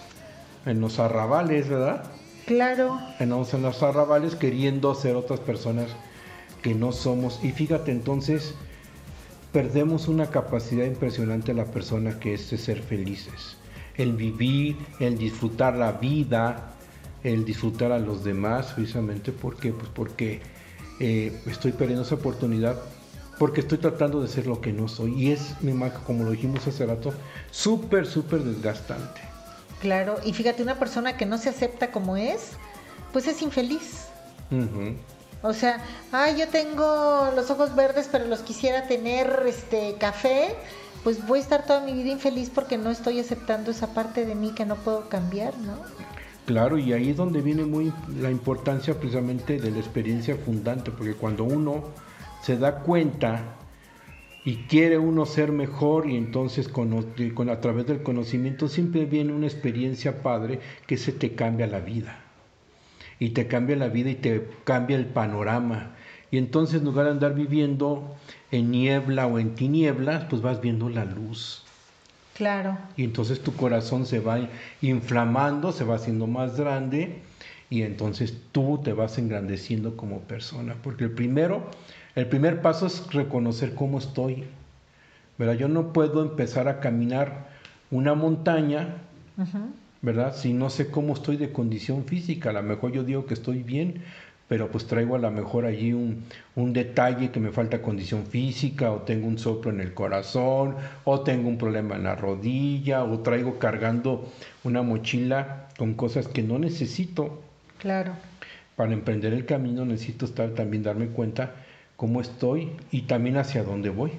en 0.66 0.80
los 0.80 0.98
arrabales, 0.98 1.68
¿verdad? 1.68 2.04
Claro. 2.46 3.00
Andamos 3.18 3.54
en 3.54 3.62
los 3.62 3.82
arrabales 3.82 4.34
queriendo 4.34 4.94
ser 4.94 5.16
otras 5.16 5.40
personas 5.40 5.88
que 6.62 6.74
no 6.74 6.92
somos. 6.92 7.40
Y 7.42 7.52
fíjate 7.52 7.92
entonces, 7.92 8.54
perdemos 9.52 10.08
una 10.08 10.30
capacidad 10.30 10.84
impresionante 10.84 11.52
a 11.52 11.54
la 11.54 11.66
persona 11.66 12.18
que 12.18 12.34
es 12.34 12.50
de 12.50 12.58
ser 12.58 12.82
felices. 12.82 13.56
El 13.96 14.12
vivir, 14.14 14.76
el 15.00 15.18
disfrutar 15.18 15.74
la 15.74 15.92
vida, 15.92 16.72
el 17.22 17.44
disfrutar 17.44 17.92
a 17.92 17.98
los 17.98 18.24
demás, 18.24 18.72
precisamente 18.74 19.32
porque, 19.32 19.72
pues 19.72 19.88
porque 19.94 20.40
eh, 21.00 21.40
estoy 21.46 21.72
perdiendo 21.72 22.04
esa 22.04 22.16
oportunidad, 22.16 22.76
porque 23.38 23.60
estoy 23.60 23.78
tratando 23.78 24.22
de 24.22 24.28
ser 24.28 24.46
lo 24.46 24.60
que 24.60 24.72
no 24.72 24.88
soy. 24.88 25.14
Y 25.14 25.32
es, 25.32 25.60
mi 25.62 25.72
marca, 25.72 26.00
como 26.06 26.24
lo 26.24 26.30
dijimos 26.30 26.66
hace 26.66 26.86
rato, 26.86 27.12
súper, 27.50 28.06
súper 28.06 28.42
desgastante. 28.42 29.20
Claro, 29.80 30.16
y 30.24 30.32
fíjate, 30.32 30.62
una 30.62 30.78
persona 30.78 31.16
que 31.16 31.26
no 31.26 31.38
se 31.38 31.48
acepta 31.48 31.90
como 31.90 32.16
es, 32.16 32.52
pues 33.12 33.26
es 33.26 33.42
infeliz. 33.42 34.06
O 35.42 35.52
sea, 35.52 35.82
ay, 36.12 36.38
yo 36.38 36.48
tengo 36.48 37.32
los 37.34 37.50
ojos 37.50 37.74
verdes, 37.74 38.08
pero 38.10 38.26
los 38.26 38.40
quisiera 38.40 38.86
tener 38.86 39.42
este 39.46 39.96
café, 39.98 40.54
pues 41.04 41.26
voy 41.26 41.40
a 41.40 41.42
estar 41.42 41.66
toda 41.66 41.84
mi 41.84 41.92
vida 41.92 42.10
infeliz 42.12 42.50
porque 42.50 42.78
no 42.78 42.90
estoy 42.90 43.18
aceptando 43.18 43.70
esa 43.70 43.94
parte 43.94 44.24
de 44.24 44.34
mí 44.34 44.52
que 44.54 44.64
no 44.64 44.76
puedo 44.76 45.08
cambiar, 45.08 45.56
¿no? 45.58 45.74
Claro, 46.46 46.76
y 46.76 46.92
ahí 46.92 47.10
es 47.10 47.16
donde 47.16 47.40
viene 47.40 47.64
muy 47.64 47.92
la 48.20 48.30
importancia 48.30 48.94
precisamente 48.94 49.58
de 49.60 49.70
la 49.70 49.78
experiencia 49.78 50.36
fundante, 50.36 50.90
porque 50.90 51.14
cuando 51.14 51.44
uno 51.44 51.84
se 52.42 52.58
da 52.58 52.80
cuenta 52.80 53.56
y 54.44 54.56
quiere 54.64 54.98
uno 54.98 55.24
ser 55.24 55.52
mejor 55.52 56.10
y 56.10 56.16
entonces 56.16 56.68
con, 56.68 56.92
a 57.48 57.60
través 57.60 57.86
del 57.86 58.02
conocimiento 58.02 58.68
siempre 58.68 59.04
viene 59.04 59.32
una 59.32 59.46
experiencia 59.46 60.22
padre 60.22 60.58
que 60.86 60.96
se 60.96 61.12
te 61.12 61.34
cambia 61.34 61.68
la 61.68 61.78
vida. 61.78 62.18
Y 63.20 63.30
te 63.30 63.46
cambia 63.46 63.76
la 63.76 63.88
vida 63.88 64.10
y 64.10 64.16
te 64.16 64.48
cambia 64.64 64.96
el 64.96 65.06
panorama. 65.06 65.94
Y 66.32 66.38
entonces 66.38 66.80
en 66.80 66.86
lugar 66.86 67.04
de 67.04 67.12
andar 67.12 67.34
viviendo 67.34 68.16
en 68.50 68.70
niebla 68.70 69.26
o 69.26 69.38
en 69.38 69.54
tinieblas, 69.54 70.24
pues 70.30 70.40
vas 70.40 70.62
viendo 70.62 70.88
la 70.88 71.04
luz. 71.04 71.62
Claro. 72.34 72.78
Y 72.96 73.04
entonces 73.04 73.40
tu 73.40 73.52
corazón 73.54 74.06
se 74.06 74.18
va 74.18 74.48
inflamando, 74.80 75.72
se 75.72 75.84
va 75.84 75.96
haciendo 75.96 76.26
más 76.26 76.58
grande 76.58 77.20
y 77.68 77.82
entonces 77.82 78.34
tú 78.50 78.80
te 78.82 78.94
vas 78.94 79.18
engrandeciendo 79.18 79.94
como 79.94 80.20
persona. 80.20 80.74
Porque 80.82 81.04
el 81.04 81.10
primero, 81.10 81.70
el 82.14 82.26
primer 82.26 82.62
paso 82.62 82.86
es 82.86 83.12
reconocer 83.12 83.74
cómo 83.74 83.98
estoy. 83.98 84.44
¿Verdad? 85.36 85.54
Yo 85.54 85.68
no 85.68 85.92
puedo 85.92 86.22
empezar 86.22 86.66
a 86.66 86.80
caminar 86.80 87.50
una 87.90 88.14
montaña, 88.14 88.96
¿verdad? 90.00 90.34
Si 90.34 90.54
no 90.54 90.70
sé 90.70 90.90
cómo 90.90 91.12
estoy 91.12 91.36
de 91.36 91.52
condición 91.52 92.04
física. 92.04 92.50
A 92.50 92.52
lo 92.54 92.62
mejor 92.62 92.92
yo 92.92 93.04
digo 93.04 93.26
que 93.26 93.34
estoy 93.34 93.62
bien, 93.62 94.02
pero 94.52 94.70
pues 94.70 94.86
traigo 94.86 95.16
a 95.16 95.18
lo 95.18 95.30
mejor 95.30 95.64
allí 95.64 95.94
un, 95.94 96.24
un 96.56 96.74
detalle 96.74 97.30
que 97.30 97.40
me 97.40 97.52
falta 97.52 97.80
condición 97.80 98.26
física, 98.26 98.92
o 98.92 99.00
tengo 99.00 99.26
un 99.26 99.38
soplo 99.38 99.70
en 99.70 99.80
el 99.80 99.94
corazón, 99.94 100.76
o 101.04 101.20
tengo 101.22 101.48
un 101.48 101.56
problema 101.56 101.96
en 101.96 102.02
la 102.02 102.16
rodilla, 102.16 103.02
o 103.02 103.20
traigo 103.20 103.58
cargando 103.58 104.30
una 104.62 104.82
mochila 104.82 105.68
con 105.78 105.94
cosas 105.94 106.28
que 106.28 106.42
no 106.42 106.58
necesito. 106.58 107.40
Claro. 107.78 108.12
Para 108.76 108.92
emprender 108.92 109.32
el 109.32 109.46
camino 109.46 109.86
necesito 109.86 110.26
estar 110.26 110.50
también 110.50 110.82
darme 110.82 111.06
cuenta 111.06 111.54
cómo 111.96 112.20
estoy 112.20 112.72
y 112.90 113.06
también 113.06 113.38
hacia 113.38 113.64
dónde 113.64 113.88
voy. 113.88 114.12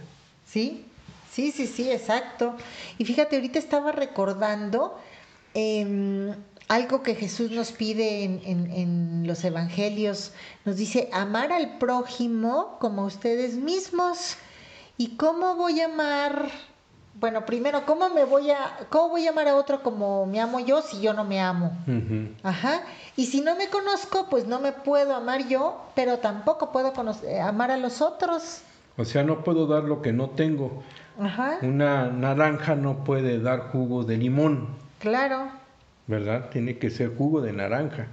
Sí, 0.48 0.84
sí, 1.32 1.52
sí, 1.52 1.68
sí, 1.68 1.92
exacto. 1.92 2.56
Y 2.98 3.06
fíjate, 3.06 3.36
ahorita 3.36 3.60
estaba 3.60 3.92
recordando 3.92 5.00
em, 5.54 6.34
algo 6.68 7.04
que 7.04 7.16
Jesús 7.16 7.52
nos 7.52 7.72
pide 7.72 8.24
en, 8.24 8.42
en- 8.46 8.72
en 8.72 9.28
los 9.28 9.44
evangelios. 9.44 10.34
Nos 10.66 10.78
dice, 10.78 11.10
amar 11.14 11.52
al 11.52 11.78
prójimo 11.78 12.78
como 12.80 13.04
ustedes 13.06 13.56
mismos. 13.56 14.38
¿Y 14.98 15.16
cómo 15.18 15.56
voy 15.56 15.82
a 15.82 15.86
amar? 15.86 16.50
Bueno, 17.20 17.46
primero, 17.46 17.86
¿cómo 17.86 18.10
me 18.10 18.26
voy 18.26 18.50
a, 18.52 18.88
cómo 18.90 19.10
voy 19.10 19.28
a 19.28 19.30
amar 19.30 19.48
a 19.48 19.56
otro 19.56 19.84
como 19.84 20.26
me 20.26 20.40
amo 20.42 20.60
yo 20.60 20.82
si 20.82 21.00
yo 21.00 21.14
no 21.14 21.24
me 21.24 21.40
amo? 21.40 21.72
Ajá. 22.42 22.82
Y 23.16 23.28
si 23.28 23.42
no 23.42 23.56
me 23.56 23.68
conozco, 23.70 24.28
pues 24.30 24.48
no 24.48 24.60
me 24.60 24.72
puedo 24.72 25.16
amar 25.16 25.48
yo, 25.48 25.80
pero 25.96 26.18
tampoco 26.20 26.72
puedo 26.72 26.92
conocer- 26.94 27.40
amar 27.42 27.70
a 27.72 27.78
los 27.78 28.02
otros. 28.02 28.62
O 28.98 29.06
sea, 29.06 29.24
no 29.24 29.44
puedo 29.44 29.68
dar 29.68 29.84
lo 29.84 30.02
que 30.02 30.12
no 30.12 30.32
tengo. 30.32 30.84
Ajá. 31.20 31.60
Una 31.62 32.08
naranja 32.08 32.74
no 32.76 33.04
puede 33.04 33.40
dar 33.40 33.72
jugo 33.72 34.04
de 34.04 34.18
limón, 34.18 34.68
Claro. 35.00 35.50
¿Verdad? 36.08 36.50
Tiene 36.50 36.78
que 36.78 36.90
ser 36.90 37.16
jugo 37.16 37.42
de 37.42 37.54
naranja. 37.54 38.08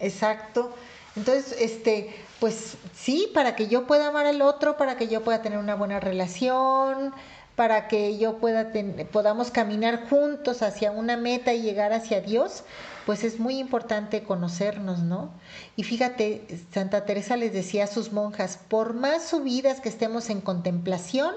Exacto. 0.00 0.74
Entonces, 1.16 1.56
este, 1.60 2.14
pues 2.40 2.76
sí, 2.94 3.30
para 3.34 3.56
que 3.56 3.68
yo 3.68 3.86
pueda 3.86 4.08
amar 4.08 4.26
al 4.26 4.42
otro, 4.42 4.76
para 4.76 4.96
que 4.96 5.08
yo 5.08 5.22
pueda 5.24 5.40
tener 5.42 5.58
una 5.58 5.74
buena 5.74 5.98
relación, 5.98 7.14
para 7.56 7.88
que 7.88 8.18
yo 8.18 8.36
pueda 8.36 8.70
ten- 8.70 9.08
podamos 9.10 9.50
caminar 9.50 10.08
juntos 10.10 10.60
hacia 10.62 10.90
una 10.90 11.16
meta 11.16 11.54
y 11.54 11.62
llegar 11.62 11.94
hacia 11.94 12.20
Dios, 12.20 12.64
pues 13.06 13.24
es 13.24 13.40
muy 13.40 13.58
importante 13.58 14.22
conocernos, 14.24 14.98
¿no? 14.98 15.30
Y 15.74 15.84
fíjate, 15.84 16.46
Santa 16.72 17.06
Teresa 17.06 17.36
les 17.36 17.52
decía 17.54 17.84
a 17.84 17.86
sus 17.86 18.12
monjas, 18.12 18.58
por 18.68 18.92
más 18.92 19.26
subidas 19.26 19.80
que 19.80 19.88
estemos 19.88 20.28
en 20.28 20.42
contemplación, 20.42 21.34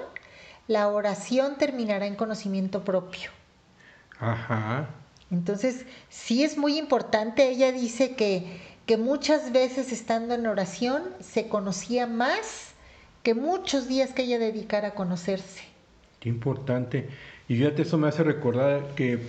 la 0.68 0.90
oración 0.90 1.58
terminará 1.58 2.06
en 2.06 2.16
conocimiento 2.16 2.84
propio. 2.84 3.32
Ajá. 4.20 4.90
Entonces, 5.32 5.86
sí 6.10 6.44
es 6.44 6.58
muy 6.58 6.78
importante. 6.78 7.50
Ella 7.50 7.72
dice 7.72 8.16
que, 8.16 8.60
que 8.86 8.98
muchas 8.98 9.52
veces 9.52 9.92
estando 9.92 10.34
en 10.34 10.48
oración 10.48 11.04
se 11.20 11.48
conocía 11.48 12.08
más 12.08 12.74
que 13.24 13.34
muchos 13.36 13.88
días 13.88 14.14
que 14.14 14.24
ella 14.24 14.40
dedicara 14.40 14.90
a 14.90 14.94
conocerse. 14.96 15.64
Qué 16.20 16.30
importante. 16.30 17.10
Y 17.48 17.56
fíjate, 17.56 17.84
eso 17.84 17.98
me 17.98 18.08
hace 18.08 18.24
recordar 18.24 18.96
que 18.96 19.20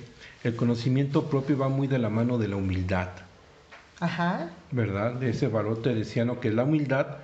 el 0.44 0.57
conocimiento 0.57 1.28
propio 1.28 1.59
va 1.59 1.68
muy 1.68 1.86
de 1.86 1.98
la 1.98 2.09
mano 2.09 2.38
de 2.38 2.48
la 2.48 2.57
humildad, 2.57 3.09
Ajá, 4.01 4.51
¿verdad? 4.70 5.14
De 5.14 5.30
ese 5.30 5.48
valor 5.48 5.82
teresiano 5.82 6.40
que 6.40 6.48
es 6.48 6.55
la 6.55 6.64
humildad, 6.64 7.18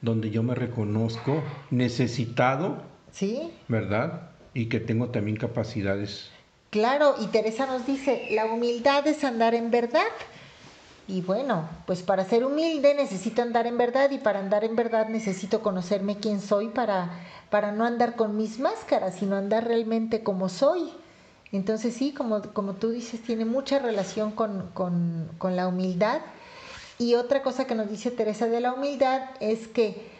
donde 0.00 0.30
yo 0.30 0.42
me 0.42 0.54
reconozco 0.54 1.42
necesitado, 1.70 2.82
¿sí? 3.12 3.52
¿verdad? 3.68 4.30
Y 4.54 4.66
que 4.66 4.80
tengo 4.80 5.10
también 5.10 5.36
capacidades. 5.36 6.30
Claro, 6.72 7.16
y 7.20 7.26
Teresa 7.26 7.66
nos 7.66 7.84
dice, 7.84 8.28
la 8.30 8.46
humildad 8.46 9.06
es 9.06 9.24
andar 9.24 9.54
en 9.54 9.70
verdad. 9.70 10.06
Y 11.06 11.20
bueno, 11.20 11.68
pues 11.84 12.02
para 12.02 12.24
ser 12.24 12.46
humilde 12.46 12.94
necesito 12.94 13.42
andar 13.42 13.66
en 13.66 13.76
verdad 13.76 14.10
y 14.10 14.16
para 14.16 14.38
andar 14.38 14.64
en 14.64 14.74
verdad 14.74 15.08
necesito 15.08 15.60
conocerme 15.60 16.16
quién 16.16 16.40
soy 16.40 16.68
para, 16.68 17.10
para 17.50 17.72
no 17.72 17.84
andar 17.84 18.16
con 18.16 18.38
mis 18.38 18.58
máscaras, 18.58 19.16
sino 19.16 19.36
andar 19.36 19.66
realmente 19.66 20.22
como 20.22 20.48
soy. 20.48 20.94
Entonces 21.52 21.92
sí, 21.92 22.14
como, 22.14 22.40
como 22.54 22.72
tú 22.72 22.88
dices, 22.88 23.20
tiene 23.20 23.44
mucha 23.44 23.78
relación 23.78 24.32
con, 24.32 24.70
con, 24.72 25.28
con 25.36 25.56
la 25.56 25.68
humildad. 25.68 26.22
Y 26.98 27.16
otra 27.16 27.42
cosa 27.42 27.66
que 27.66 27.74
nos 27.74 27.90
dice 27.90 28.10
Teresa 28.10 28.46
de 28.46 28.60
la 28.60 28.72
humildad 28.72 29.20
es 29.40 29.68
que 29.68 30.10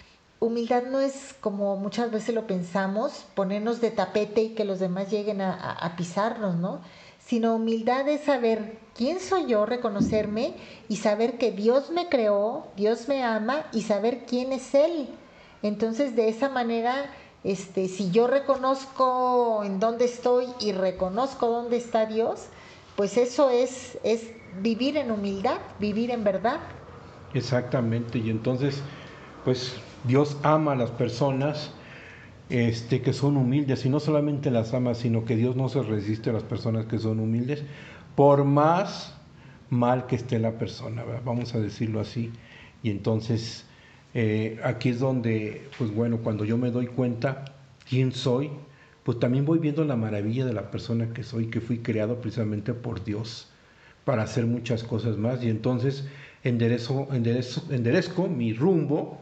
humildad 0.43 0.83
no 0.91 0.99
es 0.99 1.37
como 1.41 1.77
muchas 1.77 2.11
veces 2.11 2.35
lo 2.35 2.49
pensamos, 2.49 3.27
ponernos 3.35 3.81
de 3.81 3.93
tapete 3.93 4.43
y 4.43 4.49
que 4.51 4.65
los 4.65 4.81
demás 4.81 5.09
lleguen 5.09 5.41
a, 5.41 5.95
pisarnos, 5.97 6.57
¿no? 6.57 6.81
Sino 7.25 7.55
humildad 7.55 8.09
es 8.09 8.23
saber 8.23 8.79
quién 8.97 9.21
soy 9.21 9.47
yo, 9.47 9.67
reconocerme 9.67 10.55
y 10.89 10.97
saber 10.97 11.39
que 11.39 11.53
Dios 11.53 11.91
me 11.91 12.09
creó, 12.09 12.67
Dios 12.77 13.07
me 13.07 13.23
ama 13.23 13.67
y 13.73 13.83
saber 13.83 14.27
quién 14.27 14.53
es 14.53 14.75
Él. 14.75 15.09
Entonces, 15.63 16.17
de 16.17 16.29
esa 16.29 16.49
manera, 16.49 17.07
este, 17.45 17.87
si 17.87 18.11
yo 18.11 18.27
reconozco 18.27 19.63
en 19.63 19.79
dónde 19.79 20.07
estoy 20.07 20.47
y 20.59 20.73
reconozco 20.73 21.47
dónde 21.47 21.77
está 21.77 22.07
Dios, 22.07 22.47
pues 22.97 23.17
eso 23.17 23.49
es, 23.49 23.97
es 24.03 24.33
vivir 24.61 24.97
en 24.97 25.13
humildad, 25.13 25.59
vivir 25.79 26.11
en 26.11 26.25
verdad. 26.25 26.59
Exactamente, 27.33 28.19
y 28.19 28.29
entonces, 28.29 28.83
pues 29.45 29.81
Dios 30.05 30.37
ama 30.43 30.73
a 30.73 30.77
las 30.77 30.91
personas 30.91 31.73
este, 32.49 33.01
que 33.01 33.13
son 33.13 33.37
humildes, 33.37 33.87
y 33.87 33.89
no 33.89 33.99
solamente 33.99 34.51
las 34.51 34.75
ama, 34.75 34.95
sino 34.95 35.25
que 35.25 35.37
Dios 35.37 35.57
no 35.57 35.69
se 35.69 35.83
resiste 35.83 36.31
a 36.31 36.33
las 36.35 36.43
personas 36.43 36.87
que 36.87 36.99
son 36.99 37.21
humildes, 37.21 37.63
por 38.15 38.45
más 38.45 39.15
mal 39.71 40.07
que 40.07 40.17
esté 40.17 40.39
la 40.39 40.59
persona, 40.59 41.03
vamos 41.25 41.55
a 41.55 41.61
decirlo 41.61 42.01
así. 42.01 42.31
Y 42.83 42.91
entonces, 42.91 43.65
eh, 44.13 44.61
aquí 44.63 44.91
es 44.91 45.01
donde, 45.01 45.67
pues 45.79 45.95
bueno, 45.95 46.19
cuando 46.19 46.45
yo 46.45 46.59
me 46.59 46.71
doy 46.71 46.89
cuenta 46.89 47.47
quién 47.89 48.13
soy, 48.13 48.51
pues 49.03 49.19
también 49.19 49.47
voy 49.47 49.59
viendo 49.59 49.85
la 49.85 49.97
maravilla 49.97 50.45
de 50.45 50.53
la 50.53 50.71
persona 50.71 51.13
que 51.15 51.23
soy, 51.23 51.47
que 51.47 51.61
fui 51.61 51.79
creado 51.79 52.21
precisamente 52.21 52.75
por 52.75 53.03
Dios 53.03 53.49
para 54.05 54.23
hacer 54.23 54.47
muchas 54.47 54.85
cosas 54.85 55.17
más. 55.17 55.43
Y 55.43 55.49
entonces 55.49 56.07
enderezo, 56.45 57.09
enderezo, 57.13 57.65
enderezco 57.71 58.29
mi 58.29 58.53
rumbo 58.53 59.21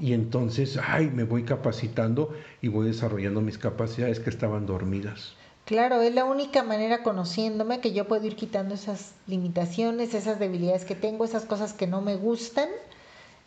y 0.00 0.12
entonces, 0.12 0.78
ay, 0.82 1.10
me 1.10 1.24
voy 1.24 1.44
capacitando 1.44 2.34
y 2.60 2.68
voy 2.68 2.86
desarrollando 2.86 3.40
mis 3.40 3.58
capacidades 3.58 4.18
que 4.20 4.30
estaban 4.30 4.66
dormidas. 4.66 5.34
Claro, 5.64 6.02
es 6.02 6.12
la 6.12 6.24
única 6.24 6.64
manera 6.64 7.04
conociéndome 7.04 7.80
que 7.80 7.92
yo 7.92 8.08
puedo 8.08 8.26
ir 8.26 8.34
quitando 8.34 8.74
esas 8.74 9.14
limitaciones, 9.28 10.14
esas 10.14 10.40
debilidades 10.40 10.84
que 10.84 10.96
tengo, 10.96 11.24
esas 11.24 11.44
cosas 11.44 11.72
que 11.72 11.86
no 11.86 12.00
me 12.00 12.16
gustan, 12.16 12.68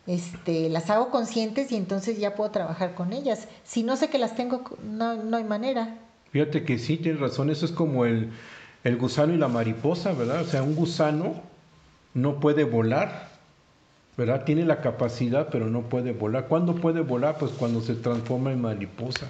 este, 0.06 0.70
las 0.70 0.88
hago 0.88 1.10
conscientes 1.10 1.70
y 1.72 1.76
entonces 1.76 2.18
ya 2.18 2.34
puedo 2.34 2.50
trabajar 2.50 2.94
con 2.94 3.12
ellas. 3.12 3.48
Si 3.64 3.82
no 3.82 3.96
sé 3.96 4.08
que 4.08 4.18
las 4.18 4.34
tengo, 4.34 4.64
no, 4.82 5.22
no 5.22 5.36
hay 5.36 5.44
manera. 5.44 5.98
Fíjate 6.30 6.64
que 6.64 6.78
sí, 6.78 6.96
tienes 6.96 7.20
razón, 7.20 7.50
eso 7.50 7.66
es 7.66 7.72
como 7.72 8.06
el, 8.06 8.30
el 8.84 8.96
gusano 8.96 9.34
y 9.34 9.36
la 9.36 9.48
mariposa, 9.48 10.12
¿verdad? 10.12 10.40
O 10.40 10.44
sea, 10.44 10.62
un 10.62 10.74
gusano 10.74 11.34
no 12.14 12.40
puede 12.40 12.64
volar, 12.64 13.35
¿verdad? 14.16 14.44
Tiene 14.44 14.64
la 14.64 14.80
capacidad, 14.80 15.48
pero 15.50 15.68
no 15.68 15.82
puede 15.82 16.12
volar. 16.12 16.46
¿Cuándo 16.48 16.74
puede 16.74 17.00
volar? 17.00 17.38
Pues 17.38 17.52
cuando 17.52 17.80
se 17.80 17.94
transforma 17.94 18.52
en 18.52 18.62
mariposa. 18.62 19.26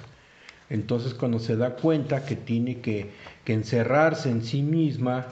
Entonces 0.71 1.15
cuando 1.15 1.39
se 1.39 1.57
da 1.57 1.77
cuenta 1.77 2.25
que 2.25 2.37
tiene 2.37 2.81
que, 2.81 3.11
encerrarse 3.47 4.31
en 4.31 4.43
sí 4.43 4.63
misma 4.63 5.27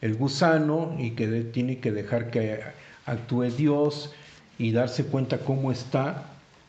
el 0.00 0.16
gusano 0.16 0.96
y 0.98 1.12
que 1.12 1.28
tiene 1.44 1.78
que 1.78 1.92
dejar 1.92 2.30
que 2.30 2.60
actúe 3.06 3.44
Dios 3.44 4.12
y 4.58 4.72
darse 4.72 5.04
cuenta 5.04 5.38
cómo 5.38 5.70
está, 5.70 6.24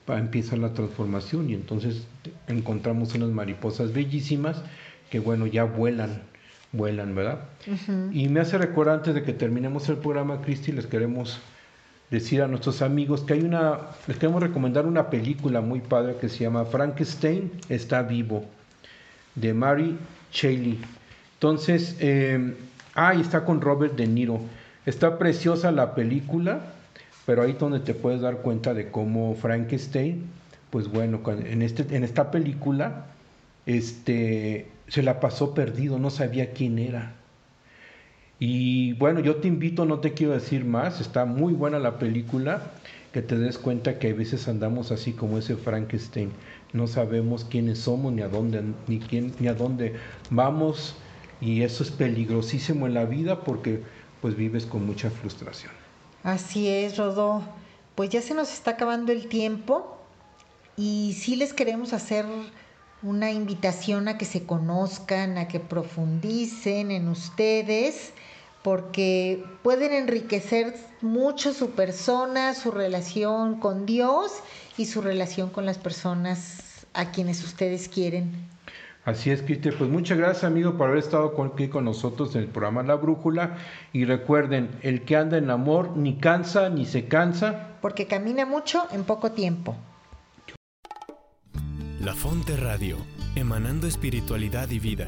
para 0.05 0.19
empezar 0.19 0.57
la 0.59 0.73
transformación 0.73 1.49
y 1.49 1.53
entonces 1.53 2.07
encontramos 2.47 3.13
unas 3.15 3.29
mariposas 3.29 3.93
bellísimas 3.93 4.61
que 5.09 5.19
bueno, 5.19 5.45
ya 5.45 5.63
vuelan, 5.63 6.23
vuelan, 6.71 7.13
¿verdad? 7.15 7.39
Y 8.11 8.27
me 8.29 8.39
hace 8.39 8.57
recordar 8.57 8.95
antes 8.95 9.13
de 9.13 9.23
que 9.23 9.33
terminemos 9.33 9.87
el 9.89 9.97
programa, 9.97 10.41
Cristi, 10.41 10.71
les 10.71 10.87
queremos 10.87 11.39
decir 12.11 12.41
a 12.41 12.47
nuestros 12.47 12.81
amigos 12.81 13.21
que 13.21 13.33
hay 13.33 13.41
una, 13.41 13.79
les 14.05 14.17
queremos 14.17 14.43
recomendar 14.43 14.85
una 14.85 15.09
película 15.09 15.61
muy 15.61 15.79
padre 15.79 16.17
que 16.19 16.27
se 16.27 16.43
llama 16.43 16.65
Frankenstein 16.65 17.49
está 17.69 18.03
vivo, 18.03 18.45
de 19.33 19.53
Mary 19.53 19.97
Shelley. 20.31 20.79
Entonces, 21.35 21.95
eh, 21.99 22.53
está 23.19 23.45
con 23.45 23.61
Robert 23.61 23.95
De 23.95 24.05
Niro. 24.05 24.41
Está 24.85 25.17
preciosa 25.17 25.71
la 25.71 25.95
película, 25.95 26.59
pero 27.25 27.43
ahí 27.43 27.53
donde 27.53 27.79
te 27.79 27.93
puedes 27.93 28.21
dar 28.21 28.37
cuenta 28.37 28.73
de 28.73 28.91
cómo 28.91 29.33
Frankenstein, 29.35 30.25
pues 30.69 30.89
bueno, 30.89 31.21
en, 31.25 31.61
este, 31.61 31.95
en 31.95 32.03
esta 32.03 32.29
película, 32.29 33.05
este, 33.65 34.67
se 34.87 35.01
la 35.01 35.19
pasó 35.21 35.53
perdido, 35.53 35.97
no 35.97 36.09
sabía 36.09 36.51
quién 36.51 36.77
era. 36.77 37.13
Y 38.43 38.93
bueno, 38.93 39.19
yo 39.19 39.35
te 39.35 39.47
invito, 39.47 39.85
no 39.85 39.99
te 39.99 40.13
quiero 40.13 40.33
decir 40.33 40.65
más, 40.65 40.99
está 40.99 41.25
muy 41.25 41.53
buena 41.53 41.77
la 41.77 41.99
película, 41.99 42.71
que 43.13 43.21
te 43.21 43.37
des 43.37 43.59
cuenta 43.59 43.99
que 43.99 44.09
a 44.09 44.13
veces 44.15 44.47
andamos 44.47 44.91
así 44.91 45.13
como 45.13 45.37
ese 45.37 45.55
Frankenstein, 45.57 46.31
no 46.73 46.87
sabemos 46.87 47.45
quiénes 47.45 47.77
somos 47.77 48.11
ni 48.11 48.23
a 48.23 48.29
dónde 48.29 48.63
ni 48.87 48.97
quién 48.97 49.31
ni 49.39 49.47
a 49.47 49.53
dónde 49.53 49.93
vamos 50.31 50.95
y 51.39 51.61
eso 51.61 51.83
es 51.83 51.91
peligrosísimo 51.91 52.87
en 52.87 52.95
la 52.95 53.05
vida 53.05 53.43
porque 53.43 53.83
pues 54.21 54.35
vives 54.35 54.65
con 54.65 54.87
mucha 54.87 55.11
frustración. 55.11 55.71
Así 56.23 56.67
es, 56.67 56.97
Rodó. 56.97 57.43
Pues 57.93 58.09
ya 58.09 58.23
se 58.23 58.33
nos 58.33 58.51
está 58.51 58.71
acabando 58.71 59.11
el 59.11 59.27
tiempo 59.27 59.99
y 60.75 61.15
sí 61.15 61.35
les 61.35 61.53
queremos 61.53 61.93
hacer 61.93 62.25
una 63.03 63.31
invitación 63.31 64.07
a 64.07 64.17
que 64.17 64.25
se 64.25 64.47
conozcan, 64.47 65.37
a 65.37 65.47
que 65.47 65.59
profundicen 65.59 66.89
en 66.89 67.07
ustedes 67.07 68.13
porque 68.63 69.43
pueden 69.63 69.91
enriquecer 69.93 70.75
mucho 71.01 71.53
su 71.53 71.71
persona, 71.71 72.53
su 72.53 72.71
relación 72.71 73.59
con 73.59 73.85
Dios 73.85 74.31
y 74.77 74.85
su 74.85 75.01
relación 75.01 75.49
con 75.49 75.65
las 75.65 75.77
personas 75.77 76.85
a 76.93 77.11
quienes 77.11 77.43
ustedes 77.43 77.89
quieren. 77.89 78.31
Así 79.03 79.31
es, 79.31 79.41
Cristian. 79.41 79.73
Pues 79.77 79.89
muchas 79.89 80.17
gracias, 80.17 80.43
amigo, 80.43 80.77
por 80.77 80.89
haber 80.89 80.99
estado 80.99 81.33
aquí 81.53 81.69
con 81.69 81.85
nosotros 81.85 82.35
en 82.35 82.41
el 82.41 82.47
programa 82.47 82.83
La 82.83 82.95
Brújula. 82.95 83.57
Y 83.93 84.05
recuerden, 84.05 84.69
el 84.83 85.01
que 85.05 85.15
anda 85.15 85.37
en 85.37 85.49
amor 85.49 85.97
ni 85.97 86.17
cansa 86.17 86.69
ni 86.69 86.85
se 86.85 87.07
cansa. 87.07 87.77
Porque 87.81 88.05
camina 88.05 88.45
mucho 88.45 88.87
en 88.91 89.03
poco 89.03 89.31
tiempo. 89.31 89.75
La 91.99 92.13
Fonte 92.13 92.57
Radio 92.57 92.97
emanando 93.35 93.87
espiritualidad 93.87 94.69
y 94.69 94.79
vida, 94.79 95.07